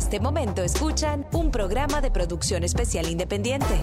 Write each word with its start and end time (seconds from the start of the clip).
este 0.00 0.18
momento 0.18 0.62
escuchan 0.62 1.26
un 1.30 1.50
programa 1.50 2.00
de 2.00 2.10
producción 2.10 2.64
especial 2.64 3.06
independiente. 3.06 3.74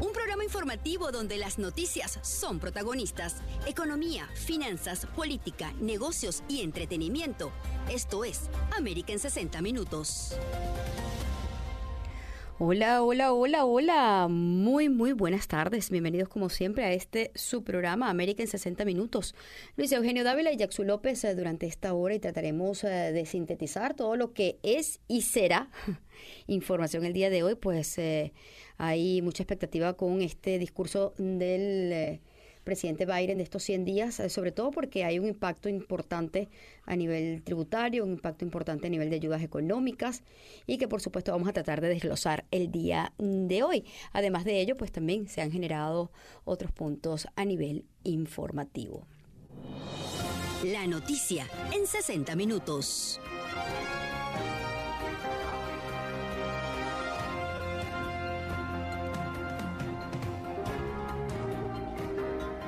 Un 0.00 0.12
programa 0.12 0.42
informativo 0.42 1.12
donde 1.12 1.36
las 1.36 1.60
noticias 1.60 2.18
son 2.22 2.58
protagonistas. 2.58 3.36
Economía, 3.68 4.28
finanzas, 4.34 5.06
política, 5.14 5.72
negocios 5.80 6.42
y 6.48 6.62
entretenimiento. 6.62 7.52
Esto 7.88 8.24
es 8.24 8.50
América 8.76 9.12
en 9.12 9.20
60 9.20 9.62
Minutos. 9.62 10.34
Hola, 12.64 13.02
hola, 13.02 13.32
hola, 13.32 13.64
hola. 13.64 14.28
Muy, 14.30 14.88
muy 14.88 15.10
buenas 15.14 15.48
tardes. 15.48 15.90
Bienvenidos 15.90 16.28
como 16.28 16.48
siempre 16.48 16.84
a 16.84 16.92
este 16.92 17.32
su 17.34 17.64
programa 17.64 18.08
América 18.08 18.40
en 18.40 18.48
60 18.48 18.84
Minutos. 18.84 19.34
Luis 19.76 19.90
Eugenio 19.90 20.22
Dávila 20.22 20.52
y 20.52 20.56
Jackson 20.56 20.86
López 20.86 21.24
eh, 21.24 21.34
durante 21.34 21.66
esta 21.66 21.92
hora 21.92 22.14
y 22.14 22.20
trataremos 22.20 22.84
eh, 22.84 23.10
de 23.12 23.26
sintetizar 23.26 23.94
todo 23.94 24.14
lo 24.14 24.32
que 24.32 24.60
es 24.62 25.00
y 25.08 25.22
será 25.22 25.70
información 26.46 27.04
el 27.04 27.12
día 27.12 27.30
de 27.30 27.42
hoy. 27.42 27.56
Pues 27.56 27.98
eh, 27.98 28.32
hay 28.76 29.22
mucha 29.22 29.42
expectativa 29.42 29.94
con 29.94 30.22
este 30.22 30.60
discurso 30.60 31.14
del 31.18 32.20
presidente 32.64 33.06
Biden 33.06 33.38
de 33.38 33.44
estos 33.44 33.62
100 33.62 33.84
días, 33.84 34.20
eh, 34.20 34.28
sobre 34.28 34.52
todo 34.52 34.70
porque 34.70 35.04
hay 35.04 35.18
un 35.18 35.26
impacto 35.26 35.68
importante 35.68 36.48
a 36.84 36.96
nivel 36.96 37.42
tributario, 37.42 38.04
un 38.04 38.12
impacto 38.12 38.44
importante 38.44 38.86
a 38.86 38.90
nivel 38.90 39.10
de 39.10 39.16
ayudas 39.16 39.42
económicas 39.42 40.22
y 40.66 40.78
que 40.78 40.88
por 40.88 41.00
supuesto 41.00 41.32
vamos 41.32 41.48
a 41.48 41.52
tratar 41.52 41.80
de 41.80 41.88
desglosar 41.88 42.44
el 42.50 42.70
día 42.70 43.12
de 43.18 43.62
hoy. 43.62 43.84
Además 44.12 44.44
de 44.44 44.60
ello, 44.60 44.76
pues 44.76 44.92
también 44.92 45.28
se 45.28 45.40
han 45.40 45.50
generado 45.50 46.10
otros 46.44 46.72
puntos 46.72 47.26
a 47.36 47.44
nivel 47.44 47.84
informativo. 48.04 49.06
La 50.64 50.86
noticia 50.86 51.46
en 51.72 51.86
60 51.86 52.36
minutos. 52.36 53.20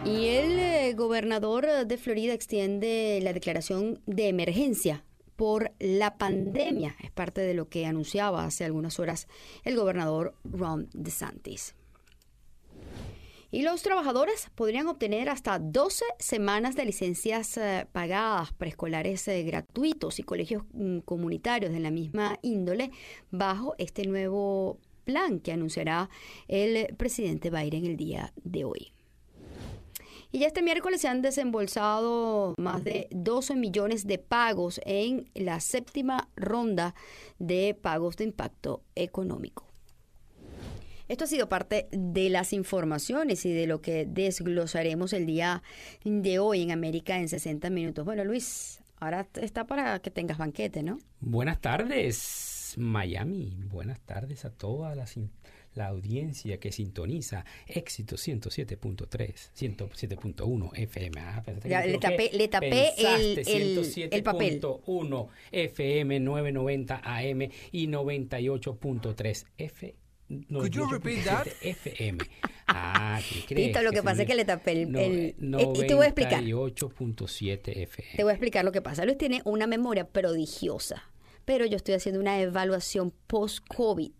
Y 0.04 0.26
el 0.26 0.58
eh, 0.58 0.92
gobernador 0.94 1.86
de 1.86 1.96
Florida 1.96 2.34
extiende 2.34 3.20
la 3.22 3.32
declaración 3.32 4.02
de 4.06 4.28
emergencia 4.28 5.02
por 5.34 5.72
la 5.78 6.18
pandemia. 6.18 6.94
Es 7.02 7.10
parte 7.10 7.40
de 7.40 7.54
lo 7.54 7.70
que 7.70 7.86
anunciaba 7.86 8.44
hace 8.44 8.64
algunas 8.64 8.98
horas 9.00 9.28
el 9.64 9.76
gobernador 9.76 10.34
Ron 10.44 10.90
DeSantis. 10.92 11.74
Y 13.50 13.62
los 13.62 13.82
trabajadores 13.82 14.50
podrían 14.54 14.88
obtener 14.88 15.30
hasta 15.30 15.58
12 15.58 16.04
semanas 16.18 16.74
de 16.74 16.84
licencias 16.84 17.56
eh, 17.56 17.86
pagadas, 17.90 18.52
preescolares 18.52 19.26
eh, 19.28 19.42
gratuitos 19.44 20.18
y 20.18 20.22
colegios 20.22 20.64
mm, 20.72 20.98
comunitarios 20.98 21.72
de 21.72 21.80
la 21.80 21.90
misma 21.90 22.38
índole 22.42 22.90
bajo 23.30 23.74
este 23.78 24.06
nuevo 24.06 24.78
plan 25.04 25.38
que 25.38 25.52
anunciará 25.52 26.10
el 26.48 26.94
presidente 26.96 27.50
Biden 27.50 27.86
el 27.86 27.96
día 27.96 28.32
de 28.42 28.64
hoy. 28.64 28.93
Y 30.34 30.40
ya 30.40 30.48
este 30.48 30.62
miércoles 30.62 31.00
se 31.00 31.06
han 31.06 31.22
desembolsado 31.22 32.54
más 32.58 32.82
de 32.82 33.06
12 33.12 33.54
millones 33.54 34.04
de 34.04 34.18
pagos 34.18 34.80
en 34.84 35.30
la 35.32 35.60
séptima 35.60 36.28
ronda 36.34 36.96
de 37.38 37.78
pagos 37.80 38.16
de 38.16 38.24
impacto 38.24 38.82
económico. 38.96 39.64
Esto 41.06 41.22
ha 41.22 41.28
sido 41.28 41.48
parte 41.48 41.86
de 41.92 42.30
las 42.30 42.52
informaciones 42.52 43.46
y 43.46 43.52
de 43.52 43.68
lo 43.68 43.80
que 43.80 44.06
desglosaremos 44.06 45.12
el 45.12 45.26
día 45.26 45.62
de 46.02 46.40
hoy 46.40 46.62
en 46.62 46.72
América 46.72 47.16
en 47.16 47.28
60 47.28 47.70
minutos. 47.70 48.04
Bueno, 48.04 48.24
Luis, 48.24 48.80
ahora 48.96 49.28
está 49.40 49.68
para 49.68 50.00
que 50.00 50.10
tengas 50.10 50.36
banquete, 50.36 50.82
¿no? 50.82 50.98
Buenas 51.20 51.60
tardes, 51.60 52.74
Miami. 52.76 53.56
Buenas 53.68 54.00
tardes 54.00 54.44
a 54.44 54.50
todas 54.50 54.96
las 54.96 55.16
la 55.74 55.88
audiencia 55.88 56.58
que 56.58 56.72
sintoniza 56.72 57.44
éxito 57.66 58.16
107.3, 58.16 59.08
107.1 59.56 60.70
FM. 60.74 61.20
Ah, 61.20 61.42
le 61.86 61.98
tapé, 61.98 62.30
le 62.32 62.48
tapé 62.48 62.92
el, 62.96 63.38
el, 63.46 64.08
el 64.10 64.22
papel. 64.22 64.60
107.1 64.60 65.28
FM 65.52 66.20
990 66.20 67.00
AM 67.04 67.42
y 67.72 67.88
98.3 67.88 69.46
FM. 69.58 70.04
Could 70.48 70.74
you 70.74 70.86
repeat 70.90 71.24
that? 71.24 71.46
FM. 71.60 72.18
Ah, 72.66 73.20
¿qué 73.28 73.44
crees? 73.54 73.68
Tito, 73.68 73.82
lo 73.82 73.92
que, 73.92 74.02
pasa 74.02 74.22
es 74.22 74.28
que 74.28 74.34
le 74.34 74.44
tapé 74.44 74.72
el... 74.72 74.90
No, 74.90 74.98
el 74.98 75.34
no, 75.38 75.58
eh, 75.58 75.72
y 75.74 75.86
te 75.86 75.94
voy 75.94 76.04
a 76.04 76.08
explicar. 76.08 76.42
98.7 76.42 77.76
FM. 77.82 78.16
Te 78.16 78.22
voy 78.22 78.30
a 78.30 78.34
explicar 78.34 78.64
lo 78.64 78.72
que 78.72 78.80
pasa. 78.80 79.04
Luis 79.04 79.18
tiene 79.18 79.42
una 79.44 79.66
memoria 79.66 80.08
prodigiosa, 80.08 81.10
pero 81.44 81.66
yo 81.66 81.76
estoy 81.76 81.94
haciendo 81.94 82.20
una 82.20 82.40
evaluación 82.40 83.12
post-COVID 83.26 84.12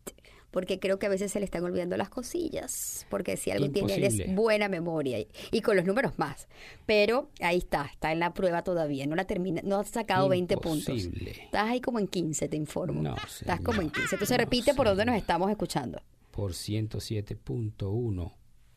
porque 0.55 0.79
creo 0.79 1.01
que 1.01 1.07
a 1.07 1.09
veces 1.09 1.33
se 1.33 1.41
le 1.41 1.47
están 1.47 1.65
olvidando 1.65 1.97
las 1.97 2.11
cosillas, 2.11 3.09
porque 3.11 3.37
si 3.37 3.51
algo 3.51 3.69
tiene 3.71 4.07
es 4.07 4.33
buena 4.37 4.69
memoria 4.69 5.19
y, 5.51 5.61
con 5.63 5.75
los 5.75 5.85
números 5.85 6.17
más. 6.17 6.47
Pero 6.87 7.29
ahí 7.41 7.59
está, 7.59 7.87
está 7.87 8.13
en 8.13 8.21
la 8.21 8.33
prueba 8.35 8.63
todavía, 8.63 9.05
no 9.09 9.17
la 9.17 9.25
termina, 9.25 9.63
no 9.65 9.81
has 9.81 9.89
sacado 9.89 10.29
20 10.29 10.57
puntos. 10.59 10.97
Estás 10.97 11.69
ahí 11.69 11.81
como 11.81 11.99
en 11.99 12.07
15, 12.07 12.49
te 12.49 12.57
informo. 12.57 13.03
No, 13.03 13.17
Estás 13.17 13.63
como 13.63 13.83
en 13.83 13.91
15. 13.91 14.15
Entonces 14.15 14.31
no, 14.31 14.45
repite 14.45 14.75
por 14.75 14.87
dónde 14.87 15.07
nos 15.07 15.17
estamos 15.17 15.51
escuchando. 15.51 16.01
Por 16.31 16.53
107.1 16.53 18.33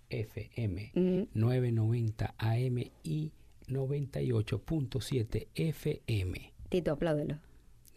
FM, 0.10 0.92
990 1.36 2.34
AM 2.40 2.92
y 3.04 3.32
98.7 3.68 5.48
FM. 5.54 6.54
Tito, 6.70 6.92
apláudelo. 6.94 7.38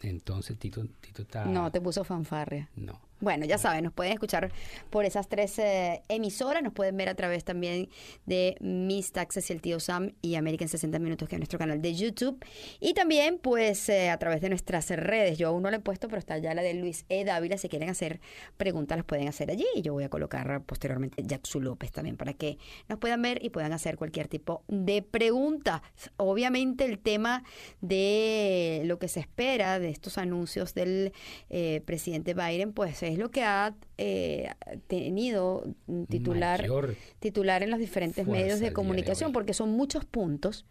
Entonces 0.01 0.59
Tito, 0.59 0.85
Tito 0.99 1.23
está... 1.23 1.45
No, 1.45 1.71
te 1.71 1.81
puso 1.81 2.03
fanfarria. 2.03 2.69
No. 2.75 3.09
Bueno, 3.21 3.45
ya 3.45 3.59
saben, 3.59 3.83
nos 3.83 3.93
pueden 3.93 4.13
escuchar 4.13 4.51
por 4.89 5.05
esas 5.05 5.29
tres 5.29 5.59
eh, 5.59 6.01
emisoras, 6.09 6.63
nos 6.63 6.73
pueden 6.73 6.97
ver 6.97 7.07
a 7.07 7.13
través 7.13 7.43
también 7.43 7.87
de 8.25 8.57
Miss 8.61 9.11
Taxes 9.11 9.47
y 9.51 9.53
el 9.53 9.61
tío 9.61 9.79
Sam 9.79 10.13
y 10.23 10.33
American 10.33 10.67
60 10.67 10.97
Minutos, 10.97 11.29
que 11.29 11.35
es 11.35 11.39
nuestro 11.39 11.59
canal 11.59 11.83
de 11.83 11.93
YouTube. 11.93 12.43
Y 12.79 12.95
también, 12.95 13.37
pues, 13.37 13.87
eh, 13.89 14.09
a 14.09 14.17
través 14.17 14.41
de 14.41 14.49
nuestras 14.49 14.89
redes. 14.89 15.37
Yo 15.37 15.49
aún 15.49 15.61
no 15.61 15.69
lo 15.69 15.77
he 15.77 15.79
puesto, 15.79 16.07
pero 16.07 16.17
está 16.17 16.39
ya 16.39 16.55
la 16.55 16.63
de 16.63 16.73
Luis 16.73 17.05
E. 17.09 17.23
Dávila. 17.23 17.59
Si 17.59 17.69
quieren 17.69 17.89
hacer 17.89 18.21
preguntas, 18.57 18.97
las 18.97 19.05
pueden 19.05 19.27
hacer 19.27 19.51
allí. 19.51 19.67
Y 19.75 19.83
yo 19.83 19.93
voy 19.93 20.03
a 20.03 20.09
colocar 20.09 20.63
posteriormente 20.63 21.21
Jackson 21.23 21.63
López 21.63 21.91
también 21.91 22.17
para 22.17 22.33
que 22.33 22.57
nos 22.89 22.97
puedan 22.97 23.21
ver 23.21 23.45
y 23.45 23.51
puedan 23.51 23.71
hacer 23.71 23.97
cualquier 23.97 24.29
tipo 24.29 24.63
de 24.67 25.03
pregunta. 25.03 25.83
Obviamente, 26.17 26.85
el 26.85 26.97
tema 26.97 27.43
de 27.81 28.81
lo 28.85 28.97
que 28.97 29.07
se 29.07 29.19
espera 29.19 29.77
de 29.77 29.89
estos 29.89 30.17
anuncios 30.17 30.73
del 30.73 31.13
eh, 31.51 31.83
presidente 31.85 32.33
Biden, 32.33 32.73
pues 32.73 33.03
es 33.03 33.10
lo 33.17 33.31
que 33.31 33.43
ha 33.43 33.75
eh, 33.97 34.49
tenido 34.87 35.63
titular, 36.09 36.61
Mayor 36.61 36.95
titular 37.19 37.63
en 37.63 37.69
los 37.69 37.79
diferentes 37.79 38.27
medios 38.27 38.59
de 38.59 38.73
comunicación, 38.73 39.31
porque 39.31 39.53
son 39.53 39.71
muchos 39.71 40.05
puntos 40.05 40.65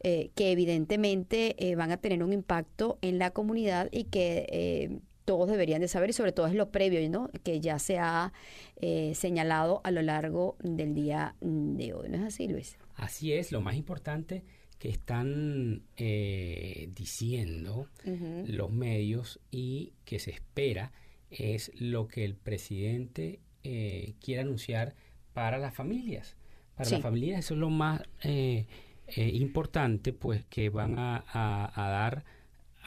eh, 0.00 0.30
que 0.34 0.52
evidentemente 0.52 1.56
eh, 1.58 1.76
van 1.76 1.90
a 1.90 1.96
tener 1.96 2.22
un 2.22 2.32
impacto 2.32 2.98
en 3.00 3.18
la 3.18 3.30
comunidad 3.30 3.88
y 3.90 4.04
que 4.04 4.46
eh, 4.50 4.98
todos 5.24 5.48
deberían 5.48 5.80
de 5.80 5.88
saber 5.88 6.10
y 6.10 6.12
sobre 6.12 6.32
todo 6.32 6.46
es 6.46 6.54
lo 6.54 6.70
previo, 6.70 7.08
¿no? 7.08 7.30
Que 7.42 7.60
ya 7.60 7.78
se 7.78 7.98
ha 7.98 8.32
eh, 8.76 9.12
señalado 9.14 9.80
a 9.84 9.90
lo 9.90 10.02
largo 10.02 10.56
del 10.62 10.94
día 10.94 11.34
de 11.40 11.94
hoy. 11.94 12.08
¿No 12.10 12.16
es 12.18 12.22
así, 12.22 12.48
Luis? 12.48 12.76
Así 12.96 13.32
es, 13.32 13.50
lo 13.50 13.60
más 13.60 13.76
importante 13.76 14.44
que 14.78 14.90
están 14.90 15.82
eh, 15.96 16.90
diciendo 16.94 17.88
los 18.46 18.70
medios 18.70 19.40
y 19.50 19.94
que 20.04 20.18
se 20.18 20.30
espera 20.32 20.92
es 21.38 21.70
lo 21.80 22.08
que 22.08 22.24
el 22.24 22.34
presidente 22.34 23.40
eh, 23.62 24.14
quiere 24.20 24.42
anunciar 24.42 24.94
para 25.32 25.58
las 25.58 25.74
familias. 25.74 26.36
Para 26.76 26.88
Sí. 26.88 26.94
las 26.96 27.02
familias 27.02 27.38
eso 27.40 27.54
es 27.54 27.60
lo 27.60 27.70
más 27.70 28.02
eh, 28.22 28.66
eh, 29.08 29.28
importante, 29.34 30.12
pues 30.12 30.44
que 30.46 30.68
van 30.70 30.98
a, 30.98 31.24
a- 31.28 31.72
a 31.86 31.90
dar 31.90 32.24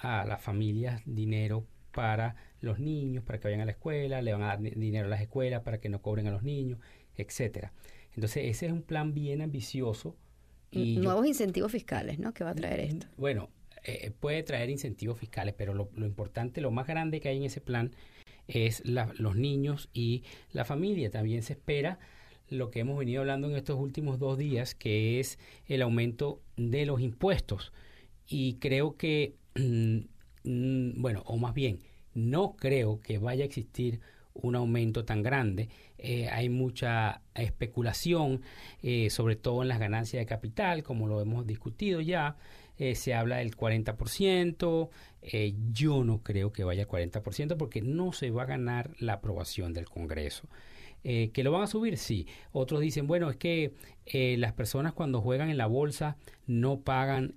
a 0.02 0.26
las 0.26 0.42
familias 0.42 1.02
dinero 1.06 1.66
para 1.92 2.36
los 2.62 2.80
niños, 2.80 3.24
para 3.24 3.40
que 3.40 3.48
vayan 3.48 3.62
a 3.62 3.66
la 3.66 3.72
escuela, 3.72 4.22
le 4.22 4.32
van 4.34 4.44
a 4.44 4.48
dar 4.48 4.62
di- 4.62 4.72
dinero 4.72 5.08
a 5.08 5.10
las 5.10 5.22
escuelas 5.22 5.64
para 5.64 5.80
que 5.80 5.90
no 5.90 6.02
cobren 6.02 6.28
a 6.28 6.32
los 6.32 6.44
niños, 6.44 6.80
etcétera. 7.16 7.72
Entonces 8.14 8.46
ese 8.46 8.68
es 8.68 8.72
un 8.72 8.82
plan 8.84 9.14
bien 9.14 9.42
ambicioso 9.42 10.16
y 10.72 10.96
yo 10.96 11.02
Nuevos 11.02 11.26
incentivos 11.26 11.72
fiscales, 11.72 12.20
¿no? 12.20 12.34
Que 12.34 12.44
va 12.44 12.52
a 12.52 12.56
traer 12.56 12.80
esto. 12.82 13.08
bueno, 13.18 13.50
eh, 13.84 14.12
puede 14.20 14.44
traer 14.44 14.70
incentivos 14.70 15.18
fiscales, 15.18 15.54
pero 15.58 15.74
lo, 15.74 15.90
lo 15.96 16.06
importante, 16.06 16.62
lo 16.62 16.72
más 16.72 16.88
grande 16.88 17.20
que 17.22 17.30
hay 17.30 17.38
en 17.38 17.44
ese 17.44 17.62
plan 17.62 17.92
es 18.48 18.86
la- 18.86 19.14
los 19.18 19.36
niños 19.36 19.90
y 19.94 20.24
la 20.52 20.66
familia. 20.66 21.10
También 21.10 21.44
se 21.44 21.54
espera 21.54 22.00
lo 22.50 22.72
que 22.72 22.80
hemos 22.80 22.98
venido 22.98 23.22
hablando 23.22 23.50
en 23.50 23.56
estos 23.58 23.78
últimos 23.80 24.20
dos 24.20 24.38
días, 24.38 24.74
que 24.76 25.20
es 25.20 25.38
el 25.68 25.82
aumento 25.82 26.42
de 26.56 26.86
los 26.86 27.02
impuestos. 27.02 27.74
Y 28.28 28.56
creo 28.56 28.96
que, 28.98 29.36
mm, 30.44 31.02
bueno, 31.02 31.24
o 31.26 31.38
más 31.38 31.54
bien, 31.54 31.80
no 32.14 32.56
creo 32.56 33.00
que 33.02 33.18
vaya 33.20 33.44
a 33.44 33.48
existir 33.48 34.00
un 34.34 34.56
aumento 34.56 35.04
tan 35.04 35.24
grande. 35.24 35.70
Eh, 35.98 36.30
hay 36.30 36.50
mucha 36.50 37.22
especulación, 37.36 38.42
eh, 38.84 39.10
sobre 39.10 39.36
todo 39.36 39.64
en 39.64 39.68
las 39.68 39.80
ganancias 39.80 40.22
de 40.22 40.26
capital, 40.28 40.84
como 40.84 41.08
lo 41.08 41.22
hemos 41.22 41.46
discutido 41.48 42.02
ya. 42.02 42.38
Eh, 42.78 42.94
se 42.96 43.16
habla 43.16 43.38
del 43.38 43.56
40%. 43.56 44.90
Yo 45.72 46.04
no 46.04 46.24
creo 46.24 46.52
que 46.54 46.64
vaya 46.64 46.84
al 46.84 46.88
40% 46.88 47.58
porque 47.58 47.82
no 47.82 48.14
se 48.14 48.32
va 48.32 48.44
a 48.44 48.46
ganar 48.46 48.96
la 49.00 49.14
aprobación 49.14 49.74
del 49.74 49.86
Congreso. 49.86 50.48
que 51.04 51.44
lo 51.44 51.52
van 51.52 51.64
a 51.64 51.68
subir, 51.68 51.98
sí. 51.98 52.28
Otros 52.52 52.82
dicen, 52.82 53.08
bueno, 53.08 53.30
es 53.30 53.38
que 53.38 53.74
las 54.38 54.54
personas 54.54 54.94
cuando 54.94 55.22
juegan 55.22 55.50
en 55.50 55.58
la 55.58 55.68
bolsa 55.68 56.18
no 56.46 56.82
pagan 56.82 57.36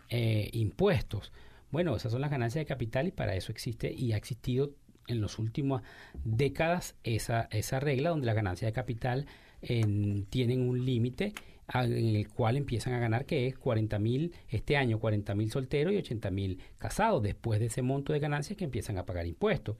impuestos. 0.52 1.32
Bueno, 1.70 1.94
esas 1.94 2.12
son 2.12 2.20
las 2.20 2.30
ganancias 2.30 2.62
de 2.62 2.66
capital 2.66 3.06
y 3.08 3.12
para 3.12 3.34
eso 3.34 3.52
existe 3.52 3.92
y 3.92 4.12
ha 4.12 4.16
existido 4.16 4.72
en 5.06 5.20
las 5.20 5.38
últimas 5.38 5.82
décadas 6.24 6.94
esa, 7.04 7.48
esa 7.50 7.80
regla 7.80 8.10
donde 8.10 8.26
las 8.26 8.34
ganancias 8.34 8.68
de 8.68 8.72
capital 8.72 9.26
tienen 9.60 10.68
un 10.68 10.84
límite 10.84 11.34
en 11.74 12.16
el 12.16 12.28
cual 12.28 12.56
empiezan 12.56 12.94
a 12.94 12.98
ganar 12.98 13.26
que 13.26 13.46
es 13.46 13.56
40 13.56 13.98
mil 13.98 14.32
este 14.48 14.76
año 14.76 14.98
40 14.98 15.34
mil 15.34 15.50
solteros 15.50 15.92
y 15.92 15.96
80 15.96 16.30
mil 16.30 16.58
casados 16.78 17.22
después 17.22 17.60
de 17.60 17.66
ese 17.66 17.82
monto 17.82 18.12
de 18.12 18.18
ganancias 18.18 18.56
que 18.56 18.64
empiezan 18.64 18.98
a 18.98 19.06
pagar 19.06 19.26
impuestos. 19.26 19.76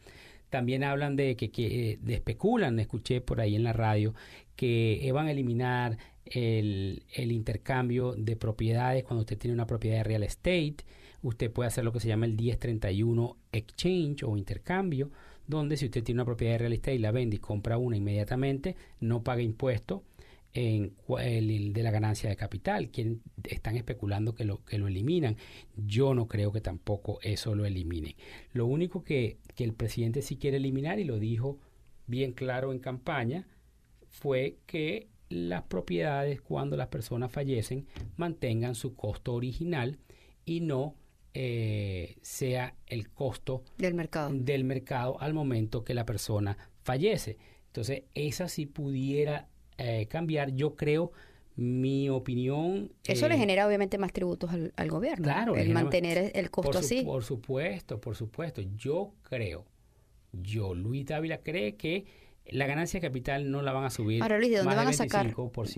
También 0.51 0.83
hablan 0.83 1.15
de 1.15 1.37
que, 1.37 1.51
que 1.51 1.99
de 2.03 2.15
especulan 2.15 2.79
escuché 2.81 3.21
por 3.21 3.41
ahí 3.41 3.55
en 3.55 3.63
la 3.63 3.73
radio 3.73 4.15
que 4.57 5.09
van 5.13 5.29
a 5.29 5.31
eliminar 5.31 5.97
el, 6.25 7.05
el 7.15 7.33
intercambio 7.33 8.15
de 8.17 8.37
propiedades 8.37 9.05
cuando 9.05 9.21
usted 9.21 9.39
tiene 9.39 9.55
una 9.55 9.67
propiedad 9.67 9.99
de 9.99 10.05
real 10.05 10.23
estate. 10.23 10.77
Usted 11.23 11.51
puede 11.53 11.69
hacer 11.69 11.85
lo 11.85 11.93
que 11.93 12.01
se 12.01 12.09
llama 12.09 12.27
el 12.27 12.35
1031 12.35 13.37
exchange 13.53 14.25
o 14.25 14.37
intercambio, 14.37 15.11
donde 15.47 15.77
si 15.77 15.87
usted 15.87 16.03
tiene 16.03 16.21
una 16.21 16.27
propiedad 16.27 16.55
de 16.55 16.59
real 16.59 16.73
estate 16.73 16.97
y 16.97 16.99
la 16.99 17.13
vende 17.13 17.37
y 17.37 17.41
compra 17.41 17.79
una 17.79 17.97
inmediatamente, 17.97 18.77
no 19.01 19.23
paga 19.23 19.43
impuesto 19.43 20.03
en 20.53 20.95
el, 21.19 21.73
de 21.73 21.83
la 21.83 21.91
ganancia 21.91 22.29
de 22.29 22.37
capital. 22.37 22.91
Quieren, 22.91 23.23
están 23.45 23.77
especulando 23.77 24.35
que 24.35 24.45
lo, 24.45 24.65
que 24.65 24.79
lo 24.79 24.89
eliminan. 24.89 25.37
Yo 25.77 26.15
no 26.15 26.27
creo 26.29 26.53
que 26.53 26.61
tampoco 26.61 27.19
eso 27.23 27.55
lo 27.55 27.65
eliminen. 27.65 28.15
Lo 28.53 28.67
único 28.67 29.05
que, 29.05 29.39
que 29.55 29.65
el 29.65 29.75
presidente 29.75 30.23
sí 30.23 30.37
quiere 30.37 30.57
eliminar, 30.57 30.99
y 30.99 31.05
lo 31.05 31.19
dijo 31.19 31.59
bien 32.07 32.33
claro 32.33 32.73
en 32.73 32.81
campaña, 32.81 33.47
fue 34.09 34.59
que 34.67 35.09
las 35.29 35.63
propiedades 35.63 36.41
cuando 36.41 36.77
las 36.77 36.89
personas 36.89 37.31
fallecen 37.31 37.87
mantengan 38.17 38.75
su 38.75 38.97
costo 38.97 39.33
original 39.33 39.99
y 40.45 40.61
no 40.61 40.97
eh, 41.33 42.17
sea 42.23 42.75
el 42.87 43.11
costo 43.11 43.63
del 43.79 43.95
mercado. 43.95 44.31
del 44.35 44.65
mercado 44.65 45.21
al 45.21 45.33
momento 45.33 45.85
que 45.85 45.95
la 45.95 46.05
persona 46.05 46.59
fallece. 46.83 47.39
Entonces, 47.67 48.03
esa 48.15 48.49
sí 48.49 48.67
pudiera 48.67 49.49
eh, 49.81 50.07
cambiar. 50.07 50.53
Yo 50.53 50.77
creo, 50.77 51.13
mi 51.57 52.09
opinión... 52.09 52.93
Eso 53.05 53.29
le 53.29 53.35
eh, 53.35 53.39
genera 53.39 53.67
obviamente 53.67 53.99
más 53.99 54.13
tributos 54.13 54.51
al, 54.51 54.91
gobierno. 54.91 55.25
Claro. 55.25 55.57
El 55.57 55.71
mantener 55.71 56.33
el 56.35 56.51
costo 56.51 56.79
así. 56.79 57.03
Por 57.03 57.25
supuesto, 57.25 58.01
por 58.01 58.17
supuesto. 58.17 58.63
Yo 58.77 59.15
creo, 59.23 59.65
yo, 60.33 60.75
Luis 60.75 61.07
Dávila, 61.07 61.39
cree 61.39 61.77
que 61.77 62.05
la 62.47 62.67
ganancia 62.67 63.01
de 63.01 63.07
capital 63.07 63.51
no 63.51 63.63
la 63.63 63.73
van 63.73 63.85
a 63.85 63.91
subir. 63.91 64.23
Ahora, 64.23 64.39
Luis, 64.39 64.51
¿de 64.51 64.59
dónde 64.59 64.75
van 64.75 64.89
a 64.89 64.93
sacar? 64.93 65.35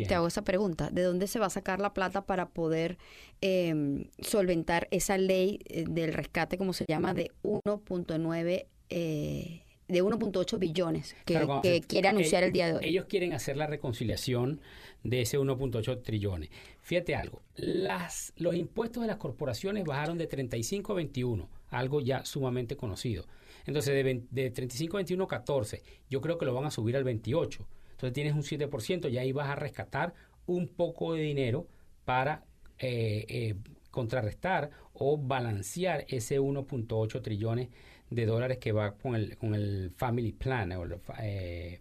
Te 0.07 0.15
hago 0.15 0.27
esa 0.27 0.43
pregunta. 0.43 0.91
¿De 0.91 1.03
dónde 1.03 1.27
se 1.27 1.39
va 1.39 1.47
a 1.47 1.51
sacar 1.51 1.81
la 1.81 1.93
plata 1.93 2.25
para 2.27 2.49
poder 2.49 2.99
em, 3.41 4.05
solventar 4.21 4.89
esa 4.91 5.19
ley 5.19 5.61
eh, 5.67 5.85
del 5.89 6.13
rescate, 6.13 6.59
como 6.59 6.73
se 6.73 6.85
llama, 6.89 7.15
de 7.15 7.31
1.9 7.43 8.67
eh, 8.91 9.62
de 9.93 10.03
1.8 10.03 10.59
billones 10.59 11.15
que, 11.25 11.83
quiere 11.87 12.09
anunciar 12.09 12.43
el 12.43 12.53
día 12.53 12.67
de 12.67 12.75
hoy. 12.75 12.85
Ellos 12.85 13.07
quieren 13.09 13.33
hacer 13.33 13.57
la 13.57 13.67
reconciliación 13.67 14.61
de 15.05 15.23
ese 15.23 15.39
1.8 15.39 16.03
trillones. 16.03 16.51
Fíjate 16.81 17.15
algo, 17.15 17.43
las, 17.57 18.33
los 18.37 18.55
impuestos 18.55 19.03
de 19.03 19.07
las 19.09 19.17
corporaciones 19.17 19.85
bajaron 19.85 20.19
de 20.19 20.27
35 20.27 20.93
a 20.93 20.97
21, 20.97 21.49
algo 21.71 22.01
ya 22.01 22.25
sumamente 22.25 22.77
conocido. 22.77 23.25
Entonces, 23.67 23.95
de, 23.95 24.23
de 24.31 24.51
35 24.51 24.97
a 24.97 24.99
21, 24.99 25.29
14. 25.29 25.83
Yo 26.11 26.21
creo 26.21 26.39
que 26.39 26.45
lo 26.45 26.55
van 26.55 26.65
a 26.65 26.71
subir 26.71 26.97
al 26.97 27.05
28. 27.05 27.67
Entonces, 27.93 28.13
tienes 28.13 28.35
un 28.35 28.43
7% 28.43 29.11
y 29.11 29.19
ahí 29.19 29.31
vas 29.33 29.49
a 29.49 29.55
rescatar 29.55 30.15
un 30.47 30.69
poco 30.69 31.15
de 31.15 31.23
dinero 31.23 31.69
para 32.05 32.45
eh, 32.79 33.25
eh, 33.29 33.55
contrarrestar 33.91 34.71
o 34.93 35.17
balancear 35.19 36.05
ese 36.09 36.41
1.8 36.41 37.23
trillones 37.23 37.69
de 38.15 38.27
dólares 38.27 38.59
que 38.59 38.73
va 38.73 38.95
con 38.97 39.15
el, 39.15 39.37
con 39.37 39.55
el 39.55 39.93
Family 39.97 40.33
Plan, 40.33 40.73
o 40.73 40.85
eh, 41.21 41.81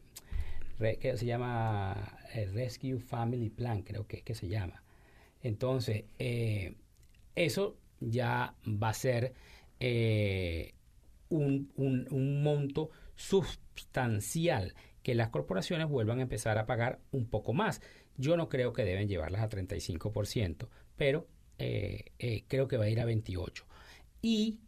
que 1.00 1.18
se 1.18 1.26
llama 1.26 2.18
Rescue 2.54 3.00
Family 3.00 3.50
Plan, 3.50 3.84
creo 3.84 4.08
que 4.08 4.18
es 4.18 4.24
que 4.24 4.36
se 4.36 4.48
llama. 4.48 4.84
Entonces, 5.44 6.06
eso 7.36 7.78
ya 8.00 8.56
va 8.66 8.90
a 8.90 8.94
ser 8.94 9.34
un, 11.30 11.72
un, 11.76 12.44
monto 12.44 12.90
sustancial 13.16 14.74
que 15.04 15.16
las 15.16 15.30
corporaciones 15.30 15.88
vuelvan 15.88 16.20
a 16.20 16.24
empezar 16.24 16.58
a 16.58 16.66
pagar 16.66 17.00
un 17.12 17.26
poco 17.26 17.54
más. 17.54 17.82
Yo 18.18 18.38
no 18.38 18.50
creo 18.50 18.74
que 18.74 18.84
deben 18.84 19.08
llevarlas 19.08 19.42
a 19.42 19.50
35%, 19.50 20.68
pero 20.96 21.28
eh, 21.58 22.06
eh, 22.20 22.44
creo 22.48 22.68
que 22.68 22.78
va 22.78 22.86
a 22.86 22.90
ir 22.90 23.00
a 23.00 23.06
28%. 23.06 23.64
Y 24.22 24.60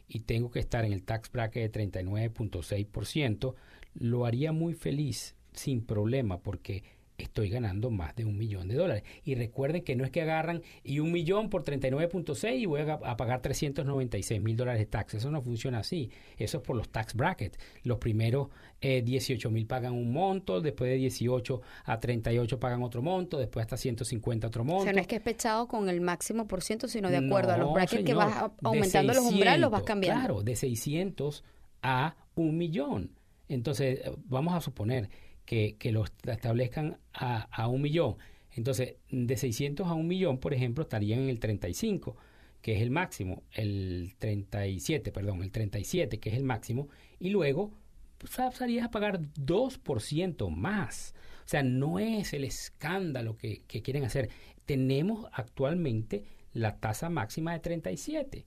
y 0.09 0.21
tengo 0.21 0.51
que 0.51 0.59
estar 0.59 0.83
en 0.83 0.91
el 0.91 1.03
tax 1.03 1.31
bracket 1.31 1.71
de 1.71 1.89
39.6%, 1.91 3.55
lo 3.93 4.25
haría 4.25 4.51
muy 4.51 4.73
feliz, 4.73 5.35
sin 5.53 5.81
problema, 5.85 6.39
porque 6.39 6.83
estoy 7.23 7.49
ganando 7.49 7.89
más 7.89 8.15
de 8.15 8.25
un 8.25 8.37
millón 8.37 8.67
de 8.67 8.75
dólares. 8.75 9.03
Y 9.23 9.35
recuerden 9.35 9.83
que 9.83 9.95
no 9.95 10.03
es 10.05 10.11
que 10.11 10.21
agarran 10.21 10.61
y 10.83 10.99
un 10.99 11.11
millón 11.11 11.49
por 11.49 11.63
39.6 11.63 12.59
y 12.59 12.65
voy 12.65 12.81
a, 12.81 13.17
pagar 13.17 13.41
396 13.41 14.41
mil 14.41 14.55
dólares 14.55 14.79
de 14.79 14.85
tax. 14.85 15.15
Eso 15.15 15.31
no 15.31 15.41
funciona 15.41 15.79
así. 15.79 16.11
Eso 16.37 16.57
es 16.57 16.63
por 16.63 16.75
los 16.75 16.89
tax 16.89 17.13
brackets. 17.13 17.57
Los 17.83 17.97
primeros 17.97 18.49
eh, 18.81 19.01
18 19.01 19.49
mil 19.51 19.65
pagan 19.65 19.93
un 19.93 20.11
monto, 20.11 20.61
después 20.61 20.89
de 20.89 20.97
18 20.97 21.61
a 21.85 21.99
38 21.99 22.59
pagan 22.59 22.83
otro 22.83 23.01
monto, 23.01 23.37
después 23.37 23.63
hasta 23.63 23.77
150 23.77 24.47
otro 24.47 24.63
monto. 24.63 24.81
O 24.81 24.83
sea, 24.83 24.93
no 24.93 24.99
es 24.99 25.07
que 25.07 25.17
es 25.17 25.21
pechado 25.21 25.67
con 25.67 25.89
el 25.89 26.01
máximo 26.01 26.47
por 26.47 26.61
ciento, 26.61 26.87
sino 26.87 27.09
de 27.09 27.17
acuerdo 27.17 27.51
a 27.51 27.57
los 27.57 27.73
brackets 27.73 28.03
que 28.03 28.13
vas 28.13 28.51
aumentando 28.63 29.13
los 29.13 29.25
umbrales, 29.25 29.59
los 29.59 29.71
vas 29.71 29.83
cambiando. 29.83 30.19
Claro, 30.19 30.43
de 30.43 30.55
600 30.55 31.43
a 31.81 32.15
un 32.35 32.57
millón. 32.57 33.11
Entonces, 33.47 33.99
eh, 34.05 34.11
vamos 34.25 34.53
a 34.53 34.61
suponer 34.61 35.09
que, 35.49 35.75
que 35.79 35.91
lo 35.91 36.05
establezcan 36.27 36.99
a, 37.11 37.47
a, 37.51 37.67
un 37.67 37.81
millón. 37.81 38.17
Entonces, 38.51 38.97
de 39.09 39.35
600 39.35 39.87
a 39.87 39.95
un 39.95 40.07
millón, 40.07 40.37
por 40.37 40.53
ejemplo, 40.53 40.83
estarían 40.83 41.21
en 41.21 41.29
el 41.29 41.39
35, 41.39 42.15
que 42.61 42.75
es 42.75 42.83
el 42.83 42.91
máximo, 42.91 43.41
el 43.53 44.13
37, 44.19 45.11
perdón, 45.11 45.41
el 45.41 45.51
37, 45.51 46.19
que 46.19 46.29
es 46.29 46.35
el 46.35 46.43
máximo, 46.43 46.87
y 47.19 47.31
luego 47.31 47.71
pues, 48.19 48.35
pasarías 48.35 48.85
a 48.85 48.91
pagar 48.91 49.21
2% 49.21 50.51
más. 50.51 51.15
O 51.45 51.49
sea, 51.49 51.63
no 51.63 51.97
es 51.97 52.33
el 52.33 52.43
escándalo 52.43 53.35
que, 53.35 53.63
que 53.67 53.81
quieren 53.81 54.03
hacer. 54.03 54.29
Tenemos 54.65 55.25
actualmente 55.31 56.25
la 56.53 56.77
tasa 56.77 57.09
máxima 57.09 57.53
de 57.53 57.59
37. 57.59 58.45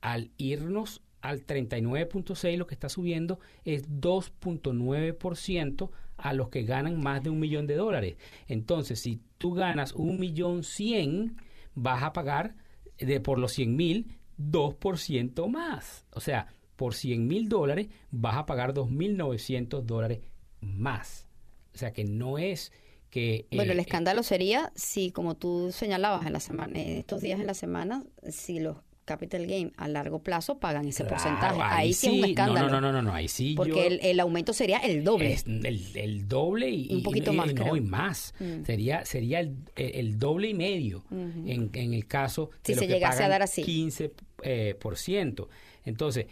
Al 0.00 0.32
irnos 0.38 1.02
al 1.20 1.46
39.6 1.46 2.56
lo 2.56 2.66
que 2.66 2.74
está 2.74 2.88
subiendo 2.88 3.38
es 3.64 3.88
2.9% 3.88 5.90
a 6.22 6.32
los 6.32 6.48
que 6.48 6.62
ganan 6.62 7.00
más 7.00 7.22
de 7.22 7.30
un 7.30 7.40
millón 7.40 7.66
de 7.66 7.74
dólares. 7.74 8.16
Entonces, 8.46 9.00
si 9.00 9.20
tú 9.38 9.52
ganas 9.52 9.92
un 9.92 10.20
millón 10.20 10.62
cien, 10.62 11.36
vas 11.74 12.02
a 12.04 12.12
pagar 12.12 12.54
de 12.98 13.20
por 13.20 13.38
los 13.38 13.52
100 13.52 13.76
mil, 13.76 14.18
2% 14.38 15.48
más. 15.48 16.06
O 16.12 16.20
sea, 16.20 16.46
por 16.76 16.94
100 16.94 17.26
mil 17.26 17.48
dólares 17.48 17.88
vas 18.12 18.36
a 18.36 18.46
pagar 18.46 18.72
2.900 18.72 19.82
dólares 19.82 20.20
más. 20.60 21.28
O 21.74 21.78
sea 21.78 21.92
que 21.92 22.04
no 22.04 22.38
es 22.38 22.72
que... 23.10 23.46
Bueno, 23.50 23.72
el 23.72 23.78
eh, 23.78 23.82
escándalo 23.82 24.22
sería 24.22 24.72
si, 24.76 25.10
como 25.10 25.36
tú 25.36 25.72
señalabas 25.72 26.24
en, 26.24 26.32
la 26.32 26.40
semana, 26.40 26.80
en 26.80 26.98
estos 26.98 27.20
días 27.20 27.40
en 27.40 27.48
la 27.48 27.54
semana, 27.54 28.04
si 28.28 28.60
los 28.60 28.76
capital 29.04 29.46
gain 29.46 29.72
a 29.76 29.88
largo 29.88 30.22
plazo 30.22 30.58
pagan 30.58 30.86
ese 30.86 31.04
porcentaje. 31.04 31.60
Ahí, 31.62 31.92
sí, 31.92 32.06
es 32.06 32.12
un 32.12 32.24
escándalo. 32.30 32.68
No, 32.68 32.80
no, 32.80 32.92
no, 32.92 33.02
no, 33.02 33.12
ahí 33.12 33.28
sí. 33.28 33.54
Porque 33.56 33.98
el, 34.02 34.20
aumento 34.20 34.52
sería 34.52 34.78
el 34.78 35.04
doble. 35.04 35.36
el, 35.46 36.28
doble 36.28 36.70
y 36.70 36.94
un 36.94 37.02
poquito 37.02 37.32
más. 37.32 37.52
No, 37.54 37.76
y 37.76 37.80
más. 37.80 38.34
Mm. 38.38 38.64
Sería, 38.64 39.04
sería 39.04 39.40
el, 39.40 40.18
doble 40.18 40.48
y 40.48 40.54
medio 40.54 41.04
en, 41.10 41.70
en, 41.72 41.94
el 41.94 42.06
caso 42.06 42.50
de 42.64 42.74
si 42.74 42.78
se 42.78 42.86
llegase 42.86 43.24
a 43.24 43.28
dar 43.28 43.42
así. 43.42 43.62
15%. 43.62 44.12
Eh, 44.44 44.76
por 44.80 44.96
ciento. 44.96 45.48
Entonces, 45.84 46.26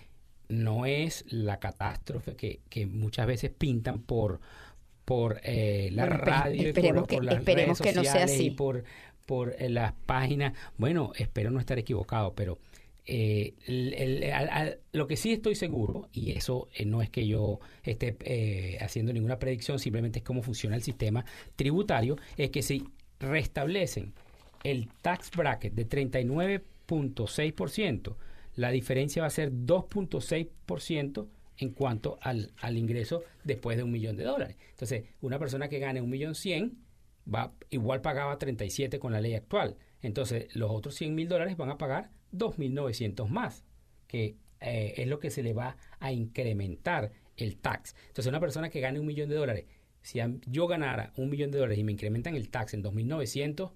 no 0.48 0.84
es 0.84 1.24
la 1.28 1.60
catástrofe 1.60 2.34
que, 2.34 2.60
que 2.68 2.86
muchas 2.86 3.26
veces 3.26 3.50
pintan 3.50 4.02
por 4.02 4.40
por 5.04 5.40
eh, 5.42 5.90
la 5.92 6.06
radio 6.06 6.68
esperemos 6.68 7.08
por, 7.08 7.26
que, 7.26 7.34
esperemos 7.34 7.80
que 7.80 7.92
no 7.92 8.04
sea 8.04 8.24
así. 8.24 8.46
y 8.46 8.50
por 8.50 8.84
por 9.30 9.54
eh, 9.60 9.68
las 9.68 9.92
páginas 9.92 10.54
bueno 10.76 11.12
espero 11.14 11.52
no 11.52 11.60
estar 11.60 11.78
equivocado 11.78 12.34
pero 12.34 12.58
eh, 13.06 13.54
lo 14.92 15.06
que 15.06 15.16
sí 15.16 15.32
estoy 15.32 15.54
seguro, 15.54 16.10
y 16.12 16.32
eso 16.32 16.68
no 16.84 17.00
es 17.02 17.08
que 17.10 17.26
yo 17.26 17.58
esté 17.82 18.78
haciendo 18.80 19.12
ninguna 19.12 19.38
predicción, 19.38 19.80
simplemente 19.80 20.18
es 20.20 20.24
cómo 20.24 20.42
funciona 20.42 20.76
el 20.76 20.82
sistema 20.82 21.24
tributario, 21.56 22.16
es 22.36 22.50
que 22.50 22.62
si 22.62 22.84
restablecen 23.18 24.12
el 24.62 24.88
tax 25.02 25.32
bracket 25.32 25.74
de 25.74 25.88
39.6%, 25.88 28.14
la 28.56 28.70
diferencia 28.70 29.22
va 29.22 29.28
a 29.28 29.30
ser 29.30 29.50
2.6% 29.50 31.26
en 31.58 31.70
cuanto 31.70 32.18
al, 32.20 32.52
al, 32.60 32.78
ingreso 32.78 33.24
después 33.42 33.76
de 33.76 33.82
un 33.82 33.90
millón 33.90 34.14
de 34.16 34.22
dólares. 34.24 34.56
Entonces, 34.70 35.02
una 35.20 35.40
persona 35.40 35.68
que 35.68 35.80
gane 35.80 36.00
un 36.00 36.10
millón 36.10 36.36
cien, 36.36 36.78
va, 37.32 37.52
igual 37.70 38.00
pagaba 38.00 38.38
37 38.38 38.98
con 38.98 39.12
la 39.12 39.20
ley 39.20 39.34
actual. 39.34 39.76
Entonces, 40.02 40.54
los 40.54 40.70
otros 40.70 40.94
100 40.94 41.14
mil 41.14 41.28
dólares 41.28 41.56
van 41.56 41.70
a 41.70 41.78
pagar 41.78 42.10
2.900 42.32 43.28
más, 43.28 43.64
que 44.06 44.36
eh, 44.60 44.94
es 44.96 45.08
lo 45.08 45.18
que 45.18 45.30
se 45.30 45.42
le 45.42 45.52
va 45.52 45.76
a 45.98 46.12
incrementar 46.12 47.12
el 47.36 47.56
tax. 47.56 47.94
Entonces, 48.08 48.26
una 48.26 48.40
persona 48.40 48.70
que 48.70 48.80
gane 48.80 49.00
un 49.00 49.06
millón 49.06 49.28
de 49.28 49.36
dólares, 49.36 49.66
si 50.02 50.20
yo 50.46 50.66
ganara 50.66 51.12
un 51.16 51.28
millón 51.28 51.50
de 51.50 51.58
dólares 51.58 51.78
y 51.78 51.84
me 51.84 51.92
incrementan 51.92 52.34
el 52.34 52.48
tax 52.48 52.74
en 52.74 52.82
2.900, 52.82 53.72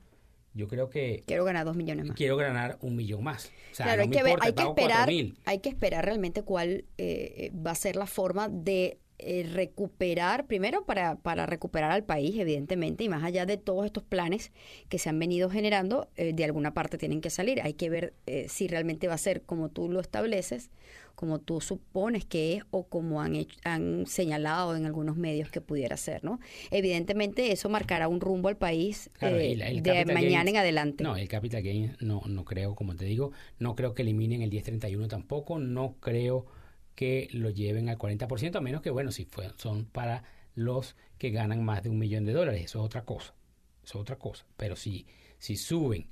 yo 0.54 0.68
creo 0.68 0.88
que... 0.88 1.22
Quiero 1.26 1.44
ganar 1.44 1.64
dos 1.66 1.76
millones 1.76 2.06
más. 2.06 2.16
Quiero 2.16 2.36
ganar 2.36 2.78
un 2.80 2.94
millón 2.94 3.24
más. 3.24 3.50
claro, 3.76 4.02
hay, 4.02 4.08
que 4.08 4.22
ver, 4.22 4.38
hay 4.40 4.52
que 4.52 4.62
esperar, 4.62 5.08
hay 5.44 5.58
que 5.58 5.68
esperar 5.68 6.04
realmente 6.04 6.42
cuál 6.42 6.84
eh, 6.96 7.50
va 7.54 7.72
a 7.72 7.74
ser 7.74 7.96
la 7.96 8.06
forma 8.06 8.48
de 8.48 9.00
eh, 9.18 9.48
recuperar, 9.52 10.46
primero 10.46 10.84
para, 10.84 11.16
para 11.16 11.46
recuperar 11.46 11.90
al 11.90 12.04
país, 12.04 12.38
evidentemente, 12.38 13.04
y 13.04 13.08
más 13.08 13.24
allá 13.24 13.46
de 13.46 13.56
todos 13.56 13.86
estos 13.86 14.02
planes 14.02 14.52
que 14.88 14.98
se 14.98 15.08
han 15.08 15.18
venido 15.18 15.50
generando, 15.50 16.08
eh, 16.16 16.32
de 16.32 16.44
alguna 16.44 16.74
parte 16.74 16.98
tienen 16.98 17.20
que 17.20 17.30
salir. 17.30 17.60
Hay 17.62 17.74
que 17.74 17.90
ver 17.90 18.14
si 18.48 18.68
realmente 18.68 19.08
va 19.08 19.14
a 19.14 19.18
ser 19.18 19.42
como 19.42 19.68
tú 19.68 19.88
lo 19.88 20.00
estableces 20.00 20.70
como 21.14 21.38
tú 21.38 21.60
supones 21.60 22.24
que 22.24 22.54
es 22.54 22.64
o 22.70 22.86
como 22.86 23.20
han, 23.20 23.46
han 23.64 24.06
señalado 24.06 24.76
en 24.76 24.86
algunos 24.86 25.16
medios 25.16 25.50
que 25.50 25.60
pudiera 25.60 25.96
ser, 25.96 26.24
¿no? 26.24 26.40
Evidentemente 26.70 27.52
eso 27.52 27.68
marcará 27.68 28.08
un 28.08 28.20
rumbo 28.20 28.48
al 28.48 28.56
país 28.56 29.10
eh, 29.20 29.80
de 29.82 30.04
mañana 30.06 30.50
en 30.50 30.56
adelante. 30.56 31.04
No, 31.04 31.16
el 31.16 31.28
capital 31.28 31.62
gain 31.62 31.96
no, 32.00 32.22
no 32.26 32.44
creo, 32.44 32.74
como 32.74 32.96
te 32.96 33.04
digo, 33.04 33.32
no 33.58 33.74
creo 33.74 33.94
que 33.94 34.02
eliminen 34.02 34.42
el 34.42 34.50
1031 34.50 35.08
tampoco, 35.08 35.58
no 35.58 35.96
creo 36.00 36.46
que 36.94 37.28
lo 37.32 37.50
lleven 37.50 37.88
al 37.88 37.98
40%, 37.98 38.56
a 38.56 38.60
menos 38.60 38.82
que, 38.82 38.90
bueno, 38.90 39.12
si 39.12 39.28
son 39.56 39.84
para 39.86 40.24
los 40.54 40.96
que 41.18 41.30
ganan 41.30 41.64
más 41.64 41.82
de 41.82 41.90
un 41.90 41.98
millón 41.98 42.24
de 42.24 42.32
dólares, 42.32 42.64
eso 42.64 42.80
es 42.80 42.84
otra 42.84 43.04
cosa, 43.04 43.34
eso 43.82 43.98
es 43.98 44.02
otra 44.02 44.16
cosa. 44.16 44.46
Pero 44.56 44.76
si, 44.76 45.06
si 45.38 45.56
suben 45.56 46.08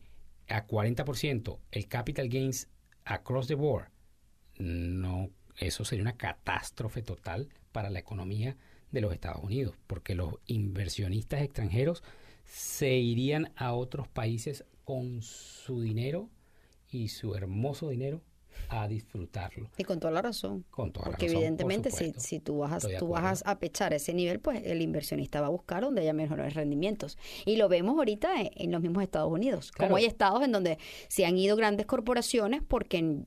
a 0.49 0.67
40% 0.67 1.59
el 1.71 1.89
capital 1.89 2.29
gains 2.29 2.69
across 3.05 3.47
the 3.47 3.55
board, 3.55 3.89
no, 4.59 5.31
eso 5.57 5.85
sería 5.85 6.03
una 6.03 6.17
catástrofe 6.17 7.03
total 7.03 7.49
para 7.71 7.91
la 7.91 7.99
economía 7.99 8.57
de 8.91 9.01
los 9.01 9.13
Estados 9.13 9.43
Unidos, 9.43 9.77
porque 9.87 10.15
los 10.15 10.35
inversionistas 10.47 11.43
extranjeros 11.43 12.03
se 12.45 12.95
irían 12.95 13.53
a 13.57 13.73
otros 13.73 14.09
países 14.09 14.65
con 14.85 15.23
su 15.23 15.81
dinero 15.81 16.29
y 16.91 17.09
su 17.09 17.35
hermoso 17.35 17.89
dinero 17.89 18.21
a 18.69 18.89
disfrutarlo. 18.89 19.71
Y 19.77 19.85
con 19.85 20.01
toda 20.01 20.13
la 20.13 20.23
razón. 20.23 20.65
Con 20.71 20.93
toda 20.93 21.07
Porque 21.07 21.27
la 21.27 21.33
razón, 21.33 21.43
evidentemente 21.43 21.91
si, 21.91 22.13
si 22.17 22.41
tú 22.41 22.59
vas, 22.59 22.85
a, 22.85 22.99
tú 22.99 23.09
vas 23.09 23.43
a 23.47 23.59
pechar 23.59 23.93
ese 23.93 24.15
nivel, 24.15 24.41
pues 24.41 24.63
el 24.65 24.83
inversionista 24.83 25.41
va 25.41 25.49
a 25.49 25.51
buscar 25.51 25.83
donde 25.83 26.03
haya 26.03 26.13
mejores 26.13 26.55
rendimientos. 26.55 27.19
Y 27.45 27.57
lo 27.57 27.69
vemos 27.69 27.97
ahorita 27.97 28.35
en, 28.41 28.73
los 28.73 28.81
mismos 28.81 29.03
Estados 29.03 29.31
Unidos. 29.31 29.73
Como 29.73 29.97
hay 29.97 30.05
estados 30.05 30.43
en 30.43 30.53
donde 30.53 30.79
se 31.09 31.27
han 31.27 31.37
ido 31.37 31.57
grandes 31.57 31.87
corporaciones 31.87 32.63
porque 32.67 33.25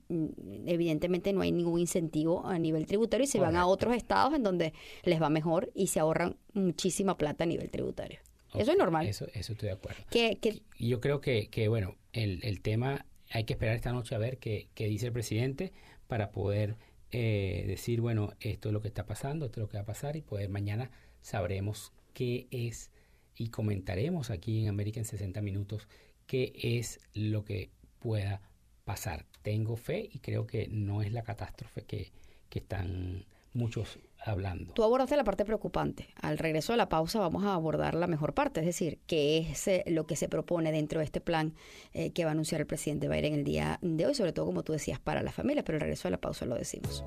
evidentemente 0.66 1.34
no 1.34 1.42
hay 1.42 1.52
ningún 1.52 1.80
incentivo 1.80 2.46
a 2.46 2.58
nivel 2.58 2.86
tributario 2.86 3.26
y 3.26 3.28
se 3.28 3.40
van 3.40 3.56
a 3.56 3.68
otros 3.68 3.96
estados 3.96 4.34
en 4.34 4.44
donde 4.44 4.74
les 5.04 5.22
va 5.22 5.30
mejor 5.30 5.72
y 5.76 5.88
se 5.88 6.00
ahorran 6.00 6.38
muchísima 6.54 7.18
plata 7.18 7.44
a 7.44 7.48
nivel 7.48 7.70
tributario. 7.70 8.20
Eso 8.54 8.72
es 8.72 8.78
normal. 8.78 9.08
Eso, 9.08 9.28
eso 9.34 9.54
estoy 9.54 9.68
de 9.68 9.74
acuerdo. 9.74 10.02
Que, 10.10 10.38
que, 10.38 10.62
Yo 10.80 11.02
creo 11.02 11.22
que, 11.22 11.50
que 11.50 11.68
bueno, 11.68 11.96
el, 12.14 12.40
el 12.44 12.62
tema 12.62 13.06
hay 13.36 13.44
que 13.44 13.52
esperar 13.52 13.76
esta 13.76 13.92
noche 13.92 14.16
a 14.16 14.18
ver 14.18 14.38
qué, 14.38 14.70
dice 14.78 15.08
el 15.08 15.12
presidente 15.12 15.74
para 16.08 16.32
poder 16.32 16.78
eh, 17.12 17.66
decir, 17.68 18.00
bueno, 18.00 18.32
esto 18.40 18.70
es 18.70 18.74
lo 18.74 18.82
que 18.82 18.88
está 18.88 19.06
pasando, 19.06 19.46
esto 19.46 19.60
es 19.60 19.64
lo 19.64 19.68
que 19.68 19.76
va 19.76 19.84
a 19.84 19.86
pasar 19.86 20.16
y 20.16 20.22
pues 20.22 20.50
mañana 20.50 20.90
sabremos 21.20 21.92
qué 22.14 22.48
es 22.52 22.92
y 23.36 23.50
comentaremos 23.50 24.30
aquí 24.30 24.62
en 24.62 24.70
América 24.70 25.02
en 25.02 25.06
60 25.06 25.42
minutos 25.42 25.90
qué 26.28 26.54
es 26.56 27.02
lo 27.14 27.44
que 27.44 27.72
pueda 28.00 28.42
pasar. 28.86 29.26
Tengo 29.42 29.76
fe 29.76 30.10
y 30.10 30.20
creo 30.20 30.48
que 30.48 30.70
no 30.70 31.02
es 31.02 31.12
la 31.12 31.24
catástrofe 31.24 31.82
que, 31.82 32.14
que 32.50 32.60
están 32.60 33.26
muchos 33.54 34.00
hablando. 34.26 34.74
Tú 34.74 34.84
abordaste 34.84 35.16
la 35.16 35.24
parte 35.24 35.46
preocupante. 35.46 36.08
Al 36.22 36.38
regreso 36.38 36.74
de 36.74 36.78
la 36.78 36.90
pausa 36.90 37.20
vamos 37.20 37.44
a 37.44 37.54
abordar 37.54 37.96
la 37.96 38.08
mejor 38.08 38.34
parte, 38.34 38.60
es 38.60 38.66
decir, 38.66 39.00
qué 39.08 39.40
es 39.40 39.68
eh, 39.68 39.84
lo 39.88 40.06
que 40.06 40.16
se 40.16 40.28
propone 40.30 40.72
dentro 40.72 41.00
de 41.00 41.06
este 41.06 41.22
plan 41.22 41.54
eh, 41.94 42.12
que 42.12 42.26
va 42.26 42.32
a 42.32 42.34
anunciar 42.34 42.62
el 42.62 42.68
presidente 42.68 43.08
Biden 43.08 43.34
el 43.34 43.44
día 43.44 43.80
de 43.82 44.06
hoy, 44.06 44.16
sobre 44.16 44.34
todo 44.34 44.46
como 44.46 44.64
tú 44.64 44.74
decías, 44.74 45.00
para 45.00 45.22
las 45.22 45.36
familias, 45.36 45.64
pero 45.66 45.78
al 45.78 45.82
regreso 45.82 46.08
de 46.08 46.12
la 46.12 46.22
pausa 46.22 46.46
lo 46.46 46.56
decimos. 46.56 47.04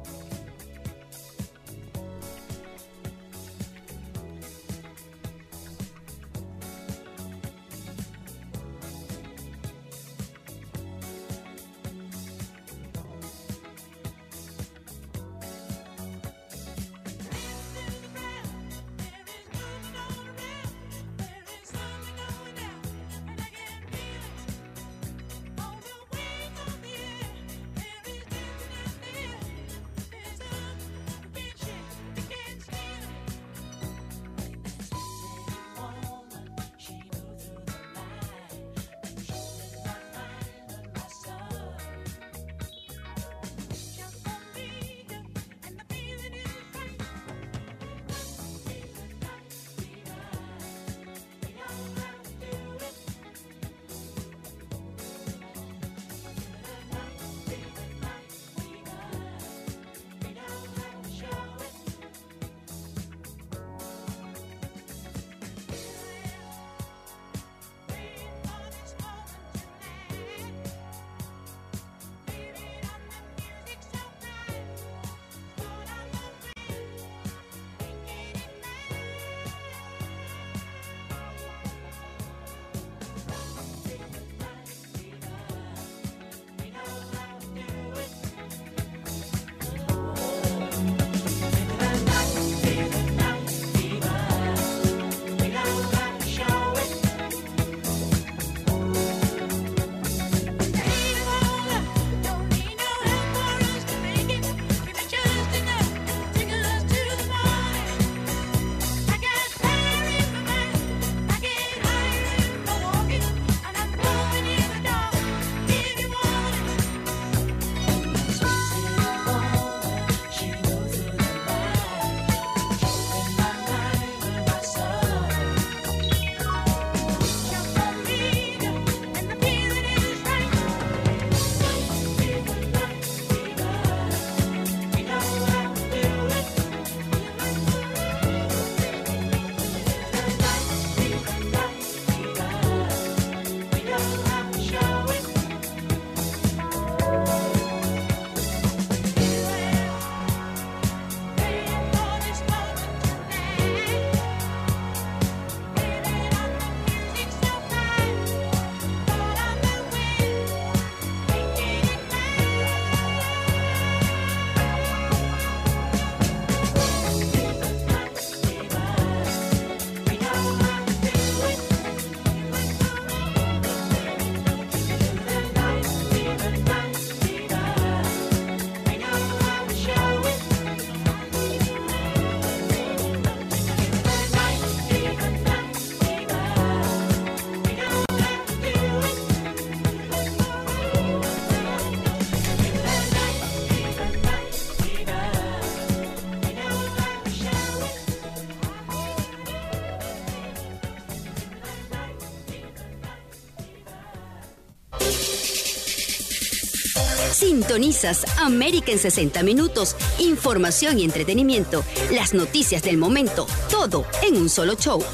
Sintonizas 207.68 208.25
América 208.38 208.92
en 208.92 208.98
60 208.98 209.42
minutos, 209.42 209.94
información 210.18 210.98
y 210.98 211.04
entretenimiento, 211.04 211.84
las 212.10 212.32
noticias 212.32 212.82
del 212.82 212.96
momento, 212.96 213.46
todo 213.70 214.06
en 214.22 214.38
un 214.38 214.48
solo 214.48 214.75
show. 214.75 215.04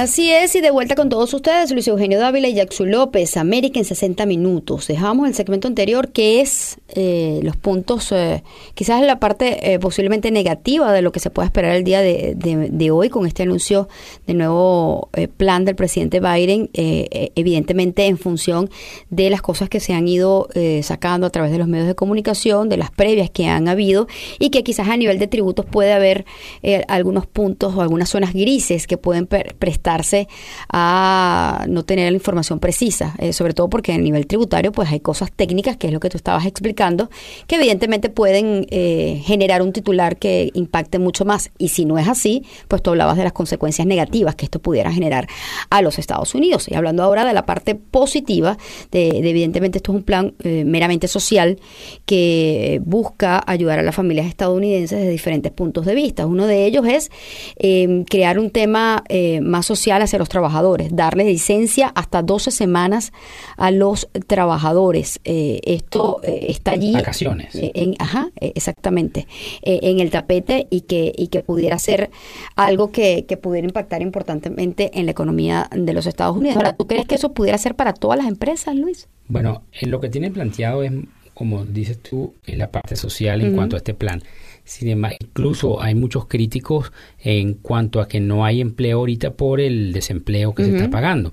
Así 0.00 0.30
es, 0.30 0.54
y 0.54 0.62
de 0.62 0.70
vuelta 0.70 0.94
con 0.94 1.10
todos 1.10 1.34
ustedes, 1.34 1.72
Luis 1.72 1.86
Eugenio 1.86 2.18
Dávila 2.18 2.48
y 2.48 2.54
Jackson 2.54 2.90
López, 2.90 3.36
América 3.36 3.78
en 3.78 3.84
60 3.84 4.24
minutos. 4.24 4.86
Dejamos 4.86 5.28
el 5.28 5.34
segmento 5.34 5.68
anterior, 5.68 6.10
que 6.10 6.40
es 6.40 6.78
eh, 6.88 7.40
los 7.42 7.58
puntos, 7.58 8.10
eh, 8.12 8.42
quizás 8.72 9.02
la 9.02 9.20
parte 9.20 9.74
eh, 9.74 9.78
posiblemente 9.78 10.30
negativa 10.30 10.90
de 10.90 11.02
lo 11.02 11.12
que 11.12 11.20
se 11.20 11.28
puede 11.28 11.44
esperar 11.44 11.76
el 11.76 11.84
día 11.84 12.00
de, 12.00 12.34
de 12.34 12.90
hoy 12.90 13.10
con 13.10 13.26
este 13.26 13.42
anuncio 13.42 13.90
del 14.26 14.38
nuevo 14.38 15.10
plan 15.36 15.66
del 15.66 15.76
presidente 15.76 16.18
Biden, 16.18 16.70
evidentemente 16.72 18.06
en 18.06 18.16
función 18.16 18.70
de 19.10 19.28
las 19.28 19.42
cosas 19.42 19.68
que 19.68 19.80
se 19.80 19.92
han 19.92 20.08
ido 20.08 20.48
sacando 20.82 21.26
a 21.26 21.30
través 21.30 21.52
de 21.52 21.58
los 21.58 21.68
medios 21.68 21.86
de 21.86 21.94
comunicación, 21.94 22.70
de 22.70 22.78
las 22.78 22.90
previas 22.90 23.28
que 23.28 23.48
han 23.48 23.68
habido, 23.68 24.06
y 24.38 24.48
que 24.48 24.62
quizás 24.62 24.88
a 24.88 24.96
nivel 24.96 25.18
de 25.18 25.26
tributos 25.26 25.66
puede 25.66 25.92
haber 25.92 26.24
algunos 26.88 27.26
puntos 27.26 27.74
o 27.74 27.82
algunas 27.82 28.08
zonas 28.08 28.32
grises 28.32 28.86
que 28.86 28.96
pueden 28.96 29.26
prestar 29.26 29.89
a 30.68 31.64
no 31.68 31.84
tener 31.84 32.10
la 32.10 32.16
información 32.16 32.58
precisa, 32.60 33.14
eh, 33.18 33.32
sobre 33.32 33.54
todo 33.54 33.68
porque 33.68 33.92
a 33.92 33.98
nivel 33.98 34.26
tributario 34.26 34.72
pues 34.72 34.90
hay 34.90 35.00
cosas 35.00 35.32
técnicas, 35.32 35.76
que 35.76 35.88
es 35.88 35.92
lo 35.92 36.00
que 36.00 36.08
tú 36.08 36.16
estabas 36.16 36.46
explicando, 36.46 37.10
que 37.46 37.56
evidentemente 37.56 38.08
pueden 38.08 38.66
eh, 38.70 39.20
generar 39.24 39.62
un 39.62 39.72
titular 39.72 40.16
que 40.16 40.50
impacte 40.54 40.98
mucho 40.98 41.24
más. 41.24 41.50
Y 41.58 41.68
si 41.68 41.84
no 41.84 41.98
es 41.98 42.08
así, 42.08 42.44
pues 42.68 42.82
tú 42.82 42.90
hablabas 42.90 43.16
de 43.16 43.24
las 43.24 43.32
consecuencias 43.32 43.86
negativas 43.86 44.34
que 44.34 44.44
esto 44.44 44.58
pudiera 44.60 44.92
generar 44.92 45.26
a 45.70 45.82
los 45.82 45.98
Estados 45.98 46.34
Unidos. 46.34 46.68
Y 46.68 46.74
hablando 46.74 47.02
ahora 47.02 47.24
de 47.24 47.32
la 47.32 47.46
parte 47.46 47.74
positiva, 47.74 48.56
de, 48.90 49.08
evidentemente 49.08 49.78
esto 49.78 49.92
es 49.92 49.96
un 49.96 50.04
plan 50.04 50.34
eh, 50.42 50.64
meramente 50.64 51.08
social 51.08 51.58
que 52.06 52.80
busca 52.84 53.42
ayudar 53.46 53.78
a 53.78 53.82
las 53.82 53.94
familias 53.94 54.26
estadounidenses 54.26 54.98
desde 54.98 55.10
diferentes 55.10 55.52
puntos 55.52 55.86
de 55.86 55.94
vista. 55.94 56.26
Uno 56.26 56.46
de 56.46 56.66
ellos 56.66 56.86
es 56.86 57.10
crear 58.06 58.38
un 58.38 58.50
tema 58.50 59.04
más 59.42 59.66
social 59.66 59.79
hacia 59.88 60.18
los 60.18 60.28
trabajadores, 60.28 60.94
darle 60.94 61.24
licencia 61.24 61.88
hasta 61.94 62.22
12 62.22 62.50
semanas 62.50 63.12
a 63.56 63.70
los 63.70 64.08
trabajadores. 64.26 65.20
Eh, 65.24 65.60
esto 65.64 66.20
eh, 66.22 66.46
está 66.48 66.72
allí. 66.72 66.92
Vacaciones. 66.92 67.54
Eh, 67.54 67.72
en, 67.74 67.94
ajá, 67.98 68.30
exactamente. 68.40 69.26
en 69.62 70.00
el 70.00 70.10
tapete 70.10 70.66
y 70.70 70.82
que, 70.82 71.12
y 71.16 71.28
que 71.28 71.42
pudiera 71.42 71.78
ser 71.78 72.10
algo 72.56 72.90
que, 72.92 73.24
que 73.26 73.36
pudiera 73.36 73.66
impactar 73.66 74.02
importantemente 74.02 74.90
en 74.94 75.06
la 75.06 75.12
economía 75.12 75.68
de 75.72 75.92
los 75.92 76.06
Estados 76.06 76.36
Unidos. 76.36 76.56
Ahora, 76.56 76.74
¿tú 76.74 76.86
crees 76.86 77.06
que 77.06 77.14
eso 77.14 77.32
pudiera 77.32 77.58
ser 77.58 77.74
para 77.74 77.92
todas 77.92 78.18
las 78.18 78.28
empresas, 78.28 78.74
Luis? 78.76 79.08
Bueno, 79.28 79.62
lo 79.82 80.00
que 80.00 80.08
tienen 80.08 80.32
planteado 80.32 80.82
es, 80.82 80.92
como 81.34 81.64
dices 81.64 81.98
tú, 81.98 82.34
la 82.46 82.70
parte 82.70 82.96
social 82.96 83.40
en 83.40 83.54
cuanto 83.54 83.76
a 83.76 83.78
este 83.78 83.94
plan. 83.94 84.22
Sin 84.70 84.86
embargo, 84.86 85.16
incluso 85.20 85.82
hay 85.82 85.96
muchos 85.96 86.26
críticos 86.26 86.92
en 87.18 87.54
cuanto 87.54 88.00
a 88.00 88.06
que 88.06 88.20
no 88.20 88.44
hay 88.44 88.60
empleo 88.60 88.98
ahorita 88.98 89.32
por 89.32 89.60
el 89.60 89.92
desempleo 89.92 90.54
que 90.54 90.64
se 90.64 90.76
está 90.76 90.88
pagando. 90.88 91.32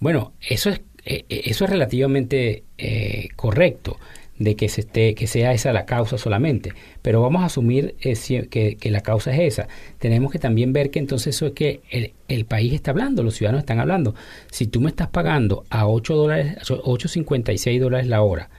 Bueno, 0.00 0.32
eso 0.40 0.68
es 0.68 0.80
eh, 1.04 1.24
eh, 1.28 1.42
eso 1.44 1.64
es 1.64 1.70
relativamente 1.70 2.64
eh, 2.78 3.28
correcto 3.36 4.00
de 4.36 4.56
que 4.56 4.68
se 4.68 4.80
esté 4.80 5.14
que 5.14 5.28
sea 5.28 5.52
esa 5.52 5.72
la 5.72 5.86
causa 5.86 6.18
solamente, 6.18 6.72
pero 7.02 7.22
vamos 7.22 7.42
a 7.42 7.46
asumir 7.46 7.94
que, 8.00 8.76
que, 8.80 8.90
la 8.90 9.00
causa 9.00 9.32
es 9.32 9.40
esa. 9.40 9.68
Tenemos 10.00 10.32
que 10.32 10.40
también 10.40 10.72
ver 10.72 10.90
que 10.90 10.98
entonces 10.98 11.36
eso 11.36 11.46
es 11.46 11.52
que 11.52 11.82
el, 11.88 12.14
el, 12.26 12.46
país 12.46 12.72
está 12.72 12.90
hablando, 12.90 13.22
los 13.22 13.36
ciudadanos 13.36 13.60
están 13.60 13.78
hablando. 13.78 14.16
Si 14.50 14.66
tú 14.66 14.80
me 14.80 14.88
estás 14.88 15.06
pagando 15.06 15.64
a 15.70 15.86
8 15.86 16.16
dólares, 16.16 16.56
8.56 16.62 17.78
dólares 17.78 18.08
la 18.08 18.22
hora, 18.22 18.50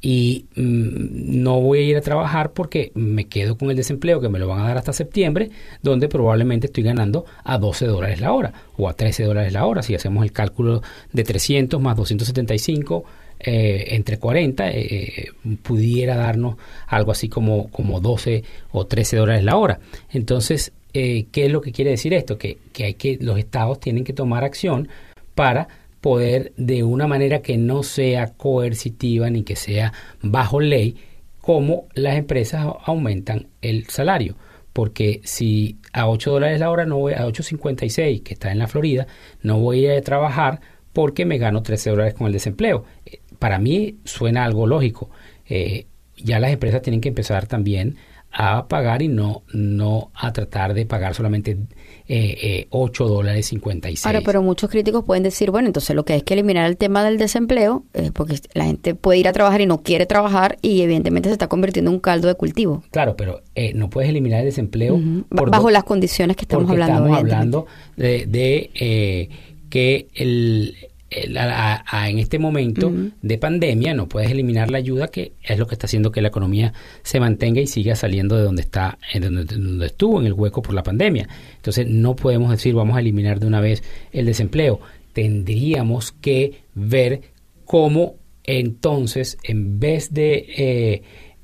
y 0.00 0.46
mm, 0.56 1.42
no 1.42 1.60
voy 1.60 1.80
a 1.80 1.82
ir 1.82 1.96
a 1.96 2.00
trabajar 2.00 2.52
porque 2.52 2.90
me 2.94 3.26
quedo 3.26 3.56
con 3.58 3.70
el 3.70 3.76
desempleo 3.76 4.20
que 4.20 4.28
me 4.28 4.38
lo 4.38 4.48
van 4.48 4.60
a 4.60 4.68
dar 4.68 4.78
hasta 4.78 4.92
septiembre, 4.92 5.50
donde 5.82 6.08
probablemente 6.08 6.66
estoy 6.66 6.84
ganando 6.84 7.26
a 7.44 7.58
12 7.58 7.86
dólares 7.86 8.20
la 8.20 8.32
hora 8.32 8.52
o 8.76 8.88
a 8.88 8.94
13 8.94 9.24
dólares 9.24 9.52
la 9.52 9.66
hora. 9.66 9.82
Si 9.82 9.94
hacemos 9.94 10.24
el 10.24 10.32
cálculo 10.32 10.82
de 11.12 11.24
300 11.24 11.80
más 11.80 11.96
275 11.96 13.04
eh, 13.40 13.94
entre 13.94 14.18
40, 14.18 14.70
eh, 14.70 14.72
eh, 14.78 15.28
pudiera 15.62 16.16
darnos 16.16 16.56
algo 16.86 17.12
así 17.12 17.28
como, 17.28 17.70
como 17.70 18.00
12 18.00 18.44
o 18.72 18.86
13 18.86 19.16
dólares 19.16 19.44
la 19.44 19.56
hora. 19.56 19.80
Entonces, 20.10 20.72
¿qué 20.92 21.28
es 21.32 21.52
lo 21.52 21.60
que 21.60 21.72
quiere 21.72 21.90
decir 21.90 22.14
esto? 22.14 22.36
Que, 22.36 22.58
que, 22.72 22.84
hay 22.84 22.94
que 22.94 23.18
los 23.20 23.38
estados 23.38 23.80
tienen 23.80 24.04
que 24.04 24.12
tomar 24.12 24.44
acción 24.44 24.88
para 25.34 25.68
poder 26.00 26.52
de 26.56 26.82
una 26.82 27.06
manera 27.06 27.42
que 27.42 27.56
no 27.56 27.82
sea 27.82 28.34
coercitiva 28.34 29.30
ni 29.30 29.42
que 29.42 29.56
sea 29.56 29.92
bajo 30.22 30.60
ley, 30.60 30.96
como 31.40 31.88
las 31.94 32.16
empresas 32.16 32.66
aumentan 32.84 33.48
el 33.62 33.86
salario. 33.88 34.36
Porque 34.72 35.20
si 35.24 35.78
a 35.92 36.08
8 36.08 36.30
dólares 36.30 36.60
la 36.60 36.70
hora, 36.70 36.86
no 36.86 36.98
voy 36.98 37.14
a 37.14 37.26
8.56, 37.26 38.22
que 38.22 38.34
está 38.34 38.52
en 38.52 38.58
la 38.58 38.68
Florida, 38.68 39.06
no 39.42 39.58
voy 39.58 39.86
a 39.86 40.00
trabajar 40.02 40.60
porque 40.92 41.24
me 41.24 41.38
gano 41.38 41.62
13 41.62 41.90
dólares 41.90 42.14
con 42.14 42.26
el 42.26 42.32
desempleo. 42.32 42.84
Eh, 43.06 43.20
para 43.38 43.58
mí 43.58 43.96
suena 44.04 44.44
algo 44.44 44.66
lógico. 44.66 45.10
Eh, 45.48 45.86
ya 46.16 46.38
las 46.38 46.52
empresas 46.52 46.82
tienen 46.82 47.00
que 47.00 47.08
empezar 47.08 47.46
también 47.46 47.96
a 48.32 48.68
pagar 48.68 49.02
y 49.02 49.08
no, 49.08 49.42
no 49.52 50.10
a 50.14 50.32
tratar 50.32 50.74
de 50.74 50.86
pagar 50.86 51.14
solamente 51.14 51.58
eh, 52.06 52.66
8 52.70 53.04
eh, 53.04 53.08
dólares 53.08 53.46
56. 53.46 54.06
Ahora, 54.06 54.20
pero 54.24 54.42
muchos 54.42 54.70
críticos 54.70 55.04
pueden 55.04 55.22
decir, 55.22 55.50
bueno, 55.50 55.66
entonces 55.66 55.96
lo 55.96 56.04
que 56.04 56.12
hay 56.14 56.22
que 56.22 56.34
eliminar 56.34 56.66
el 56.66 56.76
tema 56.76 57.04
del 57.04 57.18
desempleo, 57.18 57.84
eh, 57.94 58.10
porque 58.12 58.36
la 58.54 58.64
gente 58.64 58.94
puede 58.94 59.18
ir 59.18 59.28
a 59.28 59.32
trabajar 59.32 59.60
y 59.60 59.66
no 59.66 59.82
quiere 59.82 60.06
trabajar 60.06 60.58
y 60.62 60.82
evidentemente 60.82 61.28
se 61.28 61.32
está 61.34 61.48
convirtiendo 61.48 61.90
en 61.90 61.96
un 61.96 62.00
caldo 62.00 62.28
de 62.28 62.34
cultivo. 62.34 62.82
Claro, 62.90 63.16
pero 63.16 63.42
eh, 63.54 63.72
no 63.74 63.90
puedes 63.90 64.10
eliminar 64.10 64.40
el 64.40 64.46
desempleo 64.46 64.98
bajo 65.30 65.70
las 65.70 65.84
condiciones 65.84 66.36
que 66.36 66.42
estamos 66.42 66.70
hablando. 66.70 67.06
Estamos 67.06 67.18
hablando 67.18 67.66
de, 67.96 68.26
de 68.26 69.30
que 69.70 70.08
el, 70.14 70.74
en 71.10 72.18
este 72.18 72.38
momento 72.38 72.92
de 73.20 73.38
pandemia 73.38 73.94
no 73.94 74.08
puedes 74.08 74.30
eliminar 74.30 74.70
la 74.70 74.78
ayuda 74.78 75.08
que 75.08 75.32
es 75.42 75.58
lo 75.58 75.66
que 75.66 75.74
está 75.74 75.86
haciendo 75.86 76.12
que 76.12 76.22
la 76.22 76.28
economía 76.28 76.72
se 77.02 77.18
mantenga 77.18 77.60
y 77.60 77.66
siga 77.66 77.96
saliendo 77.96 78.36
de 78.36 78.44
donde 78.44 78.62
está 78.62 78.98
en 79.12 79.22
donde, 79.22 79.86
estuvo 79.86 80.20
en 80.20 80.26
el 80.26 80.32
hueco 80.32 80.62
por 80.62 80.74
la 80.74 80.82
pandemia. 80.82 81.28
Entonces 81.56 81.86
no 81.88 82.14
podemos 82.14 82.50
decir 82.50 82.74
vamos 82.74 82.96
a 82.96 83.00
eliminar 83.00 83.40
de 83.40 83.46
una 83.46 83.60
vez 83.60 83.82
el 84.12 84.26
desempleo. 84.26 84.80
Tendríamos 85.12 86.12
que 86.12 86.62
ver 86.74 87.22
cómo 87.64 88.14
entonces 88.44 89.36
en 89.42 89.80
vez 89.80 90.14
de 90.14 90.46
eh, 90.56 91.02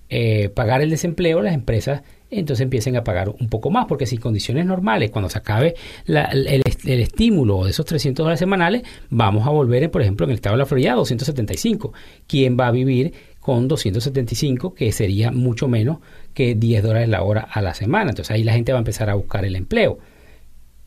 eh, 0.09 0.49
pagar 0.51 0.81
el 0.81 0.91
desempleo 0.91 1.43
las 1.43 1.55
empresas 1.55 2.03
entonces 2.39 2.65
empiecen 2.65 2.97
a 2.97 3.05
pagar 3.05 3.29
un 3.29 3.49
poco 3.49 3.71
más, 3.71 3.87
porque 3.87 4.07
si 4.07 4.19
condiciones 4.19 4.67
normales, 4.67 5.11
cuando 5.11 5.29
se 5.29 5.39
acabe 5.39 5.75
el, 6.07 6.63
estímulo 6.85 7.65
de 7.65 7.71
esos 7.71 7.87
300 7.87 8.25
dólares 8.25 8.39
semanales, 8.39 8.83
vamos 9.11 9.47
a 9.47 9.51
volver, 9.51 9.91
por 9.91 10.03
ejemplo, 10.03 10.25
en 10.25 10.31
el 10.31 10.37
estado 10.37 10.55
de 10.55 10.59
la 10.59 10.67
Florida 10.67 10.93
a 10.93 10.97
275. 10.97 11.93
¿Quién 12.27 12.57
va 12.59 12.69
a 12.69 12.71
vivir 12.71 13.13
con 13.41 13.69
275, 13.69 14.75
que 14.75 14.93
sería 14.93 15.31
mucho 15.31 15.69
menos 15.69 15.99
que 16.35 16.55
10 16.55 16.83
dólares 16.83 17.09
la 17.09 17.23
hora 17.23 17.41
a 17.43 17.63
la 17.63 17.75
semana? 17.75 18.11
Entonces 18.11 18.35
ahí 18.35 18.45
la 18.45 18.53
gente 18.53 18.73
va 18.73 18.79
a 18.79 18.81
empezar 18.81 19.11
a 19.11 19.15
buscar 19.15 19.45
el 19.45 19.57
empleo. 19.57 19.99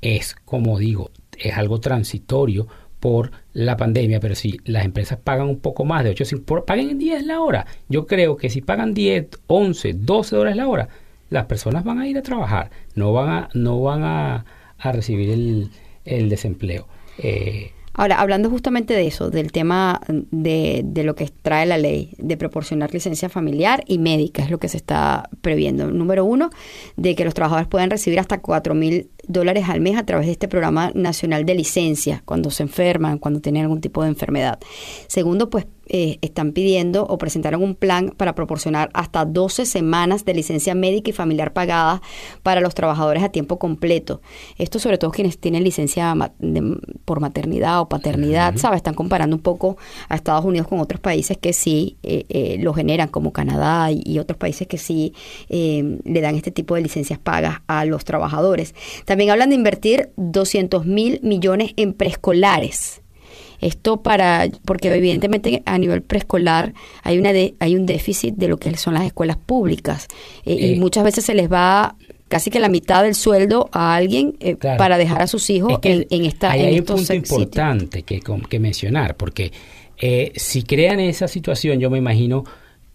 Es, 0.01 0.35
como 0.45 0.77
digo, 0.79 1.11
es 1.37 1.57
algo 1.57 1.79
transitorio 1.79 2.67
por 2.99 3.31
la 3.53 3.77
pandemia, 3.77 4.19
pero 4.19 4.35
si 4.35 4.59
las 4.65 4.85
empresas 4.85 5.19
pagan 5.19 5.47
un 5.47 5.59
poco 5.59 5.85
más 5.85 6.03
de 6.03 6.11
8, 6.11 6.25
paguen 6.65 6.97
10 6.97 7.25
la 7.25 7.39
hora. 7.39 7.65
Yo 7.87 8.05
creo 8.07 8.37
que 8.37 8.49
si 8.49 8.61
pagan 8.61 8.93
10, 8.93 9.29
11, 9.47 9.93
12 9.93 10.35
dólares 10.35 10.57
la 10.57 10.67
hora, 10.67 10.89
las 11.29 11.45
personas 11.45 11.83
van 11.83 11.99
a 11.99 12.07
ir 12.07 12.17
a 12.17 12.21
trabajar, 12.21 12.71
no 12.95 13.13
van 13.13 13.29
a, 13.29 13.49
no 13.53 13.81
van 13.81 14.03
a, 14.03 14.45
recibir 14.91 15.29
el, 15.29 15.71
el 16.05 16.29
desempleo. 16.29 16.87
Eh, 17.17 17.71
Ahora, 17.99 18.21
hablando 18.21 18.49
justamente 18.49 18.93
de 18.93 19.07
eso, 19.07 19.29
del 19.29 19.51
tema 19.51 19.99
de, 20.07 20.83
de, 20.85 21.03
lo 21.03 21.15
que 21.15 21.29
trae 21.41 21.65
la 21.65 21.77
ley, 21.77 22.13
de 22.17 22.37
proporcionar 22.37 22.93
licencia 22.93 23.27
familiar 23.27 23.83
y 23.87 23.97
médica, 23.97 24.41
es 24.41 24.49
lo 24.49 24.57
que 24.57 24.69
se 24.69 24.77
está 24.77 25.29
previendo. 25.41 25.91
Número 25.91 26.23
uno, 26.23 26.49
de 26.95 27.13
que 27.15 27.25
los 27.25 27.33
trabajadores 27.33 27.67
puedan 27.67 27.89
recibir 27.89 28.19
hasta 28.21 28.39
cuatro 28.39 28.73
mil 28.73 29.09
dólares 29.29 29.69
al 29.69 29.79
mes 29.79 29.97
a 29.97 30.05
través 30.05 30.25
de 30.25 30.33
este 30.33 30.49
programa 30.49 30.91
nacional 30.95 31.45
de 31.45 31.55
licencia, 31.55 32.23
cuando 32.25 32.51
se 32.51 32.63
enferman, 32.63 33.19
cuando 33.19 33.39
tienen 33.39 33.63
algún 33.63 33.79
tipo 33.79 34.03
de 34.03 34.09
enfermedad. 34.09 34.59
Segundo, 35.07 35.49
pues 35.49 35.67
eh, 35.91 36.19
están 36.21 36.51
pidiendo 36.51 37.03
o 37.03 37.17
presentaron 37.17 37.63
un 37.63 37.73
plan 37.73 38.13
para 38.15 38.35
proporcionar 38.35 38.91
hasta 38.93 39.25
12 39.25 39.65
semanas 39.65 40.23
de 40.23 40.35
licencia 40.35 40.75
médica 40.75 41.09
y 41.09 41.13
familiar 41.13 41.51
pagada 41.51 41.99
para 42.43 42.61
los 42.61 42.75
trabajadores 42.75 43.23
a 43.23 43.29
tiempo 43.29 43.57
completo. 43.57 44.21
Esto 44.59 44.77
sobre 44.77 44.99
todo 44.99 45.09
quienes 45.09 45.39
tienen 45.39 45.63
licencia 45.63 46.15
por 47.05 47.19
maternidad 47.21 47.81
o 47.81 47.89
paternidad, 47.89 48.55
¿sabes? 48.57 48.77
Están 48.77 48.93
comparando 48.93 49.35
un 49.35 49.41
poco 49.41 49.77
a 50.09 50.15
Estados 50.15 50.45
Unidos 50.45 50.67
con 50.67 50.79
otros 50.79 51.01
países 51.01 51.39
que 51.39 51.53
sí 51.53 51.97
eh, 52.03 52.25
eh, 52.29 52.57
lo 52.59 52.75
generan, 52.75 53.07
como 53.07 53.33
Canadá 53.33 53.91
y, 53.91 54.19
otros 54.19 54.37
países 54.37 54.67
que 54.67 54.77
sí 54.77 55.13
le 55.49 56.21
dan 56.21 56.35
este 56.35 56.51
tipo 56.51 56.75
de 56.75 56.81
licencias 56.81 57.17
pagas 57.17 57.61
a 57.67 57.85
los 57.85 58.03
trabajadores. 58.03 58.75
También 59.05 59.18
También 59.19 59.31
hablan 59.31 59.49
de 59.49 59.55
invertir 59.55 60.11
200 60.15 60.85
mil 60.85 61.19
millones 61.23 61.73
en 61.75 61.91
preescolares. 61.91 63.01
Esto 63.59 64.01
para, 64.01 64.47
porque 64.63 64.87
evidentemente 64.95 65.61
a 65.65 65.77
nivel 65.77 66.03
preescolar 66.03 66.73
hay, 67.03 67.17
una 67.17 67.31
hay 67.59 67.75
un 67.75 67.85
déficit 67.85 68.35
de 68.35 68.47
lo 68.47 68.55
que 68.55 68.77
son 68.77 68.93
las 68.93 69.03
escuelas 69.03 69.35
públicas 69.35 70.07
eh, 70.45 70.53
y 70.53 70.73
Eh. 70.75 70.79
muchas 70.79 71.03
veces 71.03 71.25
se 71.25 71.33
les 71.33 71.51
va 71.51 71.97
casi 72.29 72.49
que 72.49 72.61
la 72.61 72.69
mitad 72.69 73.03
del 73.03 73.13
sueldo 73.13 73.69
a 73.73 73.93
alguien 73.93 74.37
eh, 74.39 74.55
Claro. 74.55 74.77
para 74.77 74.97
dejar 74.97 75.21
a 75.21 75.27
sus 75.27 75.49
hijos 75.49 75.73
Es 75.73 75.79
que 75.79 75.91
en, 75.91 76.07
en 76.11 76.25
esta 76.25 76.51
ahí 76.51 76.61
en 76.61 76.67
hay 76.67 76.79
un 76.79 76.85
punto 76.85 77.13
importante 77.13 78.03
que, 78.03 78.21
que 78.49 78.59
mencionar, 78.61 79.17
porque 79.17 79.51
eh, 79.97 80.31
si 80.37 80.63
crean 80.63 81.01
esa 81.01 81.27
situación, 81.27 81.81
yo 81.81 81.89
me 81.89 81.97
imagino 81.97 82.45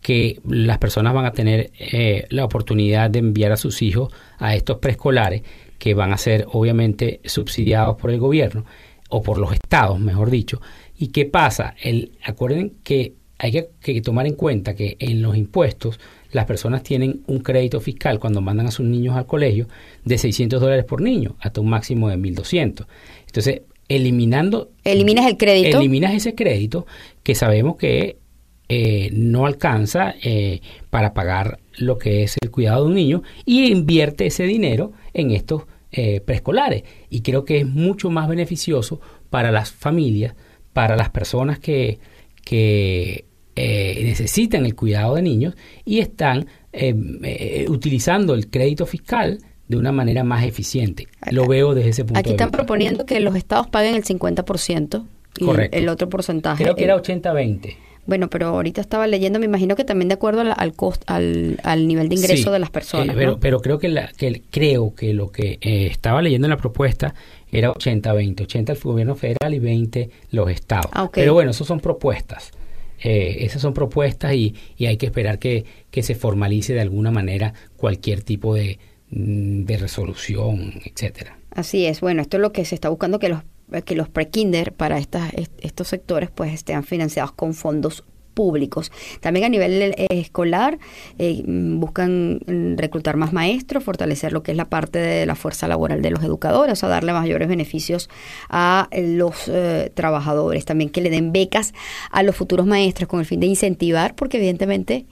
que 0.00 0.38
las 0.46 0.76
personas 0.78 1.12
van 1.12 1.24
a 1.24 1.32
tener 1.32 1.70
eh, 1.78 2.26
la 2.28 2.44
oportunidad 2.44 3.10
de 3.10 3.20
enviar 3.20 3.52
a 3.52 3.56
sus 3.56 3.80
hijos 3.80 4.12
a 4.38 4.54
estos 4.54 4.78
preescolares 4.78 5.42
que 5.84 5.92
van 5.92 6.14
a 6.14 6.16
ser 6.16 6.46
obviamente 6.50 7.20
subsidiados 7.26 7.98
por 7.98 8.10
el 8.10 8.18
gobierno 8.18 8.64
o 9.10 9.22
por 9.22 9.36
los 9.36 9.52
estados, 9.52 10.00
mejor 10.00 10.30
dicho. 10.30 10.62
¿Y 10.96 11.08
qué 11.08 11.26
pasa? 11.26 11.74
El, 11.78 12.12
acuerden 12.24 12.76
que 12.82 13.12
hay 13.36 13.52
que, 13.52 13.68
que 13.82 14.00
tomar 14.00 14.26
en 14.26 14.32
cuenta 14.32 14.74
que 14.74 14.96
en 14.98 15.20
los 15.20 15.36
impuestos 15.36 16.00
las 16.32 16.46
personas 16.46 16.84
tienen 16.84 17.20
un 17.26 17.40
crédito 17.40 17.82
fiscal 17.82 18.18
cuando 18.18 18.40
mandan 18.40 18.68
a 18.68 18.70
sus 18.70 18.86
niños 18.86 19.14
al 19.14 19.26
colegio 19.26 19.68
de 20.06 20.16
600 20.16 20.58
dólares 20.58 20.86
por 20.86 21.02
niño 21.02 21.36
hasta 21.38 21.60
un 21.60 21.68
máximo 21.68 22.08
de 22.08 22.16
1200. 22.16 22.86
Entonces, 23.26 23.60
eliminando... 23.86 24.70
Eliminas 24.84 25.26
el 25.26 25.36
crédito. 25.36 25.80
Eliminas 25.80 26.14
ese 26.14 26.34
crédito 26.34 26.86
que 27.22 27.34
sabemos 27.34 27.76
que 27.76 28.16
eh, 28.70 29.10
no 29.12 29.44
alcanza 29.44 30.14
eh, 30.22 30.62
para 30.88 31.12
pagar 31.12 31.58
lo 31.76 31.98
que 31.98 32.22
es 32.22 32.36
el 32.40 32.50
cuidado 32.50 32.84
de 32.84 32.88
un 32.88 32.94
niño 32.94 33.22
y 33.44 33.66
invierte 33.70 34.24
ese 34.24 34.44
dinero 34.44 34.92
en 35.12 35.30
estos 35.32 35.64
eh, 35.96 36.20
preescolares. 36.20 36.82
Y 37.08 37.20
creo 37.22 37.44
que 37.44 37.58
es 37.60 37.66
mucho 37.66 38.10
más 38.10 38.28
beneficioso 38.28 39.00
para 39.30 39.52
las 39.52 39.70
familias, 39.70 40.34
para 40.72 40.96
las 40.96 41.10
personas 41.10 41.58
que, 41.60 41.98
que 42.44 43.26
eh, 43.56 44.00
necesitan 44.02 44.66
el 44.66 44.74
cuidado 44.74 45.14
de 45.14 45.22
niños 45.22 45.54
y 45.84 46.00
están 46.00 46.46
eh, 46.72 46.92
eh, 47.22 47.66
utilizando 47.68 48.34
el 48.34 48.50
crédito 48.50 48.84
fiscal 48.84 49.38
de 49.68 49.76
una 49.76 49.92
manera 49.92 50.24
más 50.24 50.44
eficiente. 50.44 51.06
Lo 51.30 51.46
veo 51.46 51.72
desde 51.74 51.90
ese 51.90 52.04
punto 52.04 52.18
Aquí 52.18 52.30
de 52.30 52.34
están 52.34 52.48
vista. 52.48 52.58
proponiendo 52.58 53.06
que 53.06 53.20
los 53.20 53.36
estados 53.36 53.68
paguen 53.68 53.94
el 53.94 54.02
50% 54.04 55.04
y 55.38 55.44
Correcto. 55.44 55.78
el 55.78 55.88
otro 55.88 56.08
porcentaje. 56.08 56.64
Creo 56.64 56.74
que 56.74 56.84
era 56.84 56.96
80-20. 56.96 57.76
Bueno, 58.06 58.28
pero 58.28 58.48
ahorita 58.48 58.80
estaba 58.80 59.06
leyendo, 59.06 59.38
me 59.38 59.46
imagino 59.46 59.76
que 59.76 59.84
también 59.84 60.08
de 60.08 60.14
acuerdo 60.14 60.42
al, 60.42 60.54
al, 60.56 60.74
cost, 60.74 61.02
al, 61.06 61.58
al 61.62 61.86
nivel 61.88 62.08
de 62.08 62.16
ingreso 62.16 62.44
Sí, 62.44 62.50
de 62.50 62.58
las 62.58 62.70
personas. 62.70 63.08
eh, 63.14 63.18
pero, 63.18 63.30
¿no? 63.32 63.40
pero 63.40 63.60
creo 63.60 63.78
que, 63.78 63.88
la, 63.88 64.08
que 64.08 64.26
el- 64.26 64.42
creo 64.50 64.94
que 64.94 65.14
lo 65.14 65.30
que 65.32 65.58
eh, 65.60 65.86
estaba 65.90 66.20
leyendo 66.22 66.46
en 66.46 66.50
la 66.50 66.56
propuesta 66.58 67.14
era 67.50 67.72
80-20, 67.72 68.42
80 68.42 68.72
el 68.72 68.78
gobierno 68.80 69.14
federal 69.14 69.54
y 69.54 69.58
20 69.58 70.10
los 70.32 70.50
estados. 70.50 70.90
Ah. 70.92 71.08
Pero 71.12 71.34
bueno, 71.34 71.52
eso 71.52 71.64
son 71.64 71.80
propuestas. 71.80 72.50
Eh, 73.02 73.44
esas 73.44 73.60
son 73.62 73.74
propuestas 73.74 74.32
y, 74.34 74.54
y 74.76 74.86
hay 74.86 74.96
que 74.96 75.06
esperar 75.06 75.38
que, 75.38 75.64
que 75.90 76.02
se 76.02 76.14
formalice 76.14 76.72
de 76.74 76.80
alguna 76.80 77.10
manera 77.10 77.52
cualquier 77.76 78.22
tipo 78.22 78.54
de, 78.54 78.78
mm, 79.10 79.64
de 79.64 79.76
resolución, 79.76 80.74
etcétera. 80.84 81.38
Así 81.50 81.86
es. 81.86 82.00
Bueno, 82.00 82.22
esto 82.22 82.36
es 82.38 82.40
lo 82.40 82.52
que 82.52 82.64
se 82.64 82.74
está 82.74 82.88
buscando 82.88 83.18
que 83.18 83.28
los 83.28 83.40
que 83.84 83.94
los 83.94 84.08
pre-kinder 84.08 84.72
para 84.72 84.98
estas, 84.98 85.32
est- 85.34 85.52
estos 85.60 85.88
sectores 85.88 86.30
pues 86.30 86.52
estén 86.52 86.84
financiados 86.84 87.32
con 87.32 87.54
fondos 87.54 88.04
públicos. 88.34 88.90
También 89.20 89.44
a 89.46 89.48
nivel 89.48 89.80
eh, 89.80 90.06
escolar 90.10 90.78
eh, 91.18 91.40
buscan 91.46 92.40
mm, 92.46 92.76
reclutar 92.78 93.16
más 93.16 93.32
maestros, 93.32 93.84
fortalecer 93.84 94.32
lo 94.32 94.42
que 94.42 94.50
es 94.50 94.56
la 94.56 94.64
parte 94.64 94.98
de 94.98 95.24
la 95.24 95.36
fuerza 95.36 95.68
laboral 95.68 96.02
de 96.02 96.10
los 96.10 96.22
educadores, 96.24 96.72
o 96.72 96.76
sea, 96.76 96.88
darle 96.88 97.12
mayores 97.12 97.46
beneficios 97.46 98.10
a 98.50 98.88
eh, 98.90 99.06
los 99.16 99.46
eh, 99.46 99.92
trabajadores. 99.94 100.64
También 100.64 100.90
que 100.90 101.00
le 101.00 101.10
den 101.10 101.30
becas 101.32 101.74
a 102.10 102.24
los 102.24 102.34
futuros 102.34 102.66
maestros 102.66 103.08
con 103.08 103.20
el 103.20 103.26
fin 103.26 103.38
de 103.38 103.46
incentivar, 103.46 104.16
porque 104.16 104.38
evidentemente 104.38 105.06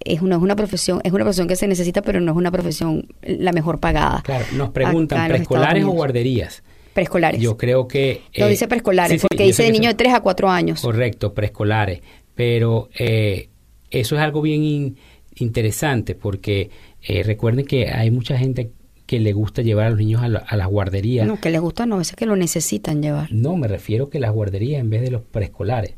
es 0.00 0.20
una, 0.20 0.36
es 0.36 0.42
una 0.42 0.54
profesión, 0.54 1.00
es 1.04 1.12
una 1.12 1.24
profesión 1.24 1.48
que 1.48 1.56
se 1.56 1.66
necesita, 1.68 2.02
pero 2.02 2.20
no 2.20 2.32
es 2.32 2.36
una 2.36 2.50
profesión 2.50 3.08
la 3.22 3.52
mejor 3.52 3.80
pagada. 3.80 4.20
Claro, 4.24 4.44
nos 4.54 4.70
preguntan, 4.70 5.26
¿preescolares 5.28 5.84
o 5.84 5.90
guarderías? 5.90 6.62
Preescolares. 6.98 7.40
Yo 7.40 7.56
creo 7.56 7.86
que... 7.86 8.22
Eh, 8.32 8.48
dice 8.48 8.66
preescolares, 8.66 9.12
sí, 9.12 9.18
sí, 9.20 9.26
porque 9.30 9.44
dice 9.44 9.62
de 9.62 9.70
niño 9.70 9.88
de 9.88 9.94
3 9.94 10.14
a 10.14 10.20
4 10.20 10.50
años. 10.50 10.80
Correcto, 10.82 11.32
preescolares. 11.32 12.00
Pero 12.34 12.88
eh, 12.98 13.50
eso 13.90 14.16
es 14.16 14.20
algo 14.20 14.42
bien 14.42 14.64
in- 14.64 14.96
interesante 15.36 16.16
porque 16.16 16.70
eh, 17.02 17.22
recuerden 17.22 17.64
que 17.66 17.86
hay 17.88 18.10
mucha 18.10 18.36
gente 18.36 18.72
que 19.06 19.20
le 19.20 19.32
gusta 19.32 19.62
llevar 19.62 19.86
a 19.86 19.90
los 19.90 19.98
niños 20.00 20.22
a, 20.22 20.28
la- 20.28 20.40
a 20.40 20.56
las 20.56 20.66
guarderías. 20.66 21.24
No, 21.24 21.40
que 21.40 21.50
les 21.50 21.60
gusta, 21.60 21.86
no, 21.86 21.98
veces 21.98 22.16
que 22.16 22.26
lo 22.26 22.34
necesitan 22.34 23.00
llevar. 23.00 23.32
No, 23.32 23.56
me 23.56 23.68
refiero 23.68 24.10
que 24.10 24.18
las 24.18 24.32
guarderías 24.32 24.80
en 24.80 24.90
vez 24.90 25.02
de 25.02 25.12
los 25.12 25.22
preescolares. 25.22 25.94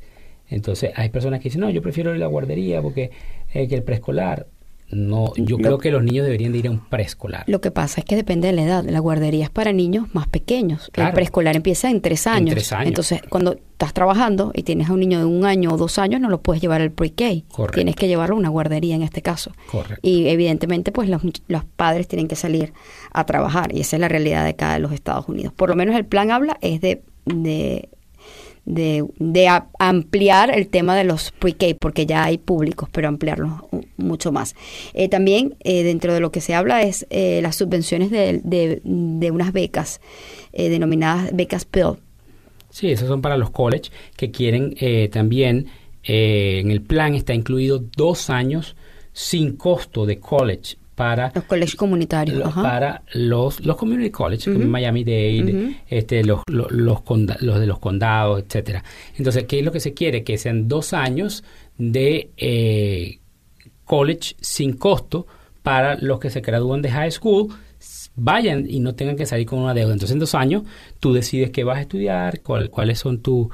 Entonces 0.48 0.90
hay 0.96 1.08
personas 1.08 1.40
que 1.40 1.44
dicen, 1.44 1.62
no, 1.62 1.70
yo 1.70 1.80
prefiero 1.80 2.10
ir 2.10 2.16
a 2.16 2.18
la 2.18 2.26
guardería 2.26 2.82
porque 2.82 3.10
eh, 3.54 3.68
que 3.68 3.74
el 3.74 3.82
preescolar. 3.84 4.46
No, 4.90 5.33
yo 5.37 5.57
creo 5.59 5.79
que 5.79 5.90
los 5.90 6.03
niños 6.03 6.24
deberían 6.24 6.53
de 6.53 6.59
ir 6.59 6.66
a 6.66 6.70
un 6.70 6.81
preescolar. 6.81 7.44
Lo 7.46 7.61
que 7.61 7.70
pasa 7.70 8.00
es 8.00 8.05
que 8.05 8.16
depende 8.16 8.48
de 8.48 8.55
la 8.55 8.62
edad. 8.62 8.85
La 8.85 8.98
guardería 8.98 9.44
es 9.44 9.50
para 9.50 9.72
niños 9.72 10.12
más 10.14 10.26
pequeños. 10.26 10.90
El 10.94 11.12
preescolar 11.12 11.57
empieza 11.57 11.90
en 11.90 12.00
tres 12.00 12.26
años. 12.26 12.50
tres 12.50 12.72
años. 12.72 12.88
Entonces, 12.88 13.22
cuando 13.29 13.53
estás 13.53 13.94
trabajando 13.94 14.50
y 14.55 14.62
tienes 14.62 14.90
a 14.90 14.92
un 14.92 15.00
niño 15.00 15.20
de 15.20 15.24
un 15.24 15.44
año 15.44 15.72
o 15.72 15.76
dos 15.76 15.98
años, 15.98 16.20
no 16.20 16.29
lo 16.29 16.42
puedes 16.42 16.61
llevar 16.61 16.81
al 16.81 16.90
pre-K. 16.90 17.24
Correcto. 17.53 17.76
Tienes 17.76 17.96
que 17.96 18.09
llevarlo 18.09 18.35
a 18.35 18.38
una 18.38 18.48
guardería 18.48 18.96
en 18.96 19.03
este 19.03 19.22
caso. 19.22 19.53
Correcto. 19.70 20.00
Y 20.03 20.29
evidentemente, 20.29 20.92
pues 20.92 21.09
los, 21.09 21.22
los 21.46 21.64
padres 21.64 22.09
tienen 22.09 22.26
que 22.26 22.37
salir 22.37 22.72
a 23.12 23.24
trabajar. 23.24 23.74
Y 23.74 23.81
esa 23.81 23.96
es 23.96 24.00
la 24.00 24.09
realidad 24.09 24.44
de 24.44 24.57
cada 24.57 24.74
de 24.74 24.81
los 24.81 24.92
Estados 24.92 25.29
Unidos. 25.29 25.53
Por 25.53 25.68
lo 25.68 25.76
menos 25.76 25.94
el 25.94 26.05
plan 26.05 26.31
habla 26.31 26.59
es 26.61 26.81
de, 26.81 27.03
de, 27.26 27.88
de, 28.64 29.04
de 29.18 29.48
ampliar 29.78 30.56
el 30.56 30.68
tema 30.68 30.96
de 30.96 31.04
los 31.04 31.32
pre-K, 31.32 31.76
porque 31.80 32.06
ya 32.06 32.24
hay 32.24 32.38
públicos, 32.38 32.88
pero 32.92 33.08
ampliarlos 33.08 33.52
mucho 33.96 34.32
más. 34.32 34.54
Eh, 34.94 35.08
también 35.08 35.56
eh, 35.60 35.82
dentro 35.82 36.14
de 36.14 36.20
lo 36.20 36.30
que 36.30 36.40
se 36.40 36.54
habla 36.54 36.82
es 36.82 37.06
eh, 37.10 37.40
las 37.42 37.56
subvenciones 37.56 38.10
de, 38.10 38.40
de, 38.42 39.30
unas 39.30 39.52
becas, 39.52 40.00
eh, 40.52 40.68
denominadas 40.68 41.34
becas 41.34 41.64
Pell. 41.64 41.96
Sí, 42.70 42.90
esos 42.90 43.08
son 43.08 43.20
para 43.20 43.36
los 43.36 43.50
college 43.50 43.90
que 44.16 44.30
quieren 44.30 44.76
también, 45.10 45.66
en 46.04 46.70
el 46.70 46.82
plan 46.82 47.14
está 47.14 47.34
incluido 47.34 47.80
dos 47.96 48.30
años 48.30 48.76
sin 49.12 49.56
costo 49.56 50.06
de 50.06 50.20
college 50.20 50.76
para 51.00 51.32
Los 51.34 51.44
colegios 51.44 51.76
comunitarios. 51.76 52.52
para 52.54 53.02
los, 53.14 53.64
los 53.64 53.76
community 53.76 54.10
college, 54.10 54.52
como 54.52 54.66
Miami 54.66 55.02
Dade, 55.02 55.76
este, 55.88 56.22
los, 56.24 56.42
los, 56.46 56.70
los, 56.70 57.60
de 57.60 57.66
los 57.66 57.78
condados, 57.78 58.42
etcétera. 58.42 58.84
Entonces, 59.16 59.44
¿qué 59.44 59.60
es 59.60 59.64
lo 59.64 59.72
que 59.72 59.80
se 59.80 59.94
quiere? 59.94 60.22
Que 60.24 60.36
sean 60.36 60.68
dos 60.68 60.92
años 60.92 61.42
de 61.78 62.30
eh, 62.36 63.18
college 63.84 64.34
sin 64.40 64.74
costo 64.74 65.26
para 65.62 65.96
los 65.96 66.20
que 66.20 66.28
se 66.30 66.40
gradúan 66.40 66.82
de 66.82 66.90
high 66.90 67.10
school 67.10 67.48
vayan 68.16 68.66
y 68.68 68.80
no 68.80 68.94
tengan 68.94 69.16
que 69.16 69.24
salir 69.24 69.46
con 69.46 69.60
una 69.60 69.72
deuda. 69.72 69.94
Entonces, 69.94 70.12
en 70.12 70.18
dos 70.20 70.34
años, 70.34 70.64
tú 71.00 71.14
decides 71.14 71.50
qué 71.50 71.64
vas 71.64 71.78
a 71.78 71.80
estudiar, 71.82 72.40
cuál- 72.42 72.68
cuáles 72.68 72.98
son 72.98 73.20
tu- 73.22 73.50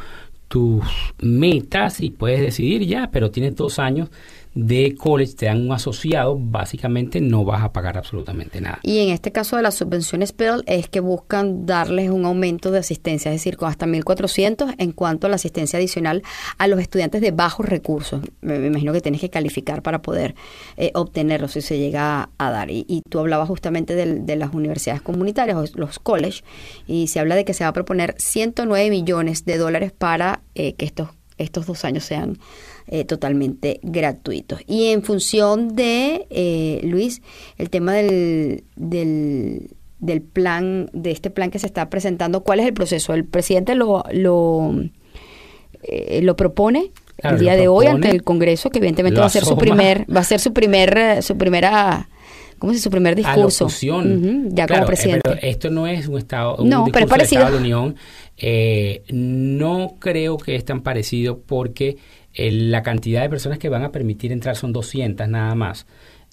tus 0.48 0.82
metas 1.20 2.00
y 2.00 2.10
puedes 2.10 2.40
decidir 2.40 2.84
ya, 2.86 3.10
pero 3.12 3.30
tienes 3.30 3.54
dos 3.56 3.78
años 3.78 4.08
de 4.56 4.94
college, 4.96 5.34
te 5.34 5.46
dan 5.46 5.66
un 5.66 5.72
asociado, 5.72 6.36
básicamente 6.40 7.20
no 7.20 7.44
vas 7.44 7.62
a 7.62 7.72
pagar 7.72 7.98
absolutamente 7.98 8.60
nada. 8.60 8.80
Y 8.82 9.00
en 9.00 9.10
este 9.10 9.30
caso 9.30 9.56
de 9.56 9.62
las 9.62 9.74
subvenciones 9.74 10.32
Pell 10.32 10.62
es 10.66 10.88
que 10.88 11.00
buscan 11.00 11.66
darles 11.66 12.08
un 12.08 12.24
aumento 12.24 12.70
de 12.70 12.78
asistencia, 12.78 13.30
es 13.30 13.36
decir, 13.36 13.58
con 13.58 13.68
hasta 13.68 13.84
1.400 13.86 14.74
en 14.78 14.92
cuanto 14.92 15.26
a 15.26 15.30
la 15.30 15.36
asistencia 15.36 15.78
adicional 15.78 16.22
a 16.56 16.68
los 16.68 16.80
estudiantes 16.80 17.20
de 17.20 17.32
bajos 17.32 17.66
recursos. 17.66 18.22
Me, 18.40 18.56
imagino 18.56 18.94
que 18.94 19.02
tienes 19.02 19.20
que 19.20 19.28
calificar 19.28 19.82
para 19.82 20.00
poder 20.00 20.34
eh, 20.78 20.90
obtenerlo 20.94 21.48
si 21.48 21.60
se 21.60 21.78
llega 21.78 22.30
a, 22.38 22.50
dar. 22.50 22.70
Y, 22.70 22.86
y 22.88 23.02
tú 23.10 23.18
hablabas 23.18 23.48
justamente 23.48 23.94
del- 23.94 24.24
de, 24.24 24.36
las 24.36 24.54
universidades 24.54 25.02
comunitarias, 25.02 25.58
o 25.58 25.78
los 25.78 25.98
college, 25.98 26.42
y 26.86 27.08
se 27.08 27.20
habla 27.20 27.34
de 27.36 27.44
que 27.44 27.52
se 27.52 27.64
va 27.64 27.68
a 27.68 27.72
proponer 27.74 28.14
109 28.16 28.88
millones 28.88 29.44
de 29.44 29.58
dólares 29.58 29.92
para 29.92 30.40
eh, 30.54 30.72
que 30.72 30.86
estos, 30.86 31.10
estos 31.36 31.66
dos 31.66 31.84
años 31.84 32.04
sean 32.04 32.38
eh, 32.88 33.04
totalmente 33.04 33.80
gratuitos. 33.82 34.60
Y 34.66 34.86
en 34.88 35.02
función 35.02 35.74
de, 35.74 36.26
eh, 36.30 36.80
Luis, 36.84 37.20
el 37.58 37.68
tema 37.70 37.92
del, 37.94 38.64
del, 38.76 39.70
del 39.98 40.22
plan, 40.22 40.88
de 40.92 41.10
este 41.10 41.30
plan 41.30 41.50
que 41.50 41.58
se 41.58 41.66
está 41.66 41.90
presentando, 41.90 42.42
¿cuál 42.42 42.60
es 42.60 42.66
el 42.66 42.74
proceso? 42.74 43.12
El 43.14 43.24
presidente 43.24 43.74
lo, 43.74 44.04
lo, 44.12 44.72
eh, 45.82 46.20
lo 46.22 46.36
propone 46.36 46.92
Claro, 47.16 47.36
el 47.36 47.42
día 47.42 47.56
de 47.56 47.66
hoy 47.68 47.86
ante 47.86 48.10
el 48.10 48.22
Congreso, 48.22 48.68
que 48.70 48.78
evidentemente 48.78 49.18
va 49.20 49.26
a 49.26 49.30
ser 49.30 49.44
su 49.44 49.56
primer, 49.56 50.04
va 50.14 50.20
a 50.20 50.24
ser 50.24 50.38
su 50.38 50.52
primer, 50.52 51.22
su 51.22 51.38
primera, 51.38 52.10
¿cómo 52.58 52.72
se 52.72 52.76
dice? 52.76 52.84
Su 52.84 52.90
primer 52.90 53.16
discurso. 53.16 53.64
Ujú, 53.66 54.48
ya 54.50 54.66
Claro, 54.66 54.82
como 54.82 54.84
eh, 54.84 54.86
presidente. 54.86 55.20
pero 55.24 55.38
esto 55.42 55.70
no 55.70 55.86
es 55.86 56.06
un 56.08 56.18
estado, 56.18 56.56
un 56.56 56.68
No, 56.68 56.84
pero 56.92 57.06
es 57.06 57.10
parecido. 57.10 57.40
Estado 57.40 57.56
de 57.58 57.68
la 57.68 57.76
Unión. 57.78 57.96
Eh, 58.36 59.02
no 59.10 59.94
creo 59.98 60.36
que 60.36 60.56
es 60.56 60.64
tan 60.66 60.82
parecido 60.82 61.40
porque 61.40 61.96
la 62.36 62.82
cantidad 62.82 63.22
de 63.22 63.30
personas 63.30 63.58
que 63.58 63.68
van 63.68 63.82
a 63.84 63.92
permitir 63.92 64.32
entrar 64.32 64.56
son 64.56 64.72
200 64.72 65.28
nada 65.28 65.54
más. 65.54 65.86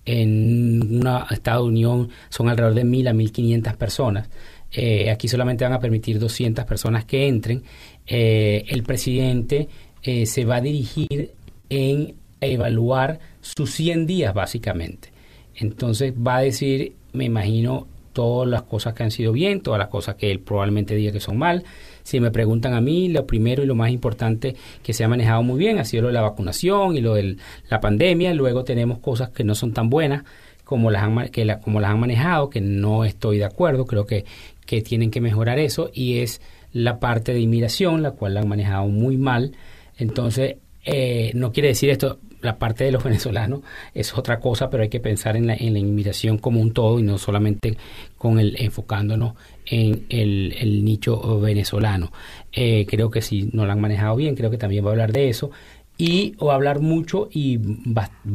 En 0.05 0.81
un 0.99 1.07
Estado 1.31 1.63
de 1.63 1.69
Unión 1.69 2.09
son 2.29 2.49
alrededor 2.49 2.75
de 2.75 2.83
1.000 2.83 3.09
a 3.09 3.13
1.500 3.13 3.77
personas. 3.77 4.29
eh, 4.71 5.11
aquí 5.11 5.27
solamente 5.27 5.63
van 5.63 5.73
a 5.73 5.79
permitir 5.79 6.19
200 6.19 6.65
personas 6.65 7.05
que 7.05 7.27
entren. 7.27 7.63
Eh, 8.07 8.65
el 8.67 8.83
presidente 8.83 9.69
eh, 10.01 10.25
se 10.25 10.45
va 10.45 10.57
a 10.57 10.61
dirigir 10.61 11.31
en 11.69 12.15
evaluar 12.41 13.19
sus 13.41 13.71
100 13.71 14.05
días 14.07 14.33
básicamente. 14.33 15.09
Entonces 15.55 16.13
va 16.15 16.37
a 16.37 16.41
decir, 16.41 16.93
me 17.13 17.25
imagino, 17.25 17.87
todas 18.13 18.47
las 18.47 18.63
cosas 18.63 18.93
que 18.93 19.03
han 19.03 19.11
sido 19.11 19.31
bien, 19.31 19.61
todas 19.61 19.79
las 19.79 19.89
cosas 19.89 20.15
que 20.15 20.31
él 20.31 20.39
probablemente 20.39 20.95
diga 20.95 21.11
que 21.11 21.19
son 21.19 21.37
mal. 21.37 21.63
Si 22.03 22.19
me 22.19 22.31
preguntan 22.31 22.73
a 22.73 22.81
mí, 22.81 23.09
lo 23.09 23.25
primero 23.25 23.63
y 23.63 23.65
lo 23.65 23.75
más 23.75 23.89
importante 23.89 24.55
que 24.81 24.93
se 24.93 25.03
ha 25.03 25.07
manejado 25.07 25.43
muy 25.43 25.57
bien 25.57 25.79
ha 25.79 25.85
sido 25.85 26.03
lo 26.03 26.07
de 26.09 26.13
la 26.13 26.21
vacunación 26.21 26.95
y 26.95 27.01
lo 27.01 27.15
de 27.15 27.37
la 27.69 27.79
pandemia. 27.79 28.33
Luego 28.33 28.63
tenemos 28.63 28.99
cosas 28.99 29.29
que 29.29 29.43
no 29.43 29.55
son 29.55 29.73
tan 29.73 29.89
buenas 29.89 30.23
como 30.63 30.91
las 30.91 31.03
han, 31.03 31.29
que 31.29 31.57
como 31.63 31.79
las 31.79 31.91
han 31.91 31.99
manejado, 31.99 32.49
que 32.49 32.61
no 32.61 33.03
estoy 33.05 33.37
de 33.37 33.45
acuerdo. 33.45 33.85
Creo 33.85 34.05
que, 34.05 34.25
que 34.65 34.81
tienen 34.81 35.11
que 35.11 35.21
mejorar 35.21 35.59
eso 35.59 35.89
y 35.93 36.19
es 36.19 36.41
la 36.71 36.99
parte 36.99 37.33
de 37.33 37.39
inmigración, 37.39 38.01
la 38.01 38.11
cual 38.11 38.33
la 38.33 38.41
han 38.41 38.47
manejado 38.47 38.87
muy 38.87 39.17
mal. 39.17 39.53
Entonces, 39.97 40.57
eh, 40.85 41.31
no 41.35 41.51
quiere 41.51 41.69
decir 41.69 41.89
esto, 41.89 42.19
la 42.43 42.59
parte 42.59 42.83
de 42.83 42.91
los 42.91 43.03
venezolanos 43.03 43.61
es 43.93 44.15
otra 44.15 44.39
cosa, 44.39 44.69
pero 44.69 44.83
hay 44.83 44.89
que 44.89 44.99
pensar 44.99 45.35
en 45.35 45.47
la, 45.47 45.55
en 45.55 45.73
la 45.73 45.79
inmigración 45.79 46.37
como 46.37 46.61
un 46.61 46.73
todo 46.73 46.99
y 46.99 47.03
no 47.03 47.17
solamente 47.17 47.77
con 48.17 48.39
el 48.39 48.55
enfocándonos 48.59 49.33
en 49.65 50.05
el, 50.09 50.83
nicho 50.83 51.39
venezolano. 51.39 52.11
Eh, 52.51 52.85
creo 52.87 53.09
que 53.09 53.21
si 53.21 53.49
no 53.53 53.65
lo 53.65 53.71
han 53.71 53.81
manejado 53.81 54.15
bien, 54.15 54.35
creo 54.35 54.51
que 54.51 54.57
también 54.57 54.85
va 54.85 54.89
a 54.89 54.91
hablar 54.91 55.11
de 55.11 55.29
eso 55.29 55.51
y 55.97 56.33
o 56.39 56.51
hablar 56.51 56.79
mucho 56.79 57.29
y 57.31 57.59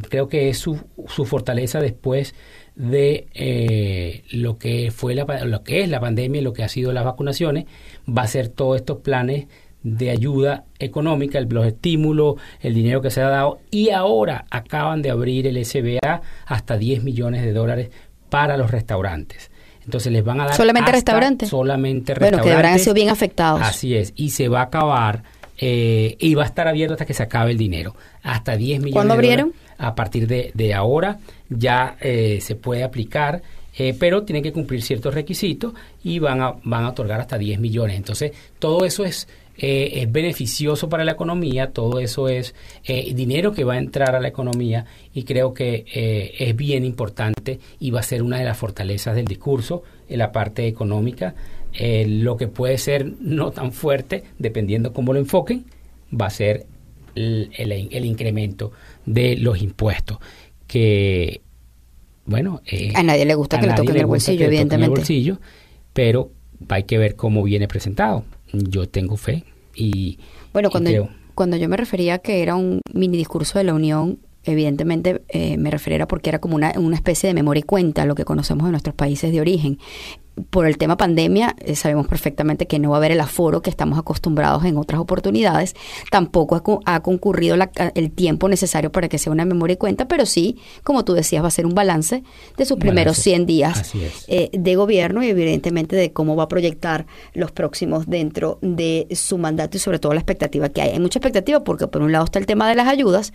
creo 0.08 0.28
que 0.28 0.48
es 0.48 0.58
su, 0.58 0.80
su 1.08 1.24
fortaleza 1.24 1.80
después 1.80 2.34
de 2.76 3.26
eh, 3.34 4.22
lo 4.30 4.58
que 4.58 4.92
fue 4.92 5.14
la, 5.14 5.24
lo 5.44 5.64
que 5.64 5.82
es 5.82 5.88
la 5.88 6.00
pandemia 6.00 6.40
y 6.40 6.44
lo 6.44 6.52
que 6.52 6.62
ha 6.62 6.68
sido 6.68 6.92
las 6.92 7.04
vacunaciones 7.04 7.66
va 8.08 8.22
a 8.22 8.28
ser 8.28 8.48
todos 8.48 8.76
estos 8.76 8.98
planes 8.98 9.46
de 9.82 10.10
ayuda 10.10 10.64
económica, 10.78 11.40
los 11.40 11.66
estímulos, 11.66 12.36
el 12.60 12.74
dinero 12.74 13.00
que 13.00 13.10
se 13.10 13.22
ha 13.22 13.28
dado 13.28 13.60
y 13.70 13.90
ahora 13.90 14.44
acaban 14.50 15.02
de 15.02 15.10
abrir 15.10 15.46
el 15.46 15.64
SBA 15.64 16.22
hasta 16.46 16.76
10 16.76 17.04
millones 17.04 17.42
de 17.42 17.52
dólares 17.52 17.90
para 18.28 18.56
los 18.56 18.70
restaurantes. 18.70 19.50
Entonces 19.84 20.12
les 20.12 20.22
van 20.22 20.40
a 20.40 20.46
dar 20.46 20.54
solamente 20.54 20.92
restaurantes. 20.92 21.48
Solamente 21.48 22.14
restaurantes. 22.14 22.40
Bueno, 22.40 22.44
que 22.44 22.54
habrán 22.54 22.78
sido 22.78 22.94
bien 22.94 23.08
afectados. 23.08 23.62
Así 23.62 23.94
es, 23.94 24.12
y 24.16 24.30
se 24.30 24.48
va 24.48 24.60
a 24.60 24.64
acabar 24.64 25.22
eh, 25.56 26.16
y 26.18 26.34
va 26.34 26.42
a 26.42 26.46
estar 26.46 26.68
abierto 26.68 26.94
hasta 26.94 27.06
que 27.06 27.14
se 27.14 27.22
acabe 27.22 27.52
el 27.52 27.58
dinero, 27.58 27.94
hasta 28.22 28.56
10 28.56 28.80
millones. 28.80 28.92
¿Cuándo 28.92 29.14
abrieron? 29.14 29.52
a 29.78 29.94
partir 29.94 30.26
de, 30.26 30.50
de 30.54 30.74
ahora 30.74 31.18
ya 31.48 31.96
eh, 32.00 32.40
se 32.42 32.56
puede 32.56 32.84
aplicar. 32.84 33.42
Eh, 33.80 33.94
pero 33.96 34.24
tienen 34.24 34.42
que 34.42 34.52
cumplir 34.52 34.82
ciertos 34.82 35.14
requisitos 35.14 35.72
y 36.02 36.18
van 36.18 36.42
a, 36.42 36.56
van 36.64 36.84
a 36.84 36.88
otorgar 36.88 37.20
hasta 37.20 37.38
10 37.38 37.60
millones. 37.60 37.96
Entonces, 37.96 38.32
todo 38.58 38.84
eso 38.84 39.04
es 39.04 39.28
eh, 39.60 40.02
es 40.02 40.12
beneficioso 40.12 40.88
para 40.88 41.04
la 41.04 41.12
economía, 41.12 41.72
todo 41.72 41.98
eso 41.98 42.28
es 42.28 42.54
eh, 42.84 43.12
dinero 43.12 43.52
que 43.52 43.64
va 43.64 43.74
a 43.74 43.78
entrar 43.78 44.14
a 44.14 44.20
la 44.20 44.28
economía 44.28 44.86
y 45.12 45.24
creo 45.24 45.52
que 45.52 45.84
eh, 45.92 46.32
es 46.38 46.54
bien 46.54 46.84
importante 46.84 47.58
y 47.80 47.90
va 47.90 47.98
a 47.98 48.04
ser 48.04 48.22
una 48.22 48.38
de 48.38 48.44
las 48.44 48.56
fortalezas 48.56 49.16
del 49.16 49.24
discurso 49.24 49.82
en 50.08 50.18
la 50.18 50.30
parte 50.30 50.68
económica. 50.68 51.34
lo 51.80 52.36
que 52.36 52.46
puede 52.46 52.78
ser 52.78 53.12
no 53.20 53.50
tan 53.50 53.72
fuerte, 53.72 54.22
dependiendo 54.38 54.92
cómo 54.92 55.12
lo 55.12 55.18
enfoquen, 55.18 55.64
va 56.14 56.26
a 56.26 56.30
ser 56.30 56.66
el, 57.16 57.50
el, 57.56 58.04
incremento 58.04 58.70
de 59.06 59.36
los 59.36 59.60
impuestos 59.60 60.18
que 60.68 61.40
bueno 62.26 62.62
a 62.94 63.02
nadie 63.02 63.24
le 63.24 63.34
gusta 63.34 63.58
que 63.58 63.66
le 63.66 63.74
toquen 63.74 63.96
el 63.96 64.06
bolsillo 64.06 64.46
evidentemente 64.46 64.92
el 64.92 64.98
bolsillo 64.98 65.40
pero 65.92 66.30
hay 66.68 66.84
que 66.84 66.98
ver 66.98 67.16
cómo 67.16 67.42
viene 67.42 67.66
presentado 67.66 68.24
yo 68.52 68.88
tengo 68.88 69.16
fe 69.16 69.44
y 69.74 70.18
bueno 70.52 70.70
cuando 70.70 70.90
yo, 70.90 71.08
cuando 71.34 71.56
yo 71.56 71.68
me 71.68 71.76
refería 71.76 72.18
que 72.18 72.42
era 72.42 72.56
un 72.56 72.80
mini 72.92 73.16
discurso 73.16 73.58
de 73.58 73.64
la 73.64 73.74
Unión 73.74 74.18
evidentemente 74.44 75.22
eh, 75.28 75.56
me 75.58 75.70
refería 75.70 76.06
porque 76.06 76.30
era 76.30 76.40
como 76.40 76.54
una, 76.56 76.72
una 76.76 76.96
especie 76.96 77.28
de 77.28 77.34
memoria 77.34 77.60
y 77.60 77.64
cuenta 77.64 78.04
lo 78.04 78.14
que 78.14 78.24
conocemos 78.24 78.64
en 78.66 78.72
nuestros 78.72 78.94
países 78.94 79.32
de 79.32 79.40
origen 79.40 79.78
por 80.50 80.66
el 80.66 80.78
tema 80.78 80.96
pandemia, 80.96 81.56
eh, 81.60 81.74
sabemos 81.74 82.06
perfectamente 82.06 82.66
que 82.66 82.78
no 82.78 82.90
va 82.90 82.96
a 82.96 82.98
haber 82.98 83.12
el 83.12 83.20
aforo 83.20 83.62
que 83.62 83.70
estamos 83.70 83.98
acostumbrados 83.98 84.64
en 84.64 84.76
otras 84.76 85.00
oportunidades. 85.00 85.74
Tampoco 86.10 86.80
ha, 86.84 87.00
concurrido 87.00 87.56
el 87.94 88.10
tiempo 88.10 88.48
necesario 88.48 88.92
para 88.92 89.08
que 89.08 89.18
sea 89.18 89.32
una 89.32 89.44
memoria 89.44 89.74
y 89.74 89.76
cuenta, 89.76 90.08
pero 90.08 90.26
sí, 90.26 90.58
como 90.84 91.04
tú 91.04 91.14
decías, 91.14 91.42
va 91.42 91.48
a 91.48 91.50
ser 91.50 91.66
un 91.66 91.74
balance 91.74 92.22
de 92.56 92.64
sus 92.64 92.78
primeros 92.78 93.16
100 93.18 93.46
días 93.46 93.92
eh, 94.28 94.50
de 94.52 94.76
gobierno 94.76 95.22
y 95.22 95.28
evidentemente 95.28 95.96
de 95.96 96.12
cómo 96.12 96.36
va 96.36 96.44
a 96.44 96.48
proyectar 96.48 97.06
los 97.34 97.52
próximos 97.52 98.06
dentro 98.06 98.58
de 98.62 99.06
su 99.12 99.38
mandato 99.38 99.76
y 99.76 99.80
sobre 99.80 99.98
todo 99.98 100.12
la 100.12 100.20
expectativa 100.20 100.68
que 100.68 100.82
hay. 100.82 100.90
Hay 100.90 101.00
mucha 101.00 101.18
expectativa 101.18 101.64
porque 101.64 101.86
por 101.86 102.02
un 102.02 102.12
lado 102.12 102.24
está 102.24 102.38
el 102.38 102.46
tema 102.46 102.68
de 102.68 102.74
las 102.74 102.88
ayudas 102.88 103.32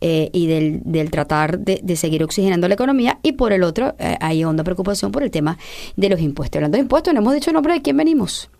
eh, 0.00 0.30
y 0.32 0.46
del, 0.46 0.80
del 0.84 1.10
tratar 1.10 1.58
de, 1.58 1.80
de, 1.82 1.96
seguir 1.96 2.24
oxigenando 2.24 2.66
la 2.68 2.74
economía 2.74 3.20
y 3.22 3.32
por 3.32 3.52
el 3.52 3.62
otro 3.62 3.94
hay 4.20 4.42
honda 4.44 4.64
preocupación 4.64 5.12
por 5.12 5.22
el 5.22 5.30
tema 5.30 5.58
de 5.96 6.08
los 6.08 6.20
impuestos 6.20 6.41
impuestos. 6.42 6.58
Hablando 6.58 6.76
de 6.76 6.82
impuestos, 6.82 7.14
no 7.14 7.20
hemos 7.20 7.34
dicho 7.34 7.50
el 7.50 7.54
nombre 7.54 7.74
de 7.74 7.82
quién 7.82 7.96
venimos. 7.96 8.50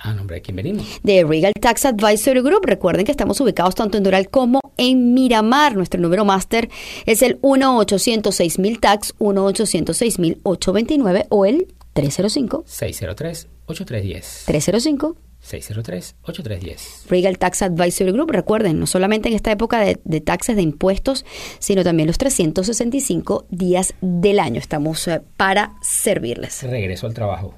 Ah, 0.00 0.14
nombre 0.14 0.36
de 0.36 0.42
quién 0.42 0.56
venimos. 0.56 0.86
De 1.02 1.24
Regal 1.24 1.52
Tax 1.60 1.84
Advisory 1.84 2.40
Group. 2.40 2.64
Recuerden 2.64 3.04
que 3.04 3.10
estamos 3.10 3.40
ubicados 3.40 3.74
tanto 3.74 3.98
en 3.98 4.04
Doral 4.04 4.28
como 4.28 4.60
en 4.76 5.12
Miramar. 5.12 5.74
Nuestro 5.76 6.00
número 6.00 6.24
máster 6.24 6.70
es 7.04 7.22
el 7.22 7.40
1-806-1000 7.40 9.14
1-806-829 9.18 11.26
o 11.30 11.46
el 11.46 11.66
305 11.94 12.62
603 12.64 13.48
8310 13.66 14.44
305 14.46 15.16
603-8310. 15.48 17.08
Regal 17.08 17.38
Tax 17.38 17.62
Advisory 17.62 18.12
Group. 18.12 18.30
Recuerden, 18.30 18.78
no 18.78 18.86
solamente 18.86 19.28
en 19.28 19.34
esta 19.34 19.50
época 19.50 19.80
de, 19.80 20.00
de, 20.04 20.20
taxes 20.20 20.56
de 20.56 20.62
impuestos, 20.62 21.24
sino 21.58 21.84
también 21.84 22.06
los 22.06 22.18
365 22.18 23.46
días 23.50 23.94
del 24.00 24.40
año. 24.40 24.58
Estamos 24.58 25.06
eh, 25.08 25.22
para 25.36 25.74
servirles. 25.80 26.62
Regreso 26.62 27.06
al 27.06 27.14
trabajo. 27.14 27.54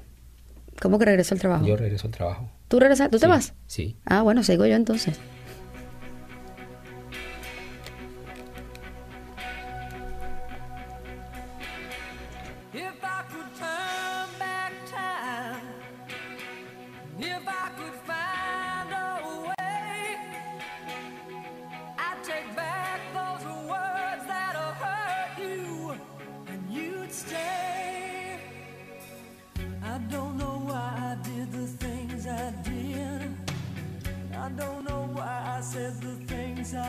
¿Cómo 0.81 0.97
que 0.97 1.05
regreso 1.05 1.35
al 1.35 1.39
trabajo? 1.39 1.65
Yo 1.65 1.75
regreso 1.75 2.07
al 2.07 2.13
trabajo. 2.13 2.49
¿Tú 2.67 2.79
regresas? 2.79 3.11
¿Tú 3.11 3.19
te 3.19 3.27
vas? 3.27 3.53
Sí. 3.67 3.97
Ah, 4.05 4.21
bueno, 4.21 4.43
sigo 4.43 4.65
yo 4.65 4.75
entonces. 4.75 5.19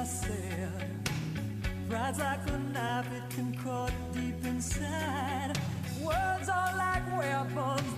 Said. 0.04 1.08
Pride's 1.88 2.18
like 2.18 2.40
a 2.48 2.58
knife, 2.58 3.06
it 3.14 3.34
can 3.34 3.54
cut 3.62 3.92
deep 4.12 4.44
inside. 4.44 5.52
Words 6.02 6.48
are 6.48 6.76
like 6.76 7.06
weapons, 7.16 7.94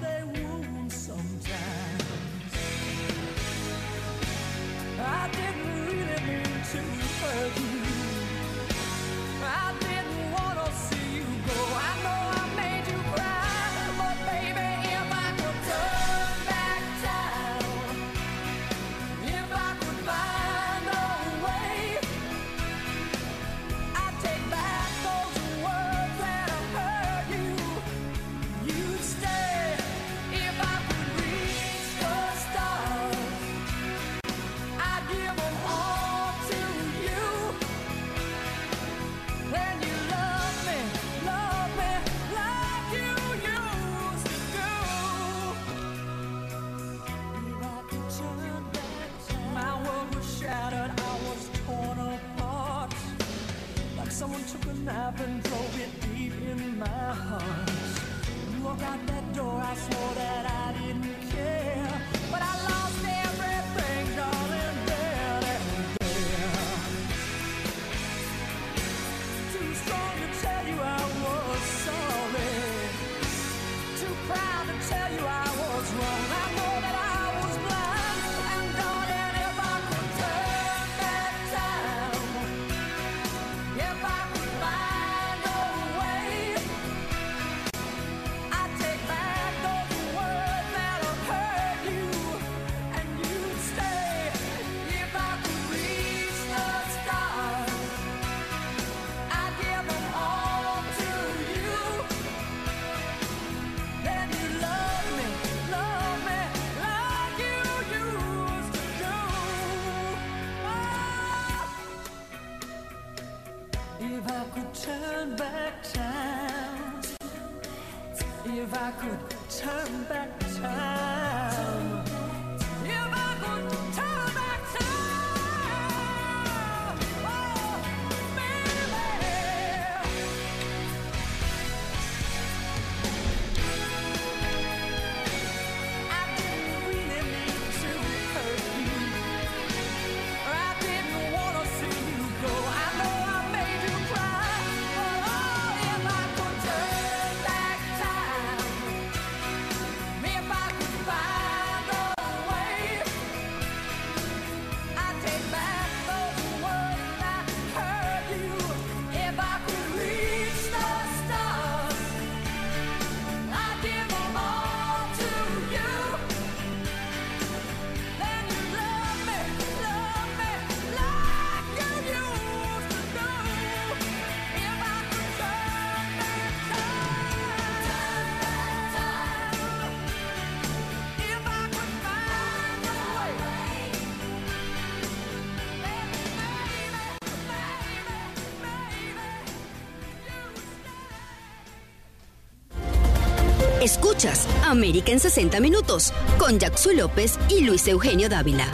América 194.65 195.13
en 195.13 195.21
60 195.21 195.61
Minutos 195.61 196.13
con 196.39 196.59
Jackson 196.59 196.97
López 196.97 197.39
y 197.51 197.65
Luis 197.65 197.87
Eugenio 197.89 198.29
Dávila. 198.29 198.67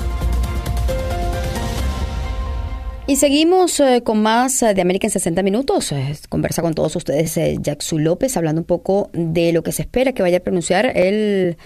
Y 3.11 3.17
seguimos 3.17 3.81
eh, 3.81 4.03
con 4.05 4.23
más 4.23 4.63
eh, 4.63 4.73
de 4.73 4.83
América 4.83 5.09
en 5.09 5.11
60 5.11 5.43
minutos. 5.43 5.91
Eh, 5.91 6.17
conversa 6.29 6.63
con 6.63 6.75
todos 6.75 6.95
ustedes 6.95 7.41
Jackson 7.61 8.05
López 8.05 8.37
hablando 8.37 8.61
un 8.61 8.67
poco 8.67 9.11
de 9.13 9.53
lo 9.53 9.65
que 9.65 9.73
se 9.73 9.83
espera 9.83 10.13
que 10.13 10.23
vaya 10.23 10.37
a 10.37 10.41
pronunciar 10.41 10.97
el 10.97 11.57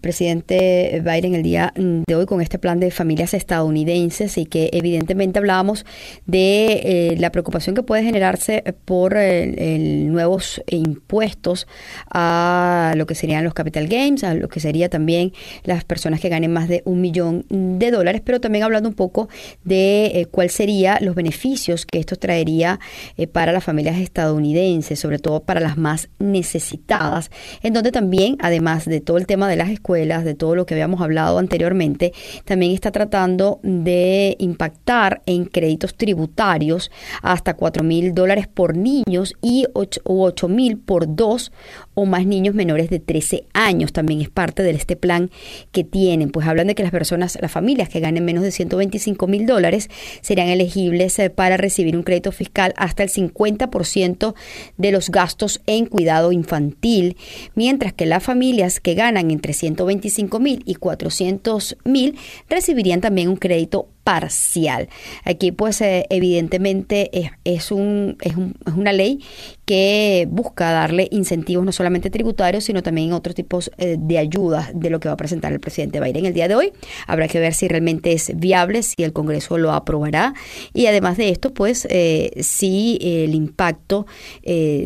presidente 0.00 1.02
Biden 1.04 1.34
el 1.34 1.42
día 1.42 1.72
de 1.74 2.14
hoy 2.14 2.26
con 2.26 2.40
este 2.40 2.58
plan 2.58 2.78
de 2.80 2.90
familias 2.90 3.34
estadounidenses 3.34 4.38
y 4.38 4.46
que 4.46 4.70
evidentemente 4.72 5.38
hablábamos 5.38 5.84
de 6.26 6.80
eh, 6.84 7.16
la 7.18 7.32
preocupación 7.32 7.74
que 7.74 7.82
puede 7.82 8.04
generarse 8.04 8.62
por 8.84 9.16
el, 9.16 10.10
nuevos 10.10 10.62
impuestos 10.68 11.66
a 12.10 12.94
lo 12.96 13.06
que 13.06 13.14
serían 13.14 13.44
los 13.44 13.54
capital 13.54 13.88
gains, 13.88 14.22
a 14.22 14.34
lo 14.34 14.48
que 14.48 14.60
sería 14.60 14.88
también 14.88 15.32
las 15.64 15.84
personas 15.84 16.20
que 16.20 16.28
ganen 16.28 16.52
más 16.52 16.68
de 16.68 16.82
un 16.84 17.00
millón 17.00 17.44
de 17.48 17.90
dólares, 17.90 18.22
pero 18.24 18.40
también 18.40 18.64
hablando 18.64 18.88
un 18.88 18.94
poco 18.94 19.28
de 19.64 20.06
eh, 20.06 20.26
cuál 20.30 20.50
sería 20.50 20.89
los 21.00 21.14
beneficios 21.14 21.86
que 21.86 21.98
esto 21.98 22.16
traería 22.16 22.80
eh, 23.16 23.26
para 23.26 23.52
las 23.52 23.64
familias 23.64 23.98
estadounidenses, 23.98 24.98
sobre 24.98 25.18
todo 25.18 25.40
para 25.40 25.60
las 25.60 25.76
más 25.76 26.08
necesitadas, 26.18 27.30
en 27.62 27.72
donde 27.72 27.92
también, 27.92 28.36
además 28.40 28.84
de 28.86 29.00
todo 29.00 29.18
el 29.18 29.26
tema 29.26 29.48
de 29.48 29.56
las 29.56 29.68
escuelas, 29.68 30.24
de 30.24 30.34
todo 30.34 30.54
lo 30.54 30.66
que 30.66 30.74
habíamos 30.74 31.00
hablado 31.00 31.38
anteriormente, 31.38 32.12
también 32.44 32.72
está 32.72 32.90
tratando 32.90 33.60
de 33.62 34.36
impactar 34.38 35.22
en 35.26 35.44
créditos 35.44 35.94
tributarios 35.94 36.90
hasta 37.22 37.54
4 37.54 37.84
mil 37.84 38.14
dólares 38.14 38.48
por 38.48 38.76
niños 38.76 39.34
y 39.42 39.66
8 39.74 40.48
mil 40.48 40.78
por 40.78 41.14
dos 41.14 41.52
o 42.00 42.06
más 42.06 42.26
niños 42.26 42.54
menores 42.54 42.88
de 42.88 42.98
13 42.98 43.44
años. 43.52 43.92
También 43.92 44.22
es 44.22 44.30
parte 44.30 44.62
de 44.62 44.70
este 44.70 44.96
plan 44.96 45.30
que 45.70 45.84
tienen. 45.84 46.30
Pues 46.30 46.46
hablan 46.46 46.68
de 46.68 46.74
que 46.74 46.82
las 46.82 46.92
personas, 46.92 47.38
las 47.40 47.52
familias 47.52 47.88
que 47.88 48.00
ganen 48.00 48.24
menos 48.24 48.42
de 48.42 48.50
125 48.50 49.26
mil 49.26 49.46
dólares 49.46 49.90
serían 50.22 50.48
elegibles 50.48 51.18
eh, 51.18 51.30
para 51.30 51.56
recibir 51.56 51.96
un 51.96 52.02
crédito 52.02 52.32
fiscal 52.32 52.72
hasta 52.76 53.02
el 53.02 53.10
50% 53.10 54.34
de 54.78 54.92
los 54.92 55.10
gastos 55.10 55.60
en 55.66 55.86
cuidado 55.86 56.32
infantil, 56.32 57.16
mientras 57.54 57.92
que 57.92 58.06
las 58.06 58.22
familias 58.22 58.80
que 58.80 58.94
ganan 58.94 59.30
entre 59.30 59.52
125 59.52 60.40
mil 60.40 60.62
y 60.64 60.76
400 60.76 61.76
mil 61.84 62.16
recibirían 62.48 63.00
también 63.00 63.28
un 63.28 63.36
crédito 63.36 63.88
parcial. 64.04 64.88
Aquí 65.24 65.52
pues 65.52 65.80
eh, 65.80 66.06
evidentemente 66.10 67.10
es, 67.44 67.70
un, 67.70 68.16
es, 68.20 68.36
un, 68.36 68.56
es, 68.66 68.74
una 68.74 68.92
ley 68.92 69.22
que 69.64 70.26
busca 70.30 70.72
darle 70.72 71.08
incentivos 71.12 71.64
no 71.64 71.72
solamente 71.72 72.10
tributarios, 72.10 72.64
sino 72.64 72.82
también 72.82 73.12
otros 73.12 73.34
tipos 73.34 73.70
eh, 73.78 73.96
de 73.98 74.18
ayudas 74.18 74.70
de 74.74 74.90
lo 74.90 74.98
que 75.00 75.08
va 75.08 75.14
a 75.14 75.16
presentar 75.16 75.52
el 75.52 75.60
presidente 75.60 76.00
Biden 76.00 76.26
el 76.26 76.34
día 76.34 76.48
de 76.48 76.56
hoy. 76.56 76.72
Habrá 77.06 77.28
que 77.28 77.38
ver 77.38 77.54
si 77.54 77.68
realmente 77.68 78.12
es 78.12 78.32
viable, 78.34 78.82
si 78.82 79.04
el 79.04 79.12
Congreso 79.12 79.58
lo 79.58 79.72
aprobará 79.72 80.34
y 80.72 80.86
además 80.86 81.16
de 81.16 81.28
esto, 81.28 81.52
pues 81.54 81.86
eh, 81.90 82.32
si 82.40 82.98
el 83.00 83.34
impacto 83.34 84.06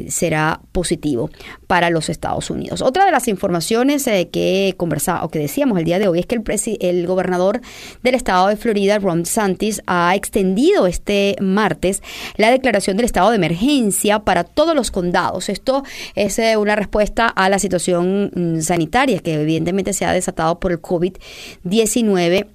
será 0.08 0.60
positivo 0.72 1.30
para 1.66 1.90
los 1.90 2.08
Estados 2.08 2.50
Unidos. 2.50 2.82
Otra 2.82 3.06
de 3.06 3.12
las 3.12 3.28
informaciones 3.28 4.04
que 4.04 4.74
conversaba 4.76 5.24
o 5.24 5.28
que 5.28 5.38
decíamos 5.38 5.78
el 5.78 5.84
día 5.84 5.98
de 5.98 6.08
hoy 6.08 6.18
es 6.18 6.26
que 6.26 6.34
el, 6.34 6.42
el 6.80 7.06
gobernador 7.06 7.60
del 8.02 8.14
estado 8.14 8.48
de 8.48 8.56
Florida, 8.56 8.98
Ron 9.04 9.26
Santis 9.26 9.82
ha 9.86 10.14
extendido 10.16 10.86
este 10.86 11.36
martes 11.40 12.02
la 12.36 12.50
declaración 12.50 12.96
del 12.96 13.06
estado 13.06 13.30
de 13.30 13.36
emergencia 13.36 14.20
para 14.20 14.44
todos 14.44 14.74
los 14.74 14.90
condados. 14.90 15.48
Esto 15.48 15.84
es 16.14 16.38
eh, 16.38 16.56
una 16.56 16.74
respuesta 16.74 17.28
a 17.28 17.48
la 17.48 17.58
situación 17.58 18.30
mm, 18.34 18.60
sanitaria 18.60 19.20
que 19.20 19.34
evidentemente 19.34 19.92
se 19.92 20.04
ha 20.04 20.12
desatado 20.12 20.58
por 20.58 20.72
el 20.72 20.80
COVID-19 20.80 22.46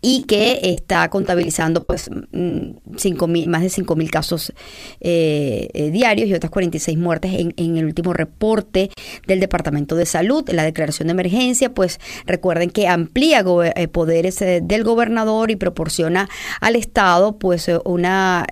y 0.00 0.22
que 0.22 0.60
está 0.62 1.08
contabilizando 1.08 1.84
pues 1.84 2.10
mm, 2.10 2.96
cinco 2.96 3.26
mil, 3.26 3.48
más 3.48 3.62
de 3.62 3.68
5.000 3.68 4.10
casos 4.10 4.52
eh, 5.00 5.68
eh, 5.72 5.90
diarios 5.90 6.28
y 6.28 6.34
otras 6.34 6.50
46 6.50 6.96
muertes 6.98 7.32
en, 7.34 7.76
el 7.76 7.84
último 7.84 8.12
reporte 8.12 8.90
del 9.26 9.40
Departamento 9.40 9.96
de 9.96 10.06
Salud. 10.06 10.48
La 10.50 10.64
declaración 10.64 11.08
de 11.08 11.12
emergencia, 11.12 11.74
pues 11.74 11.98
recuerden 12.24 12.70
que 12.70 12.88
amplía 12.88 13.44
eh, 13.74 13.88
poderes 13.88 14.38
del 14.38 14.84
gobernador 14.84 15.50
y 15.50 15.56
proporciona 15.56 16.28
al 16.60 16.76
Estado 16.76 17.38
pues 17.38 17.70
una 17.84 18.46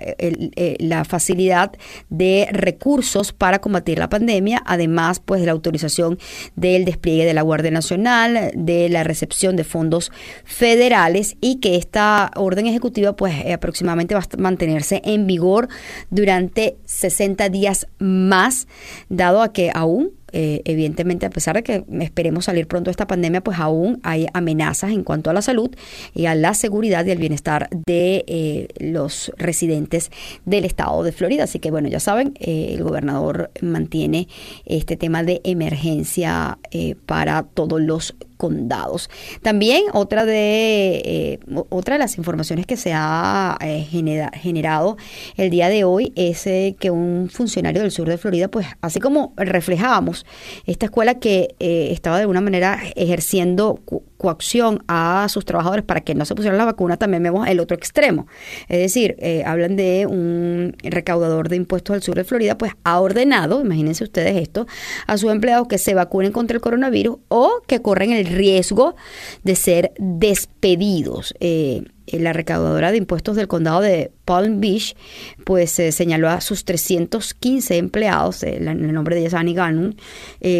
la 0.79 1.05
facilidad 1.05 1.71
de 2.09 2.47
recursos 2.51 3.33
para 3.33 3.59
combatir 3.59 3.99
la 3.99 4.09
pandemia, 4.09 4.61
además 4.65 5.21
pues 5.23 5.41
de 5.41 5.47
la 5.47 5.53
autorización 5.53 6.19
del 6.55 6.85
despliegue 6.85 7.25
de 7.25 7.33
la 7.33 7.41
Guardia 7.43 7.71
Nacional, 7.71 8.51
de 8.55 8.89
la 8.89 9.03
recepción 9.03 9.55
de 9.55 9.63
fondos 9.63 10.11
federales 10.43 11.24
y 11.41 11.59
que 11.59 11.75
esta 11.75 12.31
orden 12.35 12.67
ejecutiva 12.67 13.15
pues 13.15 13.33
eh, 13.43 13.53
aproximadamente 13.53 14.15
va 14.15 14.21
a 14.21 14.37
mantenerse 14.37 15.01
en 15.03 15.27
vigor 15.27 15.67
durante 16.09 16.77
60 16.85 17.49
días 17.49 17.87
más, 17.99 18.67
dado 19.09 19.41
a 19.41 19.51
que 19.51 19.71
aún 19.73 20.11
eh, 20.37 20.61
evidentemente, 20.65 21.25
a 21.25 21.29
pesar 21.29 21.55
de 21.55 21.63
que 21.63 21.85
esperemos 22.01 22.45
salir 22.45 22.67
pronto 22.67 22.89
de 22.89 22.91
esta 22.91 23.07
pandemia, 23.07 23.41
pues 23.41 23.57
aún 23.57 24.01
hay 24.03 24.27
amenazas 24.33 24.91
en 24.91 25.03
cuanto 25.03 25.29
a 25.29 25.33
la 25.33 25.41
salud 25.41 25.73
y 26.13 26.25
a 26.25 26.35
la 26.35 26.53
seguridad 26.53 27.05
y 27.05 27.11
al 27.11 27.19
bienestar 27.19 27.69
de 27.71 28.25
eh, 28.27 28.67
los 28.79 29.31
residentes 29.37 30.11
del 30.43 30.65
estado 30.65 31.03
de 31.03 31.13
Florida. 31.13 31.45
Así 31.45 31.59
que, 31.59 31.71
bueno, 31.71 31.87
ya 31.87 32.01
saben, 32.01 32.33
el 32.41 32.83
gobernador 32.83 33.49
mantiene 33.61 34.27
este 34.65 34.97
tema 34.97 35.23
de 35.23 35.39
emergencia 35.45 36.59
para 37.05 37.43
todos 37.43 37.79
los 37.79 38.13
condados. 38.37 39.09
También 39.41 39.83
otra 39.93 40.25
de, 40.25 41.01
eh, 41.05 41.39
otra 41.69 41.95
de 41.95 41.99
las 41.99 42.17
informaciones 42.17 42.65
que 42.65 42.77
se 42.77 42.91
ha 42.93 43.57
eh, 43.61 43.85
generado 44.33 44.97
el 45.37 45.49
día 45.49 45.69
de 45.69 45.83
hoy 45.83 46.13
es 46.15 46.45
eh, 46.47 46.75
que 46.79 46.91
un 46.91 47.29
funcionario 47.31 47.81
del 47.81 47.91
sur 47.91 48.07
de 48.07 48.17
Florida, 48.17 48.47
pues 48.47 48.67
así 48.81 48.99
como 48.99 49.33
reflejábamos 49.37 50.25
esta 50.65 50.85
escuela 50.85 51.15
que 51.15 51.55
estaba 51.59 52.17
de 52.17 52.21
alguna 52.21 52.41
manera 52.41 52.79
ejerciendo 52.95 53.79
coacción 54.17 54.83
a 54.87 55.27
sus 55.29 55.45
trabajadores 55.45 55.85
para 55.85 56.01
que 56.01 56.15
no 56.15 56.25
se 56.25 56.35
pusieran 56.35 56.57
la 56.57 56.65
vacuna, 56.65 56.97
también 56.97 57.23
vemos 57.23 57.47
el 57.47 57.59
otro 57.59 57.75
extremo. 57.75 58.27
Es 58.67 58.79
decir, 58.79 59.17
hablan 59.45 59.75
de 59.75 60.07
un 60.07 60.75
recaudador 60.83 61.49
de 61.49 61.55
impuestos 61.55 61.95
del 61.95 62.03
sur 62.03 62.15
de 62.15 62.23
Florida, 62.23 62.57
pues 62.57 62.73
ha 62.83 62.99
ordenado, 62.99 63.61
imagínense 63.61 64.03
ustedes 64.03 64.35
esto, 64.37 64.67
a 65.07 65.17
sus 65.17 65.31
empleados 65.31 65.67
que 65.67 65.77
se 65.77 65.93
vacunen 65.93 66.31
contra 66.31 66.55
el 66.55 66.61
coronavirus 66.61 67.17
o 67.27 67.61
que 67.67 67.81
corren 67.81 68.11
el 68.11 68.24
riesgo 68.25 68.95
de 69.43 69.55
ser 69.55 69.93
despedidos. 69.97 71.33
Eh, 71.39 71.83
la 72.07 72.33
recaudadora 72.33 72.91
de 72.91 72.97
impuestos 72.97 73.35
del 73.35 73.47
condado 73.47 73.81
de 73.81 74.11
Palm 74.25 74.61
Beach, 74.61 74.95
pues 75.43 75.79
eh, 75.79 75.91
señaló 75.91 76.29
a 76.29 76.39
sus 76.39 76.63
315 76.63 77.77
empleados, 77.77 78.43
eh, 78.43 78.57
el 78.57 78.93
nombre 78.93 79.15
de 79.15 79.25
ella 79.25 79.39
Annie 79.39 79.55
Gannon, 79.55 79.95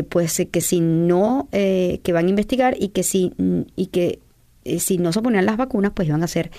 pues 0.09 0.41
que 0.51 0.61
si 0.61 0.79
no, 0.79 1.47
que 1.51 2.11
van 2.11 2.25
a 2.25 2.29
investigar 2.29 2.75
y 2.79 2.89
que 2.89 3.03
si, 3.03 3.33
y 3.75 3.87
que 3.87 4.07
eh, 4.07 4.19
si 4.79 4.97
no 4.97 5.13
se 5.13 5.21
ponían 5.21 5.45
las 5.45 5.57
vacunas, 5.57 5.91
pues 5.93 6.07
iban 6.07 6.23
a 6.23 6.27
ser 6.27 6.51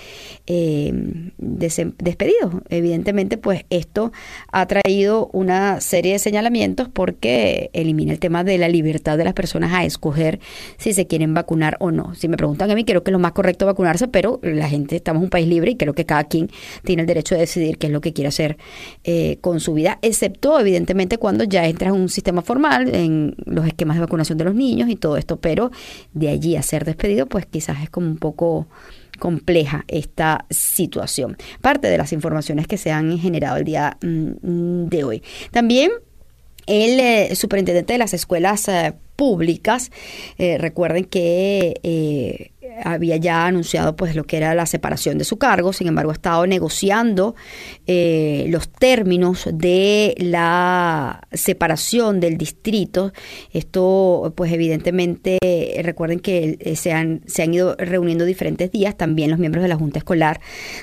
eh, 0.47 0.93
despedidos. 1.37 2.55
Evidentemente, 2.69 3.37
pues 3.37 3.65
esto 3.69 4.11
ha 4.51 4.65
traído 4.65 5.29
una 5.33 5.81
serie 5.81 6.13
de 6.13 6.19
señalamientos 6.19 6.87
porque 6.89 7.69
elimina 7.73 8.13
el 8.13 8.19
tema 8.19 8.43
de 8.43 8.57
la 8.57 8.69
libertad 8.69 9.17
de 9.17 9.25
las 9.25 9.33
personas 9.33 9.73
a 9.73 9.83
escoger 9.83 10.39
si 10.77 10.93
se 10.93 11.07
quieren 11.07 11.33
vacunar 11.33 11.77
o 11.79 11.91
no. 11.91 12.15
Si 12.15 12.27
me 12.27 12.37
preguntan 12.37 12.71
a 12.71 12.75
mí, 12.75 12.85
creo 12.85 13.03
que 13.03 13.11
es 13.11 13.13
lo 13.13 13.19
más 13.19 13.33
correcto 13.33 13.65
vacunarse, 13.65 14.07
pero 14.07 14.39
la 14.41 14.69
gente, 14.69 14.95
estamos 14.95 15.19
en 15.19 15.25
un 15.25 15.29
país 15.29 15.47
libre 15.47 15.71
y 15.71 15.75
creo 15.75 15.93
que 15.93 16.05
cada 16.05 16.23
quien 16.23 16.49
tiene 16.83 17.01
el 17.01 17.07
derecho 17.07 17.35
de 17.35 17.41
decidir 17.41 17.77
qué 17.77 17.87
es 17.87 17.93
lo 17.93 18.01
que 18.01 18.13
quiere 18.13 18.29
hacer 18.29 18.57
eh, 19.03 19.37
con 19.41 19.59
su 19.59 19.73
vida, 19.73 19.99
excepto 20.01 20.59
evidentemente 20.59 21.17
cuando 21.17 21.43
ya 21.43 21.65
entras 21.65 21.93
en 21.93 22.01
un 22.01 22.09
sistema 22.09 22.41
formal, 22.41 22.93
en 22.93 23.35
los 23.45 23.65
esquemas 23.67 23.97
de 23.97 24.01
vacunación 24.01 24.37
de 24.37 24.45
los 24.45 24.55
niños 24.55 24.89
y 24.89 24.95
todo 24.95 25.17
esto, 25.17 25.37
pero 25.37 25.71
de 26.13 26.29
allí 26.29 26.55
a 26.55 26.61
ser 26.61 26.85
despedido, 26.85 27.25
pues 27.25 27.45
quizás 27.45 27.83
es 27.83 27.89
como 27.97 28.11
un 28.11 28.17
poco 28.17 28.67
compleja 29.17 29.83
esta 29.87 30.45
situación. 30.51 31.35
Parte 31.61 31.87
de 31.87 31.97
las 31.97 32.13
informaciones 32.13 32.67
que 32.67 32.77
se 32.77 32.91
han 32.91 33.17
generado 33.17 33.57
el 33.57 33.63
día 33.63 33.97
mm, 34.03 34.85
de 34.85 35.03
hoy. 35.03 35.23
También 35.49 35.89
el 36.67 36.99
eh, 36.99 37.35
superintendente 37.35 37.93
de 37.93 37.97
las 37.97 38.13
escuelas 38.13 38.67
eh, 38.67 38.93
públicas, 39.15 39.89
eh, 40.37 40.59
recuerden 40.59 41.05
que 41.05 42.51
había 42.83 43.17
ya 43.17 43.45
anunciado 43.45 43.95
pues 43.95 44.15
lo 44.15 44.23
que 44.25 44.37
era 44.37 44.55
la 44.55 44.65
separación 44.65 45.17
de 45.17 45.23
su 45.23 45.37
cargo, 45.37 45.73
sin 45.73 45.87
embargo 45.87 46.11
ha 46.11 46.13
estado 46.13 46.47
negociando 46.47 47.35
eh, 47.85 48.45
los 48.49 48.69
términos 48.69 49.47
de 49.51 50.15
la 50.17 51.21
separación 51.31 52.19
del 52.19 52.37
distrito. 52.37 53.13
Esto 53.51 54.33
pues 54.35 54.51
evidentemente 54.51 55.37
recuerden 55.83 56.19
que 56.19 56.57
eh, 56.59 56.75
se 56.75 56.93
han, 56.93 57.21
se 57.27 57.43
han 57.43 57.53
ido 57.53 57.75
reuniendo 57.77 58.25
diferentes 58.25 58.71
días, 58.71 58.95
también 58.97 59.29
los 59.29 59.39
miembros 59.39 59.63
de 59.63 59.69
la 59.69 59.75
Junta 59.75 59.99
Escolar 59.99 60.39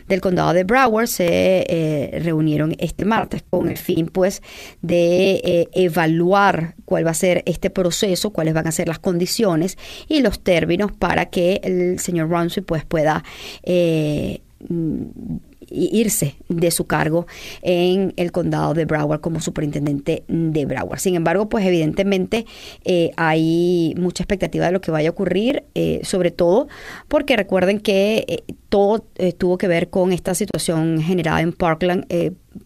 del 0.09 0.20
Condado 0.20 0.53
de 0.53 0.64
Broward 0.64 1.07
se 1.07 1.64
eh, 1.68 2.20
reunieron 2.22 2.74
este 2.78 3.05
martes 3.05 3.45
con 3.49 3.68
el 3.68 3.78
fin 3.78 4.07
pues 4.07 4.42
de 4.82 5.68
evaluar 5.72 6.74
cuál 6.84 7.07
va 7.07 7.11
a 7.11 7.14
ser 7.14 7.42
este 7.47 7.70
proceso, 7.70 8.30
cuáles 8.30 8.55
van 8.55 8.66
a 8.66 8.72
ser 8.72 8.88
las 8.88 8.99
condiciones 8.99 9.78
y 10.09 10.20
los 10.20 10.40
términos 10.40 10.92
para 10.92 11.26
que 11.26 11.61
el 11.93 11.99
señor 11.99 12.30
Ramsey 12.30 12.62
pues 12.62 12.85
pueda 12.85 13.24
eh, 13.62 14.41
irse 15.70 16.37
de 16.49 16.70
su 16.70 16.87
cargo 16.87 17.26
en 17.62 18.12
el 18.16 18.32
condado 18.32 18.74
de 18.74 18.85
Broward 18.85 19.20
como 19.20 19.41
superintendente 19.41 20.24
de 20.28 20.66
Broward. 20.66 20.99
Sin 20.99 21.14
embargo, 21.14 21.49
pues 21.49 21.66
evidentemente 21.66 22.47
eh, 22.85 23.11
hay 23.16 23.95
mucha 23.99 24.22
expectativa 24.22 24.66
de 24.66 24.72
lo 24.72 24.80
que 24.80 24.91
vaya 24.91 25.09
a 25.09 25.12
ocurrir, 25.12 25.64
eh, 25.74 26.01
sobre 26.03 26.30
todo 26.30 26.68
porque 27.09 27.37
recuerden 27.37 27.80
que 27.80 28.45
todo 28.68 29.05
tuvo 29.39 29.59
que 29.59 29.68
ver 29.68 29.91
con 29.91 30.12
esta 30.12 30.35
situación 30.35 31.01
generada 31.01 31.41
en 31.41 31.53
Parkland 31.53 32.07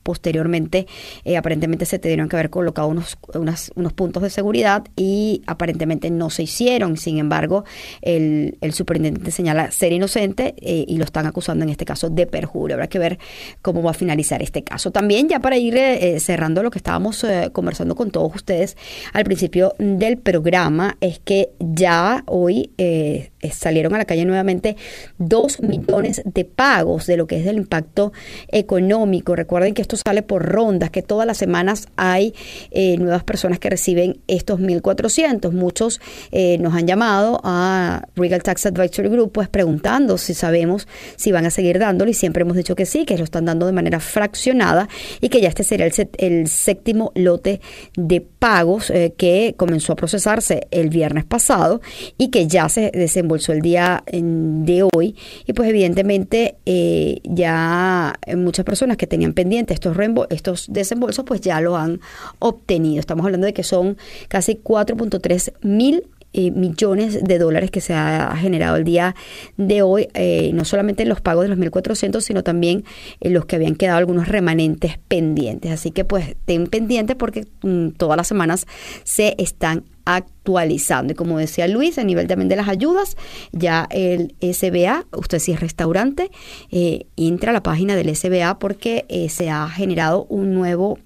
posteriormente 0.02 0.86
eh, 1.24 1.36
aparentemente 1.36 1.84
se 1.84 1.98
tuvieron 1.98 2.28
que 2.28 2.36
haber 2.36 2.50
colocado 2.50 2.88
unos, 2.88 3.18
unos 3.34 3.92
puntos 3.92 4.22
de 4.22 4.30
seguridad 4.30 4.84
y 4.96 5.42
aparentemente 5.46 6.10
no 6.10 6.30
se 6.30 6.44
hicieron. 6.44 6.96
Sin 6.96 7.18
embargo, 7.18 7.64
el, 8.02 8.58
el 8.60 8.72
superintendente 8.72 9.30
señala 9.30 9.70
ser 9.70 9.92
inocente 9.92 10.54
eh, 10.58 10.84
y 10.86 10.96
lo 10.96 11.04
están 11.04 11.26
acusando 11.26 11.64
en 11.64 11.70
este 11.70 11.84
caso 11.84 12.10
de 12.10 12.26
perjurio. 12.26 12.74
Habrá 12.74 12.88
que 12.88 12.98
ver 12.98 13.18
cómo 13.62 13.82
va 13.82 13.90
a 13.90 13.94
finalizar 13.94 14.42
este 14.42 14.62
caso. 14.64 14.90
También 14.90 15.28
ya 15.28 15.40
para 15.40 15.56
ir 15.56 15.76
eh, 15.76 16.18
cerrando 16.20 16.62
lo 16.62 16.70
que 16.70 16.78
estábamos 16.78 17.24
conversando 17.52 17.94
con 17.94 18.10
todos 18.10 18.34
ustedes 18.34 18.76
al 19.12 19.24
principio 19.24 19.74
del 19.78 20.18
programa 20.18 20.96
es 21.00 21.18
que 21.18 21.50
ya 21.58 22.22
hoy 22.26 22.72
salieron 23.52 23.94
a 23.94 23.98
la 23.98 24.04
calle 24.04 24.24
nuevamente 24.24 24.76
dos 25.18 25.60
millones 25.60 26.22
de 26.24 26.44
pagos 26.44 27.06
de 27.06 27.16
lo 27.16 27.26
que 27.26 27.40
es 27.40 27.46
el 27.46 27.56
impacto 27.56 28.12
económico. 28.48 29.36
Recuerden 29.36 29.74
que 29.74 29.82
esto 29.82 29.96
sale 29.96 30.22
por 30.22 30.44
rondas, 30.44 30.90
que 30.90 31.02
todas 31.02 31.26
las 31.26 31.38
semanas 31.38 31.88
hay 31.96 32.34
eh, 32.70 32.96
nuevas 32.98 33.24
personas 33.24 33.58
que 33.58 33.70
reciben 33.70 34.20
estos 34.26 34.60
1.400. 34.60 35.52
Muchos 35.52 36.00
eh, 36.32 36.58
nos 36.58 36.74
han 36.74 36.86
llamado 36.86 37.40
a 37.44 38.08
Regal 38.16 38.42
Tax 38.42 38.66
Advisory 38.66 39.08
Group 39.08 39.32
pues 39.32 39.48
preguntando 39.48 40.18
si 40.18 40.34
sabemos 40.34 40.88
si 41.16 41.32
van 41.32 41.46
a 41.46 41.50
seguir 41.50 41.78
dándolo 41.78 42.10
y 42.10 42.14
siempre 42.14 42.42
hemos 42.42 42.56
dicho 42.56 42.74
que 42.74 42.86
sí, 42.86 43.04
que 43.04 43.16
lo 43.16 43.24
están 43.24 43.44
dando 43.44 43.66
de 43.66 43.72
manera 43.72 44.00
fraccionada 44.00 44.88
y 45.20 45.28
que 45.28 45.40
ya 45.40 45.48
este 45.48 45.64
será 45.64 45.86
el, 45.86 46.48
séptimo 46.48 47.12
lote 47.14 47.60
de 47.96 48.20
pagos 48.20 48.90
eh, 48.90 49.14
que 49.16 49.54
comenzó 49.56 49.92
a 49.92 49.96
procesarse 49.96 50.66
el 50.70 50.88
viernes 50.88 51.24
pasado 51.24 51.80
y 52.16 52.28
que 52.30 52.46
ya 52.46 52.68
se 52.68 52.90
desembolsó 52.90 53.27
el 53.48 53.60
día 53.60 54.02
de 54.10 54.88
hoy 54.94 55.14
y 55.46 55.52
pues 55.52 55.68
evidentemente 55.68 56.56
ya 57.24 58.18
muchas 58.36 58.64
personas 58.64 58.96
que 58.96 59.06
tenían 59.06 59.32
pendientes 59.32 59.74
estos, 59.74 59.96
estos 60.30 60.66
desembolsos 60.68 61.24
pues 61.24 61.40
ya 61.40 61.60
lo 61.60 61.76
han 61.76 62.00
obtenido. 62.38 63.00
Estamos 63.00 63.24
hablando 63.24 63.46
de 63.46 63.52
que 63.52 63.62
son 63.62 63.96
casi 64.28 64.56
4.3 64.56 65.52
mil 65.62 66.04
eh, 66.34 66.50
millones 66.50 67.24
de 67.24 67.38
dólares 67.38 67.70
que 67.70 67.80
se 67.80 67.94
ha 67.94 68.36
generado 68.36 68.76
el 68.76 68.84
día 68.84 69.14
de 69.56 69.80
hoy, 69.80 70.08
eh, 70.12 70.50
no 70.52 70.66
solamente 70.66 71.06
los 71.06 71.22
pagos 71.22 71.44
de 71.44 71.48
los 71.48 71.58
1.400, 71.58 72.20
sino 72.20 72.42
también 72.44 72.84
en 73.20 73.32
los 73.32 73.46
que 73.46 73.56
habían 73.56 73.76
quedado 73.76 73.96
algunos 73.96 74.28
remanentes 74.28 74.98
pendientes. 75.08 75.70
Así 75.70 75.90
que 75.90 76.04
pues 76.04 76.36
ten 76.44 76.66
pendientes 76.66 77.16
porque 77.16 77.46
mm, 77.62 77.92
todas 77.96 78.18
las 78.18 78.28
semanas 78.28 78.66
se 79.04 79.36
están 79.38 79.84
actualizando. 80.08 81.12
Y 81.12 81.16
como 81.16 81.38
decía 81.38 81.68
Luis, 81.68 81.98
a 81.98 82.04
nivel 82.04 82.26
también 82.26 82.48
de 82.48 82.56
las 82.56 82.68
ayudas, 82.68 83.16
ya 83.52 83.86
el 83.90 84.34
SBA, 84.40 85.04
usted 85.12 85.38
si 85.38 85.52
es 85.52 85.60
restaurante, 85.60 86.30
eh, 86.70 87.06
entra 87.16 87.50
a 87.50 87.52
la 87.52 87.62
página 87.62 87.94
del 87.94 88.16
SBA 88.16 88.58
porque 88.58 89.04
eh, 89.10 89.28
se 89.28 89.50
ha 89.50 89.68
generado 89.68 90.24
un 90.30 90.54
nuevo 90.54 90.98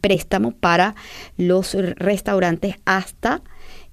préstamo 0.00 0.52
para 0.52 0.94
los 1.36 1.74
restaurantes 1.74 2.76
hasta 2.84 3.42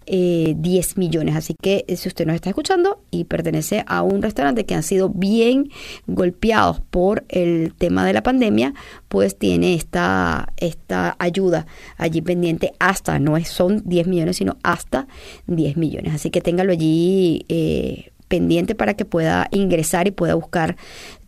eh, 0.05 0.53
10 0.57 0.97
millones. 0.97 1.35
Así 1.35 1.55
que 1.59 1.85
eh, 1.87 1.95
si 1.95 2.07
usted 2.07 2.25
nos 2.25 2.35
está 2.35 2.49
escuchando 2.49 3.01
y 3.11 3.25
pertenece 3.25 3.83
a 3.87 4.01
un 4.01 4.21
restaurante 4.21 4.65
que 4.65 4.75
han 4.75 4.83
sido 4.83 5.09
bien 5.09 5.69
golpeados 6.07 6.81
por 6.81 7.25
el 7.29 7.73
tema 7.77 8.05
de 8.05 8.13
la 8.13 8.23
pandemia, 8.23 8.73
pues 9.07 9.37
tiene 9.37 9.73
esta, 9.73 10.53
esta 10.57 11.15
ayuda 11.19 11.65
allí 11.97 12.21
pendiente 12.21 12.73
hasta, 12.79 13.19
no 13.19 13.39
son 13.45 13.81
10 13.85 14.07
millones, 14.07 14.37
sino 14.37 14.57
hasta 14.63 15.07
10 15.47 15.77
millones. 15.77 16.13
Así 16.13 16.29
que 16.29 16.41
téngalo 16.41 16.71
allí 16.71 17.45
eh, 17.49 18.11
pendiente 18.27 18.75
para 18.75 18.95
que 18.95 19.05
pueda 19.05 19.47
ingresar 19.51 20.07
y 20.07 20.11
pueda 20.11 20.35
buscar 20.35 20.75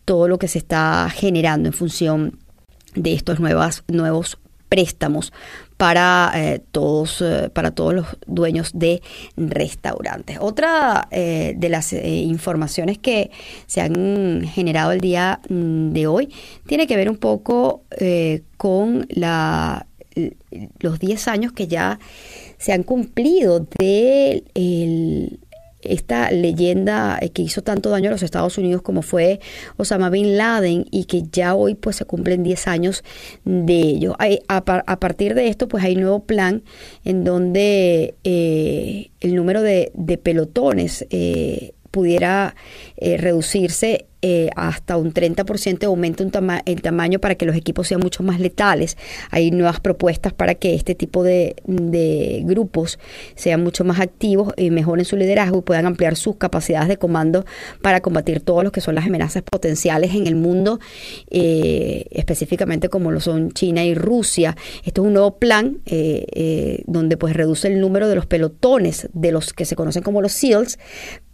todo 0.04 0.28
lo 0.28 0.38
que 0.38 0.48
se 0.48 0.58
está 0.58 1.08
generando 1.10 1.68
en 1.68 1.72
función 1.72 2.38
de 2.94 3.12
estos 3.12 3.40
nuevas, 3.40 3.84
nuevos 3.88 4.38
préstamos 4.68 5.32
para 5.76 6.32
eh, 6.34 6.60
todos 6.72 7.20
eh, 7.20 7.50
para 7.52 7.70
todos 7.70 7.94
los 7.94 8.06
dueños 8.26 8.70
de 8.74 9.02
restaurantes. 9.36 10.38
Otra 10.40 11.08
eh, 11.10 11.54
de 11.56 11.68
las 11.68 11.92
informaciones 11.92 12.98
que 12.98 13.30
se 13.66 13.80
han 13.80 14.44
generado 14.44 14.92
el 14.92 15.00
día 15.00 15.40
mm, 15.48 15.90
de 15.90 16.06
hoy 16.06 16.32
tiene 16.66 16.86
que 16.86 16.96
ver 16.96 17.10
un 17.10 17.18
poco 17.18 17.82
con 18.56 19.06
la, 19.10 19.86
los 20.80 20.98
10 20.98 21.28
años 21.28 21.52
que 21.52 21.66
ya 21.66 21.98
se 22.58 22.72
han 22.72 22.82
cumplido 22.82 23.66
de 23.78 24.44
esta 25.90 26.30
leyenda 26.30 27.18
que 27.32 27.42
hizo 27.42 27.62
tanto 27.62 27.90
daño 27.90 28.08
a 28.08 28.12
los 28.12 28.22
Estados 28.22 28.58
Unidos 28.58 28.82
como 28.82 29.02
fue 29.02 29.40
Osama 29.76 30.10
Bin 30.10 30.36
Laden 30.36 30.86
y 30.90 31.04
que 31.04 31.24
ya 31.30 31.54
hoy 31.54 31.74
pues 31.74 31.96
se 31.96 32.04
cumplen 32.04 32.42
10 32.42 32.68
años 32.68 33.04
de 33.44 33.80
ello. 33.80 34.16
A, 34.48 34.96
partir 35.00 35.34
de 35.34 35.48
esto 35.48 35.68
pues 35.68 35.84
hay 35.84 35.94
un 35.94 36.02
nuevo 36.02 36.24
plan 36.24 36.62
en 37.04 37.24
donde 37.24 38.14
eh, 38.24 39.10
el 39.20 39.34
número 39.34 39.62
de, 39.62 39.92
pelotones 40.22 41.06
eh, 41.10 41.72
pudiera 41.90 42.54
eh, 42.96 43.16
reducirse 43.16 44.06
eh, 44.28 44.50
hasta 44.56 44.96
un 44.96 45.14
30% 45.14 45.84
aumenta 45.84 46.24
un 46.24 46.32
el 46.64 46.82
tamaño 46.82 47.20
para 47.20 47.36
que 47.36 47.46
los 47.46 47.54
equipos 47.54 47.86
sean 47.86 48.00
mucho 48.00 48.24
más 48.24 48.40
letales. 48.40 48.96
Hay 49.30 49.52
nuevas 49.52 49.78
propuestas 49.78 50.32
para 50.32 50.56
que 50.56 50.74
este 50.74 50.96
tipo 50.96 51.22
de, 51.22 51.54
grupos 52.44 52.98
sean 53.36 53.62
mucho 53.62 53.84
más 53.84 54.00
activos 54.00 54.52
y 54.56 54.70
mejoren 54.70 55.04
su 55.04 55.16
liderazgo 55.16 55.60
y 55.60 55.62
puedan 55.62 55.86
ampliar 55.86 56.16
sus 56.16 56.38
capacidades 56.38 56.88
de 56.88 56.96
comando 56.96 57.46
para 57.82 58.00
combatir 58.00 58.40
todos 58.40 58.64
los 58.64 58.72
que 58.72 58.80
son 58.80 58.96
las 58.96 59.06
amenazas 59.06 59.44
potenciales 59.44 60.12
en 60.12 60.26
el 60.26 60.34
mundo, 60.34 60.80
eh, 61.30 62.06
específicamente 62.10 62.88
como 62.88 63.12
lo 63.12 63.20
son 63.20 63.52
China 63.52 63.84
y 63.84 63.94
Rusia. 63.94 64.56
Esto 64.84 65.02
es 65.02 65.06
un 65.06 65.12
nuevo 65.12 65.38
plan 65.38 65.78
eh, 65.86 66.82
donde 66.88 67.16
pues 67.16 67.34
reduce 67.34 67.68
el 67.68 67.80
número 67.80 68.08
de 68.08 68.16
los 68.16 68.26
pelotones 68.26 69.08
de 69.12 69.30
los 69.30 69.52
que 69.52 69.64
se 69.64 69.76
conocen 69.76 70.02
como 70.02 70.20
los 70.20 70.32
SEALs 70.32 70.80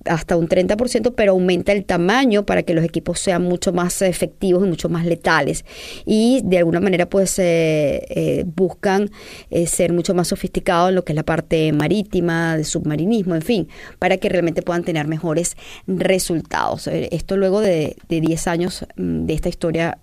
hasta 0.07 0.37
un 0.37 0.49
30%, 0.49 1.15
pero 1.17 1.33
aumenta 1.33 1.73
el 1.73 1.85
tamaño 1.85 2.45
para 2.45 2.63
que 2.63 2.75
los 2.75 2.85
equipos 2.85 3.19
sean 3.21 3.43
mucho 3.43 3.73
más 3.73 4.03
efectivos 4.03 4.65
y 4.65 4.69
mucho 4.69 4.89
más 4.89 5.07
letales. 5.07 5.65
Y 6.05 6.41
de 6.45 6.59
alguna 6.59 6.81
manera, 6.81 7.09
pues 7.09 7.39
eh, 7.39 8.05
eh, 8.09 8.45
buscan 8.47 9.11
eh, 9.51 9.67
ser 9.67 9.93
mucho 9.93 10.15
más 10.15 10.29
sofisticados 10.29 10.91
en 10.91 10.95
lo 10.97 11.05
que 11.05 11.13
es 11.13 11.17
la 11.17 11.25
parte 11.25 11.73
marítima, 11.73 12.57
de 12.57 12.65
submarinismo, 12.65 13.35
en 13.35 13.43
fin, 13.43 13.69
para 13.99 14.17
que 14.17 14.29
realmente 14.29 14.63
puedan 14.63 14.85
tener 14.85 15.07
mejores 15.07 15.57
resultados. 15.87 16.87
Esto 16.87 17.37
luego 17.37 17.61
de, 17.61 17.97
de 18.09 18.21
10 18.21 18.47
años 18.47 18.87
mm, 18.97 19.27
de 19.27 19.35
esta 19.35 19.49
historia 19.49 19.99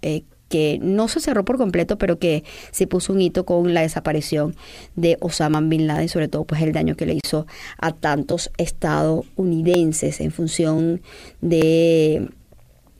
que 0.49 0.79
no 0.81 1.07
se 1.07 1.19
cerró 1.19 1.45
por 1.45 1.57
completo, 1.57 1.97
pero 1.97 2.19
que 2.19 2.43
se 2.71 2.87
puso 2.87 3.13
un 3.13 3.21
hito 3.21 3.45
con 3.45 3.73
la 3.73 3.81
desaparición 3.81 4.55
de 4.95 5.17
Osama 5.21 5.61
Bin 5.61 5.87
Laden, 5.87 6.09
sobre 6.09 6.27
todo 6.27 6.43
pues 6.43 6.61
el 6.61 6.73
daño 6.73 6.95
que 6.95 7.05
le 7.05 7.13
hizo 7.23 7.47
a 7.77 7.91
tantos 7.93 8.51
estadounidenses 8.57 10.19
en 10.19 10.31
función 10.31 11.01
de 11.41 12.29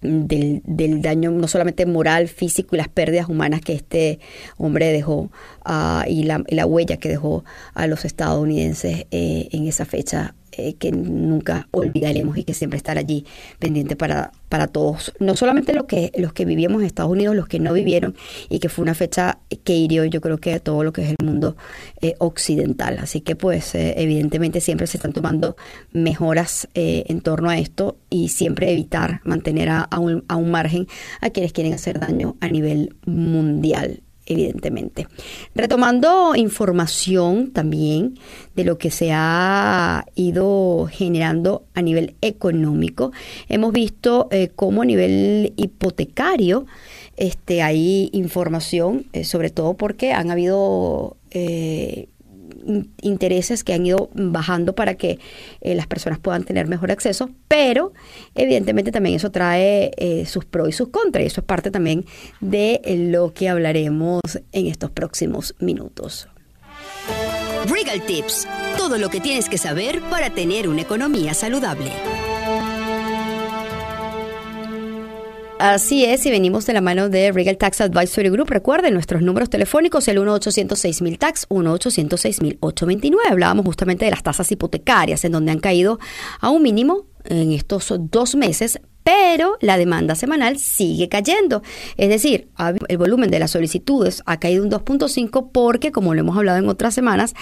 del, 0.02 1.02
daño 1.02 1.32
no 1.32 1.47
solamente 1.47 1.86
moral, 1.86 2.28
físico 2.28 2.76
y 2.76 2.78
las 2.78 2.88
pérdidas 2.88 3.28
humanas 3.28 3.62
que 3.62 3.74
este 3.74 4.20
hombre 4.58 4.91
dejó 4.91 5.30
uh, 5.66 6.08
y, 6.08 6.24
la, 6.24 6.43
la, 6.47 6.66
huella 6.66 6.97
que 6.97 7.10
dejó 7.10 7.43
a 7.74 7.88
los 7.88 8.06
estadounidenses 8.06 9.08
eh, 9.12 9.50
en 9.52 9.68
esa 9.68 9.86
fecha 9.86 10.36
eh, 10.52 10.74
que 10.76 10.91
nunca 10.91 11.68
olvidaremos 11.72 12.38
y 12.38 12.43
que 12.43 12.54
siempre 12.54 12.78
estará 12.78 13.02
allí 13.02 13.26
pendiente 13.60 13.95
para, 13.95 14.32
para 14.50 14.68
todos, 14.68 15.14
no 15.20 15.36
solamente 15.36 15.74
los 15.74 15.86
que, 15.86 16.12
los 16.18 16.34
que 16.34 16.45
vivíamos 16.45 16.82
en 16.82 16.88
Estados 16.88 17.12
Unidos, 17.12 17.36
los 17.36 17.47
que 17.47 17.60
no 17.60 17.74
vivieron 17.74 18.16
y 18.50 18.60
que 18.60 18.70
fue 18.70 18.84
una 18.84 18.93
fecha 18.93 19.39
que 19.64 19.76
hirió 19.76 20.06
yo 20.06 20.22
creo 20.22 20.38
que 20.38 20.54
a 20.54 20.60
todo 20.60 20.84
lo 20.84 20.93
que 20.93 21.04
es 21.04 21.10
el 21.10 21.26
mundo 21.26 21.56
eh, 22.02 22.16
occidental. 22.20 22.97
Así 23.00 23.22
que 23.22 23.36
pues 23.36 23.76
eh, 23.76 23.95
evidentemente 23.97 24.62
siempre 24.62 24.88
se 24.88 24.97
están 24.97 25.14
tomando 25.14 25.56
mejoras 25.91 26.68
en 26.74 27.22
torno 27.22 27.50
a 27.50 27.58
esto 27.58 27.97
y 28.10 28.30
siempre 28.30 28.72
evitar 28.72 29.22
mantener 29.24 29.70
a, 29.70 29.88
un, 30.00 30.24
a 30.28 30.36
un 30.36 30.52
margen 30.52 30.88
a 31.22 31.30
quienes 31.30 31.54
quieren 31.54 31.74
hacer 31.74 32.00
daño 32.00 32.36
a 32.39 32.47
nivel 32.47 32.95
mundial 33.06 34.02
evidentemente. 34.30 35.07
Retomando 35.53 36.36
información 36.36 37.51
también 37.51 38.17
de 38.55 38.63
lo 38.63 38.77
que 38.77 38.91
se 38.91 39.11
ha 39.11 40.05
ido 40.15 40.88
generando 40.89 41.65
a 41.73 41.82
nivel 41.82 42.15
económico, 42.21 43.11
hemos 43.49 43.73
visto 43.73 44.30
eh, 44.32 44.51
cómo 44.55 44.84
a 44.84 44.86
nivel 44.86 45.53
hipotecario 45.57 46.65
este, 47.17 47.61
hay 47.61 48.09
información, 48.13 49.07
eh, 49.11 49.25
sobre 49.25 49.49
todo 49.49 49.73
porque 49.73 50.13
han 50.13 50.32
habido... 50.32 51.17
Eh, 51.32 52.07
intereses 53.01 53.64
que 53.64 53.74
han 53.74 53.86
ido 53.86 54.10
bajando 54.14 54.74
para 54.76 54.95
que 54.95 55.20
eh, 55.62 55.76
las 55.76 55.88
personas 55.88 56.20
puedan 56.20 56.43
tener 56.43 56.68
mejor 56.68 56.91
acceso, 56.91 57.30
pero 57.47 57.93
evidentemente 58.36 58.91
también 58.91 59.16
eso 59.16 59.32
trae 59.32 59.91
eh, 59.97 60.26
sus 60.26 60.45
pros 60.45 60.70
y 60.70 60.72
sus 60.72 60.89
contras, 60.89 61.24
y 61.24 61.28
eso 61.28 61.41
es 61.41 61.45
parte 61.45 61.72
también 61.72 62.05
de 62.39 62.82
lo 63.12 63.34
que 63.34 63.49
hablaremos 63.49 64.22
en 64.51 64.68
estos 64.68 64.91
próximos 64.91 65.55
minutos. 65.60 66.28
Regal 67.66 68.01
Tips, 68.05 68.47
todo 68.78 68.97
lo 68.97 69.10
que 69.10 69.20
tienes 69.20 69.49
que 69.49 69.57
saber 69.57 70.01
para 70.10 70.30
tener 70.30 70.68
una 70.70 70.82
economía 70.82 71.34
saludable. 71.34 71.91
Así 75.60 76.05
es, 76.05 76.26
y 76.26 76.32
venimos 76.32 76.66
de 76.66 76.72
la 76.72 76.80
mano 76.80 77.10
de 77.10 77.34
Regal 77.34 77.57
Tax 77.57 77.82
Advisory 77.82 78.30
Group. 78.30 78.49
Recuerden 78.49 78.93
nuestros 78.93 79.22
números 79.22 79.49
telefónicos, 79.49 80.07
el 80.07 80.18
1-806-000 80.20 81.18
tax, 81.18 81.49
1-806-829. 81.49 83.18
Hablábamos 83.30 83.66
justamente 83.66 84.05
de 84.05 84.12
las 84.12 84.24
tasas 84.24 84.49
hipotecarias, 84.53 85.26
en 85.26 85.34
donde 85.34 85.51
han 85.51 85.60
caído 85.60 85.99
a 86.39 86.49
un 86.49 86.64
mínimo 86.64 87.07
en 87.26 87.51
estos 87.51 87.93
dos 88.10 88.36
meses, 88.36 88.80
pero 89.03 89.57
la 89.60 89.78
demanda 89.78 90.16
semanal 90.16 90.57
sigue 90.60 91.10
cayendo. 91.10 91.62
Es 91.97 92.07
decir, 92.07 92.47
el 92.88 92.97
volumen 92.97 93.30
de 93.30 93.39
las 93.39 93.51
solicitudes 93.51 94.24
ha 94.26 94.39
caído 94.39 94.64
un 94.64 94.72
2.5 94.72 95.49
porque, 95.51 95.91
como 95.91 96.14
lo 96.14 96.22
hemos 96.22 96.38
hablado 96.38 96.60
en 96.60 96.70
otras 96.70 96.93
semanas, 96.93 97.34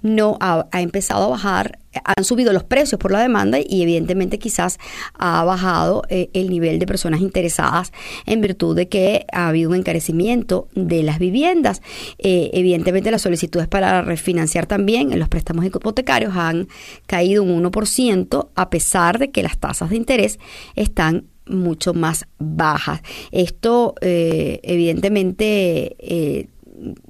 no 0.00 0.38
ha 0.40 0.66
empezado 0.80 1.24
a 1.24 1.28
bajar 1.28 1.78
han 2.04 2.24
subido 2.24 2.52
los 2.52 2.64
precios 2.64 2.98
por 2.98 3.10
la 3.10 3.20
demanda 3.20 3.58
y 3.58 3.82
evidentemente 3.82 4.38
quizás 4.38 4.78
ha 5.14 5.44
bajado 5.44 6.02
eh, 6.08 6.30
el 6.32 6.50
nivel 6.50 6.78
de 6.78 6.86
personas 6.86 7.20
interesadas 7.20 7.92
en 8.26 8.40
virtud 8.40 8.76
de 8.76 8.88
que 8.88 9.26
ha 9.32 9.48
habido 9.48 9.70
un 9.70 9.76
encarecimiento 9.76 10.68
de 10.74 11.02
las 11.02 11.18
viviendas. 11.18 11.82
Eh, 12.18 12.50
evidentemente 12.52 13.10
las 13.10 13.22
solicitudes 13.22 13.68
para 13.68 14.02
refinanciar 14.02 14.66
también 14.66 15.12
en 15.12 15.18
los 15.18 15.28
préstamos 15.28 15.64
hipotecarios 15.64 16.34
han 16.36 16.68
caído 17.06 17.42
un 17.42 17.62
1% 17.62 18.48
a 18.54 18.70
pesar 18.70 19.18
de 19.18 19.30
que 19.30 19.42
las 19.42 19.58
tasas 19.58 19.90
de 19.90 19.96
interés 19.96 20.38
están 20.74 21.26
mucho 21.46 21.94
más 21.94 22.26
bajas. 22.38 23.02
Esto 23.30 23.94
eh, 24.00 24.60
evidentemente 24.62 25.96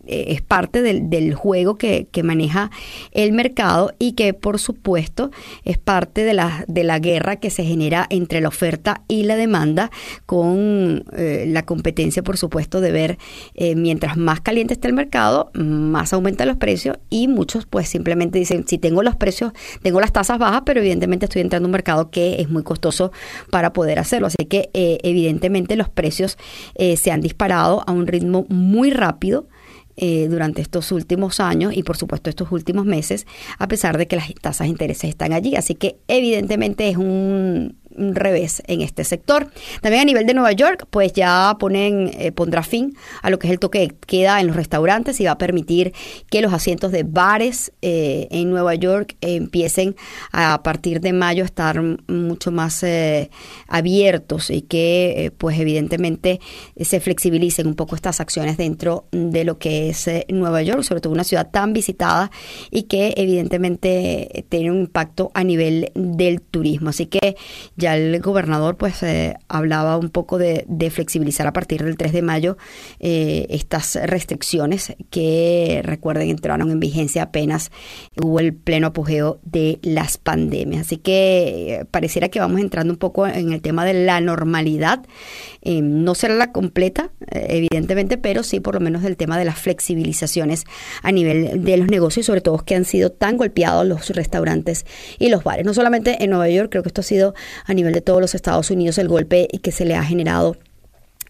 es 0.07 0.43
parte 0.43 0.83
del, 0.83 1.11
del 1.11 1.35
juego 1.35 1.77
que, 1.77 2.07
que, 2.11 2.23
maneja 2.23 2.71
el 3.13 3.33
mercado 3.33 3.93
y 3.99 4.13
que 4.13 4.35
por 4.35 4.59
supuesto 4.59 5.31
es 5.65 5.79
parte 5.79 6.25
de 6.25 6.35
la, 6.35 6.65
de 6.67 6.85
la 6.85 6.99
guerra 6.99 7.37
que 7.37 7.51
se 7.51 7.65
genera 7.65 8.07
entre 8.11 8.41
la 8.41 8.49
oferta 8.49 9.03
y 9.09 9.25
la 9.25 9.37
demanda 9.37 9.91
con 10.25 11.05
eh, 11.17 11.45
la 11.49 11.65
competencia 11.65 12.23
por 12.23 12.37
supuesto 12.37 12.81
de 12.81 12.91
ver 12.91 13.19
eh, 13.55 13.77
mientras 13.77 14.17
más 14.17 14.41
caliente 14.41 14.75
esté 14.75 14.89
el 14.89 14.95
mercado 14.95 15.51
más 15.55 16.13
aumentan 16.13 16.49
los 16.49 16.57
precios 16.57 16.99
y 17.11 17.29
muchos 17.29 17.67
pues 17.67 17.89
simplemente 17.89 18.39
dicen 18.39 18.67
si 18.67 18.79
tengo 18.79 19.03
los 19.03 19.17
precios 19.17 19.53
tengo 19.83 20.01
las 20.01 20.13
tasas 20.13 20.39
bajas 20.39 20.63
pero 20.67 20.81
evidentemente 20.81 21.27
estoy 21.27 21.43
entrando 21.43 21.67
a 21.67 21.69
un 21.69 21.73
mercado 21.73 22.11
que 22.11 22.41
es 22.41 22.49
muy 22.49 22.63
costoso 22.63 23.13
para 23.51 23.73
poder 23.73 23.99
hacerlo 23.99 24.27
así 24.27 24.47
que 24.49 24.71
evidentemente 24.73 25.77
los 25.77 25.89
precios 25.89 26.39
se 26.77 27.11
han 27.11 27.21
disparado 27.21 27.85
a 27.87 27.93
un 27.93 28.07
ritmo 28.07 28.47
muy 28.49 28.91
rápido 28.91 29.47
eh, 29.97 30.28
durante 30.28 30.62
estos 30.62 30.92
últimos 30.92 31.40
años 31.40 31.74
y 31.74 31.82
por 31.82 31.97
supuesto 31.97 32.30
estos 32.30 32.53
últimos 32.53 32.84
meses, 32.84 33.26
a 33.59 33.68
pesar 33.68 33.97
de 33.99 34.07
que 34.07 34.16
las 34.16 34.32
tasas 34.34 34.66
de 34.66 34.70
interés 34.70 35.03
están 35.05 35.32
allí. 35.32 35.57
Así 35.57 35.74
que 35.74 35.97
evidentemente 36.09 36.88
es 36.88 36.97
un 36.97 37.76
revés 37.99 38.62
en 38.66 38.80
este 38.80 39.05
sector. 39.05 39.51
También 39.80 40.03
a 40.03 40.05
nivel 40.05 40.26
de 40.26 40.34
Nueva 40.34 40.53
York, 40.53 40.86
pues 40.90 41.12
ya 41.12 41.57
ponen, 41.59 42.11
eh, 42.18 42.32
pondrá 42.32 42.62
fin 42.62 42.97
a 43.22 43.30
lo 43.30 43.38
que 43.38 43.47
es 43.47 43.53
el 43.53 43.59
toque 43.59 43.80
de 43.80 43.94
queda 44.07 44.40
en 44.40 44.49
los 44.49 44.57
restaurantes 44.57 45.20
y 45.20 45.24
va 45.24 45.32
a 45.32 45.38
permitir 45.38 45.92
que 46.30 46.40
los 46.40 46.53
asientos 46.53 46.92
de 46.92 47.03
bares 47.03 47.72
eh, 47.82 48.28
en 48.30 48.51
Nueva 48.51 48.74
York 48.74 49.16
empiecen 49.20 49.97
a, 50.32 50.62
partir 50.62 51.01
de 51.01 51.12
mayo 51.12 51.42
a 51.42 51.47
estar 51.47 51.80
mucho 52.09 52.51
más 52.51 52.82
eh, 52.82 53.30
abiertos 53.68 54.51
y 54.51 54.62
que 54.62 55.32
pues 55.38 55.59
evidentemente 55.59 56.40
se 56.80 57.01
flexibilicen 57.01 57.66
un 57.66 57.74
poco 57.74 57.94
estas 57.94 58.20
acciones 58.20 58.57
dentro 58.57 59.07
de 59.12 59.44
lo 59.44 59.59
que 59.59 59.90
es 59.90 60.09
Nueva 60.28 60.62
York, 60.62 60.82
sobre 60.82 61.01
todo 61.01 61.12
una 61.12 61.24
ciudad 61.24 61.51
tan 61.51 61.72
visitada 61.72 62.30
y 62.70 62.84
que 62.84 63.14
evidentemente 63.16 64.47
tiene 64.49 64.70
un 64.70 64.80
impacto 64.80 65.30
a 65.34 65.44
nivel 65.44 65.90
del 65.94 66.40
turismo. 66.40 66.90
Así 66.90 67.07
que 67.07 67.36
ya 67.76 67.86
ya 67.87 67.97
el 67.97 68.20
gobernador 68.20 68.76
pues 68.76 69.01
eh, 69.05 69.37
hablaba 69.47 69.97
un 69.97 70.11
poco 70.11 70.39
de, 70.39 70.66
flexibilizar 70.91 71.47
a 71.47 71.53
partir 71.53 71.84
del 71.84 71.97
3 71.97 72.12
de 72.12 72.22
mayo 72.22 72.57
eh, 72.99 73.47
estas 73.51 73.97
restricciones 74.05 74.95
que 75.11 75.82
recuerden 75.84 76.30
entraron 76.30 76.70
en 76.70 76.80
vigencia 76.80 77.22
apenas 77.22 77.70
hubo 78.20 78.41
el 78.41 78.55
pleno 78.55 78.89
apogeo 78.89 79.39
de 79.43 79.78
las 79.82 80.18
pandemias. 80.18 80.87
Así 80.87 80.97
que 80.97 81.87
pareciera 81.93 82.28
que 82.28 82.41
vamos 82.41 82.61
entrando 82.61 82.93
un 82.93 82.99
poco 82.99 83.26
en 83.26 83.53
el 83.53 83.62
tema 83.62 83.84
de 83.84 83.95
la 83.95 84.20
normalidad. 84.20 85.05
no 85.64 86.14
será 86.14 86.34
la 86.34 86.53
completa, 86.53 87.11
evidentemente, 87.30 88.18
pero 88.18 88.43
sí 88.43 88.61
por 88.61 88.74
lo 88.74 88.80
menos 88.80 89.05
el 89.05 89.16
tema 89.16 89.39
de 89.39 89.45
las 89.45 89.59
flexibilizaciones 89.59 90.64
a 91.03 91.12
nivel 91.12 91.64
de 91.64 91.76
los 91.76 91.89
negocios, 91.89 92.26
sobre 92.26 92.41
todo 92.41 92.59
que 92.59 92.74
han 92.74 92.84
sido 92.84 93.11
tan 93.11 93.37
golpeados 93.37 93.87
los 93.87 94.09
restaurantes 94.11 94.87
y 95.18 95.28
los 95.28 95.45
bares. 95.45 95.64
No 95.64 95.74
solamente 95.74 96.22
en 96.24 96.30
Nueva 96.30 96.49
York, 96.49 96.70
creo 96.70 96.82
que 96.82 96.89
esto 96.89 97.01
ha 97.01 97.05
sido 97.05 97.34
a 97.64 97.74
nivel 97.77 97.93
de 97.93 98.01
todos 98.01 98.20
los 98.20 98.35
Estados 98.35 98.70
Unidos 98.70 98.99
el 98.99 99.09
golpe 99.09 99.49
que 99.62 99.72
se 99.72 99.85
le 99.85 99.95
ha 99.95 100.03
generado 100.03 100.57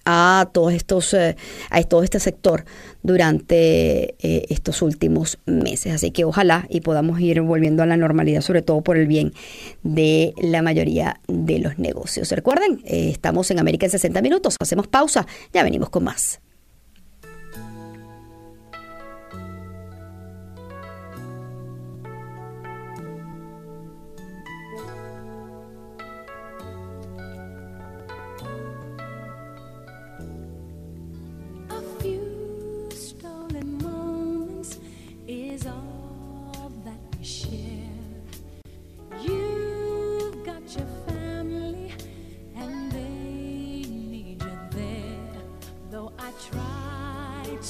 a 0.07 0.49
todos 0.53 0.73
estos 0.73 1.13
eh, 1.13 1.37
a 1.69 1.83
todo 1.83 2.03
este 2.03 2.21
sector 2.21 2.65
durante 3.03 4.15
eh, 4.21 4.47
estos 4.49 4.81
últimos 4.81 5.39
meses. 5.45 5.93
Así 5.93 6.13
que 6.13 6.25
ojalá 6.25 6.67
y 6.71 6.81
podamos 6.81 7.21
ir 7.21 7.43
volviendo 7.43 7.83
a 7.83 7.87
la 7.87 7.97
normalidad 7.97 8.41
sobre 8.41 8.63
todo 8.63 8.81
por 8.81 8.97
el 8.97 9.07
bien 9.07 9.35
de 9.83 10.33
la 10.41 10.63
mayoría 10.63 11.21
de 11.27 11.59
los 11.59 11.79
negocios. 11.79 12.31
Recuerden 12.31 12.81
eh, 12.85 13.11
estamos 13.11 13.51
en 13.51 13.59
América 13.59 13.87
en 13.87 13.93
60 13.93 14.23
minutos. 14.23 14.57
Hacemos 14.61 14.87
pausa. 14.87 15.27
Ya 15.53 15.63
venimos 15.65 15.91
con 15.91 16.05
más 16.05 16.41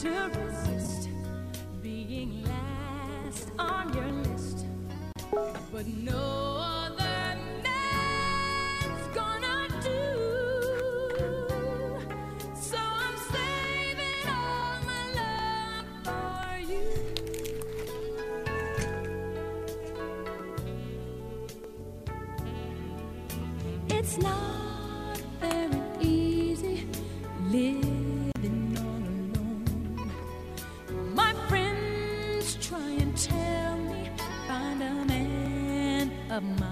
to 0.02 0.10
resist 0.10 1.08
being 1.82 2.44
last 2.44 3.50
on 3.58 3.94
your 3.94 4.12
list, 4.12 4.66
but 5.72 5.86
no. 5.86 6.45
of 36.36 36.60
mine. 36.60 36.65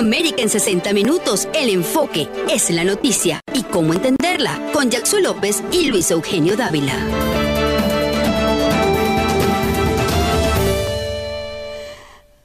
América 0.00 0.40
en 0.40 0.48
60 0.48 0.94
minutos, 0.94 1.46
el 1.52 1.68
enfoque 1.68 2.26
es 2.50 2.70
la 2.70 2.84
noticia 2.84 3.38
y 3.52 3.62
cómo 3.64 3.92
entenderla 3.92 4.58
con 4.72 4.88
Jackson 4.88 5.22
López 5.22 5.62
y 5.70 5.88
Luis 5.90 6.10
Eugenio 6.10 6.56
Dávila. 6.56 6.94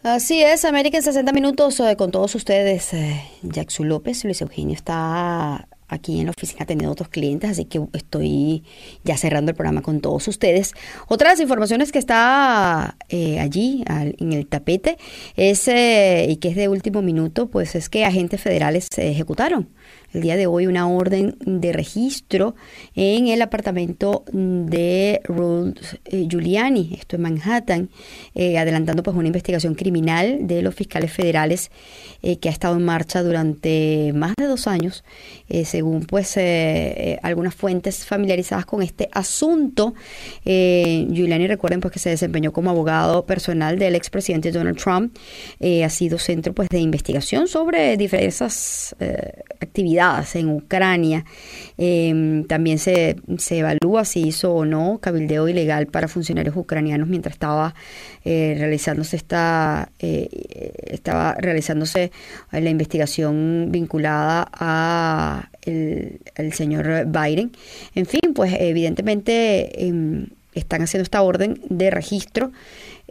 Así 0.03 0.43
es, 0.43 0.65
América 0.65 0.97
en 0.97 1.03
60 1.03 1.31
minutos 1.31 1.79
eh, 1.79 1.95
con 1.95 2.11
todos 2.11 2.35
ustedes. 2.35 2.93
Eh, 2.93 3.23
Jackson 3.41 3.87
López, 3.87 4.25
Luis 4.25 4.41
Eugenio 4.41 4.75
está 4.75 5.65
aquí 5.87 6.19
en 6.19 6.25
la 6.25 6.31
oficina 6.31 6.65
teniendo 6.65 6.91
otros 6.91 7.09
clientes, 7.09 7.49
así 7.49 7.65
que 7.65 7.81
estoy 7.93 8.63
ya 9.03 9.17
cerrando 9.17 9.51
el 9.51 9.55
programa 9.55 9.81
con 9.81 10.01
todos 10.01 10.27
ustedes. 10.27 10.73
Otra 11.07 11.29
de 11.29 11.33
las 11.33 11.41
informaciones 11.41 11.91
que 11.91 11.99
está 11.99 12.97
eh, 13.09 13.39
allí 13.39 13.83
en 13.87 14.33
el 14.33 14.47
tapete 14.47 14.97
es, 15.35 15.67
eh, 15.67 16.27
y 16.29 16.37
que 16.37 16.49
es 16.49 16.55
de 16.55 16.67
último 16.67 17.01
minuto, 17.01 17.47
pues 17.49 17.75
es 17.75 17.89
que 17.89 18.05
agentes 18.05 18.41
federales 18.41 18.87
se 18.91 19.09
ejecutaron 19.09 19.69
el 20.15 20.21
día 20.21 20.35
de 20.35 20.47
hoy 20.47 20.67
una 20.67 20.87
orden 20.87 21.35
de 21.39 21.73
registro 21.73 22.55
en 22.95 23.27
el 23.27 23.41
apartamento 23.41 24.23
de 24.31 25.21
Rudy 25.25 25.73
eh, 26.05 26.25
Giuliani, 26.29 26.95
esto 26.99 27.15
en 27.15 27.21
Manhattan, 27.21 27.89
adelantando 28.35 29.03
pues 29.03 29.15
una 29.15 29.27
investigación 29.27 29.75
criminal 29.75 30.47
de 30.47 30.61
los 30.61 30.75
fiscales 30.75 31.11
federales 31.11 31.71
que 32.21 32.49
ha 32.49 32.51
estado 32.51 32.75
en 32.75 32.83
marcha 32.83 33.21
durante 33.23 34.11
más 34.13 34.33
de 34.37 34.45
dos 34.45 34.67
años 34.67 35.03
eh, 35.47 35.63
según 35.65 36.05
pues 36.05 36.37
eh, 36.37 36.41
eh, 36.43 37.19
algunas 37.21 37.53
fuentes 37.53 38.05
familiarizadas 38.05 38.65
con 38.65 38.81
este 38.81 39.09
asunto. 39.11 39.93
Giuliani, 40.43 41.47
recuerden 41.47 41.81
pues 41.81 41.93
que 41.93 41.99
se 41.99 42.09
desempeñó 42.09 42.51
como 42.51 42.69
abogado 42.69 43.25
personal 43.25 43.77
del 43.77 43.95
expresidente 43.95 44.51
Donald 44.51 44.77
Trump, 44.77 45.15
ha 45.61 45.89
sido 45.89 46.17
centro 46.17 46.53
pues 46.53 46.69
de 46.69 46.79
investigación 46.79 47.47
sobre 47.47 47.97
diversas 47.97 48.95
actividades 49.59 50.04
en 50.33 50.49
Ucrania. 50.49 51.25
también 52.47 52.79
se, 52.79 53.17
se 53.37 53.59
evalúa 53.59 54.05
si 54.05 54.27
hizo 54.27 54.53
o 54.53 54.65
no 54.65 54.99
cabildeo 55.01 55.47
ilegal 55.47 55.87
para 55.87 56.07
funcionarios 56.07 56.55
ucranianos 56.55 57.07
mientras 57.07 57.33
estaba 57.33 57.75
realizándose 58.23 59.15
esta 59.17 59.89
estaba 59.99 61.35
realizándose 61.35 62.11
la 62.51 62.69
investigación 62.69 63.67
vinculada 63.69 64.47
a 64.51 65.49
el, 65.65 66.53
señor 66.53 67.05
Biden. 67.07 67.51
En 67.95 68.05
fin, 68.05 68.33
pues 68.33 68.55
evidentemente 68.59 69.85
em, 69.85 70.27
están 70.53 70.81
haciendo 70.81 71.03
esta 71.03 71.21
orden 71.21 71.59
de 71.69 71.91
registro 71.91 72.51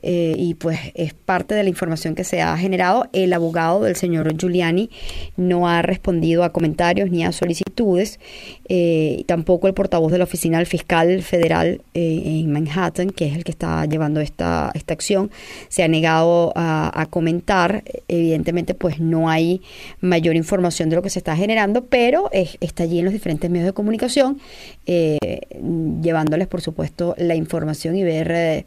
eh, 0.06 0.34
y 0.36 0.52
pues 0.52 0.78
es 0.94 1.14
parte 1.14 1.54
de 1.54 1.62
la 1.62 1.70
información 1.70 2.14
que 2.14 2.24
se 2.24 2.42
ha 2.42 2.54
generado. 2.58 3.08
El 3.14 3.32
abogado 3.32 3.82
del 3.82 3.96
señor 3.96 4.36
Giuliani 4.36 4.90
no 5.38 5.66
ha 5.66 5.80
respondido 5.80 6.44
a 6.44 6.52
comentarios 6.52 7.10
ni 7.10 7.24
a 7.24 7.32
solicitudes, 7.32 8.20
eh, 8.68 9.24
tampoco 9.26 9.66
el 9.66 9.72
portavoz 9.72 10.12
de 10.12 10.18
la 10.18 10.24
oficina 10.24 10.58
del 10.58 10.66
fiscal 10.66 11.22
federal 11.22 11.80
eh, 11.94 12.22
en 12.24 12.52
Manhattan, 12.52 13.08
que 13.08 13.28
es 13.28 13.34
el 13.34 13.44
que 13.44 13.50
está 13.50 13.86
llevando 13.86 14.20
esta, 14.20 14.70
esta 14.74 14.92
acción, 14.92 15.30
se 15.68 15.82
ha 15.82 15.88
negado 15.88 16.52
a, 16.54 17.06
comentar. 17.08 17.82
Evidentemente, 18.08 18.74
pues 18.74 19.00
no 19.00 19.30
hay 19.30 19.62
mayor 20.00 20.36
información 20.36 20.90
de 20.90 20.96
lo 20.96 21.02
que 21.02 21.10
se 21.10 21.18
está 21.18 21.34
generando, 21.36 21.84
pero 21.84 22.28
está 22.32 22.82
allí 22.82 22.98
en 22.98 23.04
los 23.06 23.14
diferentes 23.14 23.50
medios 23.50 23.66
de 23.66 23.72
comunicación, 23.72 24.38
llevándoles, 24.86 26.46
por 26.48 26.60
supuesto, 26.60 27.14
la 27.18 27.34
información 27.34 27.96
y 27.96 28.02
ver 28.02 28.66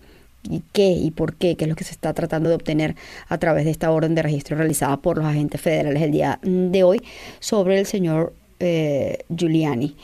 y 0.49 0.61
qué 0.71 0.89
y 0.89 1.11
por 1.11 1.35
qué, 1.35 1.55
qué 1.55 1.65
es 1.65 1.69
lo 1.69 1.75
que 1.75 1.83
se 1.83 1.91
está 1.91 2.13
tratando 2.13 2.49
de 2.49 2.55
obtener 2.55 2.95
a 3.27 3.37
través 3.37 3.65
de 3.65 3.71
esta 3.71 3.91
orden 3.91 4.15
de 4.15 4.23
registro 4.23 4.57
realizada 4.57 4.97
por 4.97 5.17
los 5.17 5.25
agentes 5.25 5.61
federales 5.61 6.01
el 6.01 6.11
día 6.11 6.39
de 6.41 6.83
hoy 6.83 7.01
sobre 7.39 7.79
el 7.79 7.85
señor 7.85 8.33
eh, 8.59 9.19
Giuliani, 9.35 9.95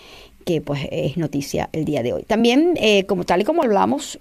que 0.46 0.62
pues 0.62 0.82
es 0.92 1.18
noticia 1.18 1.70
el 1.72 1.86
día 1.86 2.04
de 2.04 2.14
hoy. 2.14 2.24
También, 2.24 2.74
eh, 2.80 3.06
como 3.06 3.24
tal 3.24 3.42
y 3.42 3.46
como 3.46 3.64
hablamos 3.64 4.20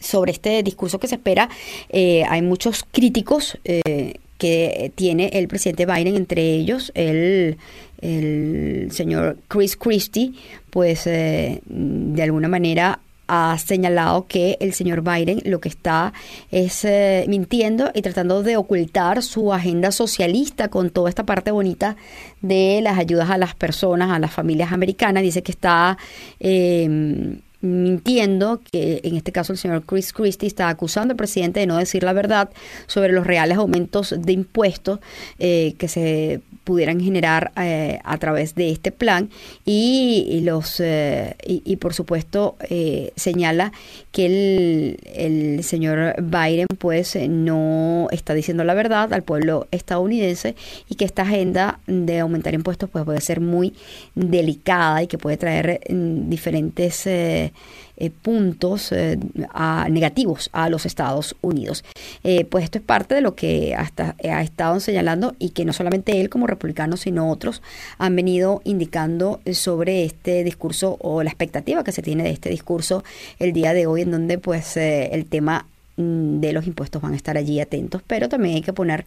sobre 0.00 0.32
este 0.32 0.62
discurso 0.62 0.98
que 0.98 1.06
se 1.06 1.16
espera, 1.16 1.48
eh, 1.90 2.24
hay 2.28 2.42
muchos 2.42 2.84
críticos 2.90 3.58
que 3.62 4.92
tiene 4.96 5.30
el 5.34 5.46
presidente 5.46 5.86
Biden, 5.86 6.16
entre 6.16 6.42
ellos 6.54 6.90
el, 6.96 7.58
el 8.00 8.88
señor 8.90 9.36
Chris 9.46 9.76
Christie, 9.76 10.32
pues 10.70 11.04
de 11.04 12.22
alguna 12.22 12.48
manera 12.48 12.98
ha 13.28 13.56
señalado 13.58 14.26
que 14.26 14.56
el 14.60 14.72
señor 14.72 15.02
Biden 15.02 15.40
lo 15.44 15.60
que 15.60 15.68
está 15.68 16.12
es 16.50 16.84
eh, 16.84 17.24
mintiendo 17.28 17.90
y 17.94 18.02
tratando 18.02 18.42
de 18.42 18.56
ocultar 18.56 19.22
su 19.22 19.52
agenda 19.52 19.92
socialista 19.92 20.68
con 20.68 20.90
toda 20.90 21.08
esta 21.08 21.24
parte 21.24 21.50
bonita 21.50 21.96
de 22.40 22.80
las 22.82 22.98
ayudas 22.98 23.30
a 23.30 23.38
las 23.38 23.54
personas, 23.54 24.10
a 24.10 24.18
las 24.18 24.32
familias 24.32 24.72
americanas. 24.72 25.22
Dice 25.22 25.42
que 25.42 25.52
está... 25.52 25.98
Eh, 26.40 27.38
mintiendo, 27.62 28.60
que 28.70 29.00
en 29.04 29.16
este 29.16 29.32
caso 29.32 29.52
el 29.52 29.58
señor 29.58 29.84
Chris 29.84 30.12
Christie 30.12 30.48
está 30.48 30.68
acusando 30.68 31.12
al 31.12 31.16
presidente 31.16 31.60
de 31.60 31.66
no 31.66 31.78
decir 31.78 32.02
la 32.02 32.12
verdad 32.12 32.50
sobre 32.86 33.12
los 33.12 33.26
reales 33.26 33.56
aumentos 33.56 34.14
de 34.18 34.32
impuestos 34.32 34.98
eh, 35.38 35.74
que 35.78 35.88
se 35.88 36.42
pudieran 36.64 37.00
generar 37.00 37.52
eh, 37.56 37.98
a 38.04 38.18
través 38.18 38.54
de 38.54 38.70
este 38.70 38.92
plan. 38.92 39.30
Y, 39.64 40.40
los 40.44 40.80
eh, 40.80 41.34
y, 41.44 41.76
por 41.76 41.94
supuesto 41.94 42.56
señala 43.16 43.72
que 44.10 44.26
el, 44.26 44.98
el, 45.14 45.64
señor 45.64 46.14
Biden 46.22 46.66
pues 46.78 47.16
no 47.28 48.08
está 48.10 48.34
diciendo 48.34 48.64
la 48.64 48.74
verdad 48.74 49.12
al 49.12 49.22
pueblo 49.22 49.66
estadounidense 49.70 50.54
y 50.88 50.96
que 50.96 51.04
esta 51.04 51.22
agenda 51.22 51.80
de 51.86 52.20
aumentar 52.20 52.54
impuestos 52.54 52.90
pues 52.90 53.04
puede 53.04 53.20
ser 53.20 53.40
muy 53.40 53.74
delicada 54.14 55.02
y 55.02 55.06
que 55.06 55.18
puede 55.18 55.36
traer 55.36 55.80
mm, 55.88 56.28
diferentes 56.28 57.06
eh, 58.02 58.10
puntos 58.10 58.90
eh, 58.90 59.16
negativos 59.88 60.50
a 60.52 60.68
los 60.68 60.86
Estados 60.86 61.36
Unidos. 61.40 61.84
Eh, 62.24 62.44
pues 62.44 62.64
esto 62.64 62.78
es 62.78 62.84
parte 62.84 63.14
de 63.14 63.20
lo 63.20 63.36
que 63.36 63.76
hasta 63.76 64.16
ha 64.24 64.42
estado 64.42 64.80
señalando 64.80 65.36
y 65.38 65.50
que 65.50 65.64
no 65.64 65.72
solamente 65.72 66.20
él 66.20 66.28
como 66.28 66.48
republicano, 66.48 66.96
sino 66.96 67.30
otros 67.30 67.62
han 67.98 68.16
venido 68.16 68.60
indicando 68.64 69.40
sobre 69.52 70.04
este 70.04 70.42
discurso 70.42 70.96
o 71.00 71.22
la 71.22 71.30
expectativa 71.30 71.84
que 71.84 71.92
se 71.92 72.02
tiene 72.02 72.24
de 72.24 72.30
este 72.30 72.50
discurso 72.50 73.04
el 73.38 73.52
día 73.52 73.72
de 73.72 73.86
hoy, 73.86 74.02
en 74.02 74.10
donde 74.10 74.36
pues 74.36 74.76
el 74.76 75.26
tema 75.26 75.66
de 75.96 76.52
los 76.52 76.66
impuestos 76.66 77.02
van 77.02 77.12
a 77.12 77.16
estar 77.16 77.36
allí 77.36 77.60
atentos, 77.60 78.02
pero 78.06 78.28
también 78.28 78.56
hay 78.56 78.62
que 78.62 78.72
poner 78.72 79.04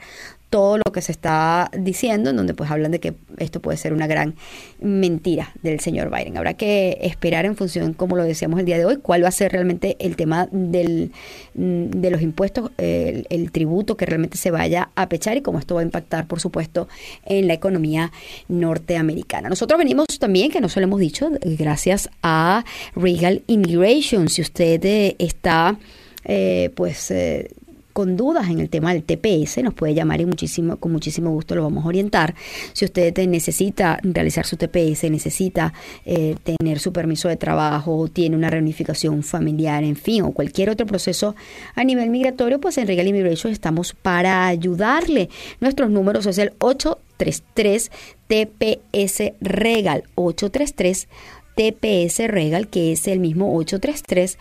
todo 0.49 0.77
lo 0.77 0.91
que 0.93 1.01
se 1.01 1.11
está 1.11 1.69
diciendo, 1.77 2.29
en 2.29 2.37
donde 2.37 2.53
pues 2.53 2.69
hablan 2.69 2.91
de 2.91 2.99
que 2.99 3.13
esto 3.39 3.59
puede 3.59 3.77
ser 3.77 3.91
una 3.91 4.07
gran 4.07 4.35
mentira 4.79 5.51
del 5.63 5.79
señor 5.79 6.09
Biden. 6.15 6.37
Habrá 6.37 6.53
que 6.53 6.99
esperar 7.01 7.45
en 7.45 7.55
función, 7.55 7.93
como 7.93 8.15
lo 8.15 8.23
decíamos 8.23 8.59
el 8.59 8.65
día 8.65 8.77
de 8.77 8.85
hoy, 8.85 8.97
cuál 8.97 9.23
va 9.23 9.29
a 9.29 9.31
ser 9.31 9.51
realmente 9.51 9.97
el 9.99 10.15
tema 10.15 10.47
del, 10.51 11.11
mm, 11.55 11.89
de 11.89 12.11
los 12.11 12.21
impuestos, 12.21 12.71
el, 12.77 13.25
el 13.29 13.51
tributo 13.51 13.97
que 13.97 14.05
realmente 14.05 14.37
se 14.37 14.51
vaya 14.51 14.91
a 14.95 15.09
pechar 15.09 15.35
y 15.35 15.41
cómo 15.41 15.59
esto 15.59 15.75
va 15.75 15.81
a 15.81 15.83
impactar, 15.83 16.27
por 16.27 16.39
supuesto, 16.39 16.87
en 17.25 17.47
la 17.47 17.53
economía 17.53 18.11
norteamericana. 18.47 19.49
Nosotros 19.49 19.77
venimos 19.77 20.05
también, 20.19 20.51
que 20.51 20.61
no 20.61 20.69
se 20.69 20.79
lo 20.79 20.85
hemos 20.85 20.99
dicho, 20.99 21.31
gracias 21.41 22.09
a 22.21 22.63
Regal 22.95 23.43
Immigration. 23.47 24.29
Si 24.29 24.41
usted 24.41 24.83
eh, 24.85 25.15
está 25.19 25.77
eh, 26.25 26.71
pues 26.75 27.11
eh, 27.11 27.49
con 27.95 28.17
dudas 28.17 28.49
en 28.49 28.59
el 28.59 28.69
tema 28.69 28.93
del 28.93 29.03
TPS, 29.03 29.63
nos 29.63 29.73
puede 29.73 29.93
llamar 29.93 30.19
y 30.19 30.25
muchísimo, 30.25 30.75
con 30.75 30.91
muchísimo 30.91 31.31
gusto 31.31 31.55
lo 31.55 31.63
vamos 31.63 31.85
a 31.85 31.87
orientar. 31.87 32.35
Si 32.73 32.83
usted 32.83 33.17
necesita 33.25 34.01
realizar 34.03 34.45
su 34.45 34.57
TPS, 34.57 35.09
necesita 35.09 35.73
eh, 36.05 36.35
tener 36.43 36.79
su 36.79 36.91
permiso 36.91 37.29
de 37.29 37.37
trabajo, 37.37 38.09
tiene 38.09 38.35
una 38.35 38.49
reunificación 38.49 39.23
familiar, 39.23 39.85
en 39.85 39.95
fin, 39.95 40.23
o 40.23 40.31
cualquier 40.31 40.71
otro 40.71 40.85
proceso 40.85 41.37
a 41.73 41.85
nivel 41.85 42.09
migratorio, 42.09 42.59
pues 42.59 42.77
en 42.77 42.87
Regal 42.87 43.07
Immigration 43.07 43.53
estamos 43.53 43.93
para 43.93 44.45
ayudarle. 44.45 45.29
Nuestros 45.61 45.89
números 45.89 46.25
es 46.25 46.37
el 46.37 46.51
833 46.59 47.91
TPS 48.27 49.31
Regal, 49.39 50.03
833 50.15 51.07
TPS 51.55 52.27
Regal, 52.27 52.67
que 52.67 52.91
es 52.91 53.07
el 53.07 53.21
mismo 53.21 53.55
833 53.55 54.37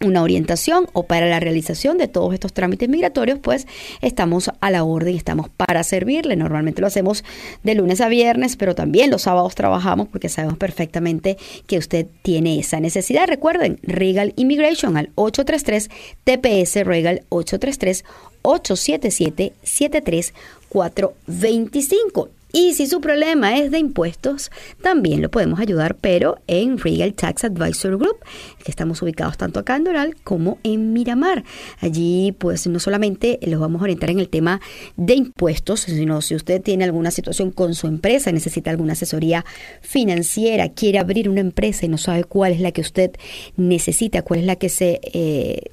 una 0.00 0.22
orientación 0.22 0.86
o 0.92 1.04
para 1.04 1.26
la 1.26 1.40
realización 1.40 1.98
de 1.98 2.08
todos 2.08 2.32
estos 2.34 2.52
trámites 2.52 2.88
migratorios, 2.88 3.38
pues 3.38 3.66
estamos 4.00 4.50
a 4.60 4.70
la 4.70 4.84
orden 4.84 5.16
estamos 5.16 5.48
para 5.48 5.82
servirle. 5.84 6.36
Normalmente 6.36 6.80
lo 6.80 6.86
hacemos 6.86 7.24
de 7.62 7.74
lunes 7.74 8.00
a 8.00 8.08
viernes, 8.08 8.56
pero 8.56 8.74
también 8.74 9.10
los 9.10 9.22
sábados 9.22 9.54
trabajamos 9.54 10.08
porque 10.08 10.28
sabemos 10.28 10.58
perfectamente 10.58 11.36
que 11.66 11.78
usted 11.78 12.06
tiene 12.22 12.58
esa 12.58 12.80
necesidad. 12.80 13.28
Recuerden, 13.28 13.78
Regal 13.82 14.32
Immigration 14.36 14.96
al 14.96 15.10
833 15.14 15.90
TPS 16.24 16.84
Regal 16.84 17.22
833 17.28 18.04
877 18.42 19.52
73425 19.62 22.43
Y 22.56 22.74
si 22.74 22.86
su 22.86 23.00
problema 23.00 23.58
es 23.58 23.72
de 23.72 23.80
impuestos, 23.80 24.52
también 24.80 25.20
lo 25.20 25.28
podemos 25.28 25.58
ayudar, 25.58 25.96
pero 25.96 26.38
en 26.46 26.78
Regal 26.78 27.12
Tax 27.12 27.42
Advisor 27.42 27.98
Group, 27.98 28.18
que 28.62 28.70
estamos 28.70 29.02
ubicados 29.02 29.36
tanto 29.36 29.58
acá 29.58 29.74
en 29.74 29.82
Doral 29.82 30.14
como 30.22 30.58
en 30.62 30.92
Miramar. 30.92 31.42
Allí, 31.80 32.30
pues, 32.38 32.68
no 32.68 32.78
solamente 32.78 33.40
los 33.42 33.58
vamos 33.58 33.80
a 33.80 33.84
orientar 33.84 34.10
en 34.10 34.20
el 34.20 34.28
tema 34.28 34.60
de 34.96 35.14
impuestos, 35.14 35.80
sino 35.80 36.22
si 36.22 36.36
usted 36.36 36.62
tiene 36.62 36.84
alguna 36.84 37.10
situación 37.10 37.50
con 37.50 37.74
su 37.74 37.88
empresa, 37.88 38.30
necesita 38.30 38.70
alguna 38.70 38.92
asesoría 38.92 39.44
financiera, 39.80 40.68
quiere 40.68 41.00
abrir 41.00 41.28
una 41.28 41.40
empresa 41.40 41.86
y 41.86 41.88
no 41.88 41.98
sabe 41.98 42.22
cuál 42.22 42.52
es 42.52 42.60
la 42.60 42.70
que 42.70 42.82
usted 42.82 43.10
necesita, 43.56 44.22
cuál 44.22 44.38
es 44.38 44.46
la 44.46 44.54
que 44.54 44.68
se 44.68 45.00
eh, 45.02 45.72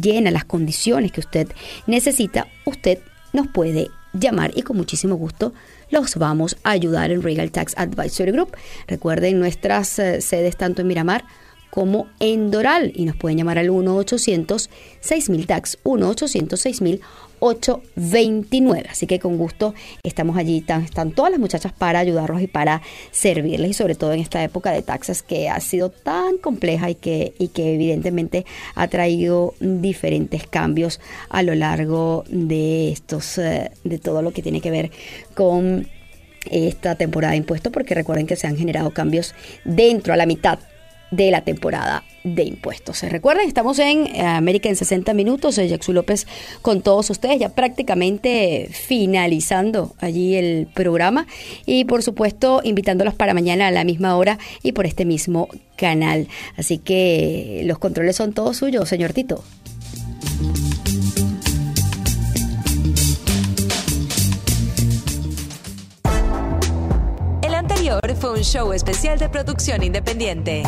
llena 0.00 0.30
las 0.30 0.44
condiciones 0.44 1.10
que 1.10 1.18
usted 1.18 1.48
necesita, 1.88 2.46
usted 2.64 3.00
nos 3.32 3.48
puede 3.48 3.88
llamar 4.12 4.52
y 4.54 4.62
con 4.62 4.76
muchísimo 4.76 5.16
gusto 5.16 5.52
los 5.92 6.16
vamos 6.16 6.56
a 6.64 6.70
ayudar 6.70 7.12
en 7.12 7.22
Regal 7.22 7.52
Tax 7.52 7.74
Advisory 7.76 8.32
Group. 8.32 8.56
Recuerden 8.88 9.38
nuestras 9.38 9.98
eh, 9.98 10.20
sedes 10.20 10.56
tanto 10.56 10.82
en 10.82 10.88
Miramar 10.88 11.24
como 11.70 12.08
en 12.18 12.50
Doral 12.50 12.92
y 12.94 13.04
nos 13.04 13.14
pueden 13.16 13.38
llamar 13.38 13.58
al 13.58 13.68
1-800-6000 13.68 15.46
Tax, 15.46 15.78
1-800-6000 15.84 17.00
829. 17.42 18.88
Así 18.88 19.06
que 19.06 19.18
con 19.18 19.36
gusto 19.36 19.74
estamos 20.04 20.36
allí, 20.36 20.58
están, 20.58 21.10
todas 21.10 21.32
las 21.32 21.40
muchachas 21.40 21.72
para 21.72 21.98
ayudarlos 21.98 22.40
y 22.40 22.46
para 22.46 22.82
servirles 23.10 23.70
y 23.70 23.74
sobre 23.74 23.96
todo 23.96 24.12
en 24.12 24.20
esta 24.20 24.42
época 24.44 24.70
de 24.70 24.82
taxas 24.82 25.22
que 25.22 25.48
ha 25.48 25.58
sido 25.60 25.90
tan 25.90 26.38
compleja 26.38 26.88
y 26.88 26.94
que, 26.94 27.34
y 27.38 27.48
que 27.48 27.74
evidentemente 27.74 28.46
ha 28.76 28.86
traído 28.86 29.54
diferentes 29.58 30.46
cambios 30.46 31.00
a 31.28 31.42
lo 31.42 31.54
largo 31.56 32.24
de 32.28 32.92
estos, 32.92 33.38
eh, 33.38 33.72
de 33.82 33.98
todo 33.98 34.22
lo 34.22 34.30
que 34.32 34.42
tiene 34.42 34.60
que 34.60 34.70
ver 34.70 34.90
con 35.34 35.88
esta 36.48 36.94
temporada 36.94 37.32
de 37.32 37.38
impuestos, 37.38 37.72
porque 37.72 37.94
recuerden 37.94 38.26
que 38.26 38.36
se 38.36 38.46
han 38.46 38.56
generado 38.56 38.92
cambios 38.92 39.34
dentro 39.64 40.12
a 40.12 40.16
la 40.16 40.26
mitad 40.26 40.58
de 41.12 41.30
la 41.30 41.42
temporada 41.42 42.02
de 42.24 42.42
impuestos. 42.42 42.98
¿Se 42.98 43.08
recuerden? 43.08 43.46
Estamos 43.46 43.78
en 43.78 44.06
eh, 44.06 44.22
América 44.22 44.68
en 44.68 44.76
60 44.76 45.14
minutos. 45.14 45.54
Soy 45.54 45.68
Jackson 45.68 45.94
López 45.94 46.26
con 46.62 46.82
todos 46.82 47.10
ustedes, 47.10 47.38
ya 47.38 47.50
prácticamente 47.50 48.68
finalizando 48.72 49.94
allí 50.00 50.34
el 50.34 50.66
programa 50.72 51.26
y 51.66 51.84
por 51.84 52.02
supuesto 52.02 52.60
invitándolos 52.64 53.14
para 53.14 53.34
mañana 53.34 53.68
a 53.68 53.70
la 53.70 53.84
misma 53.84 54.16
hora 54.16 54.38
y 54.62 54.72
por 54.72 54.86
este 54.86 55.04
mismo 55.04 55.48
canal. 55.76 56.28
Así 56.56 56.78
que 56.78 57.62
los 57.66 57.78
controles 57.78 58.16
son 58.16 58.32
todos 58.32 58.56
suyos, 58.56 58.88
señor 58.88 59.12
Tito. 59.12 59.44
fue 68.18 68.30
un 68.30 68.42
show 68.42 68.72
especial 68.72 69.18
de 69.18 69.28
producción 69.28 69.82
independiente. 69.82 70.62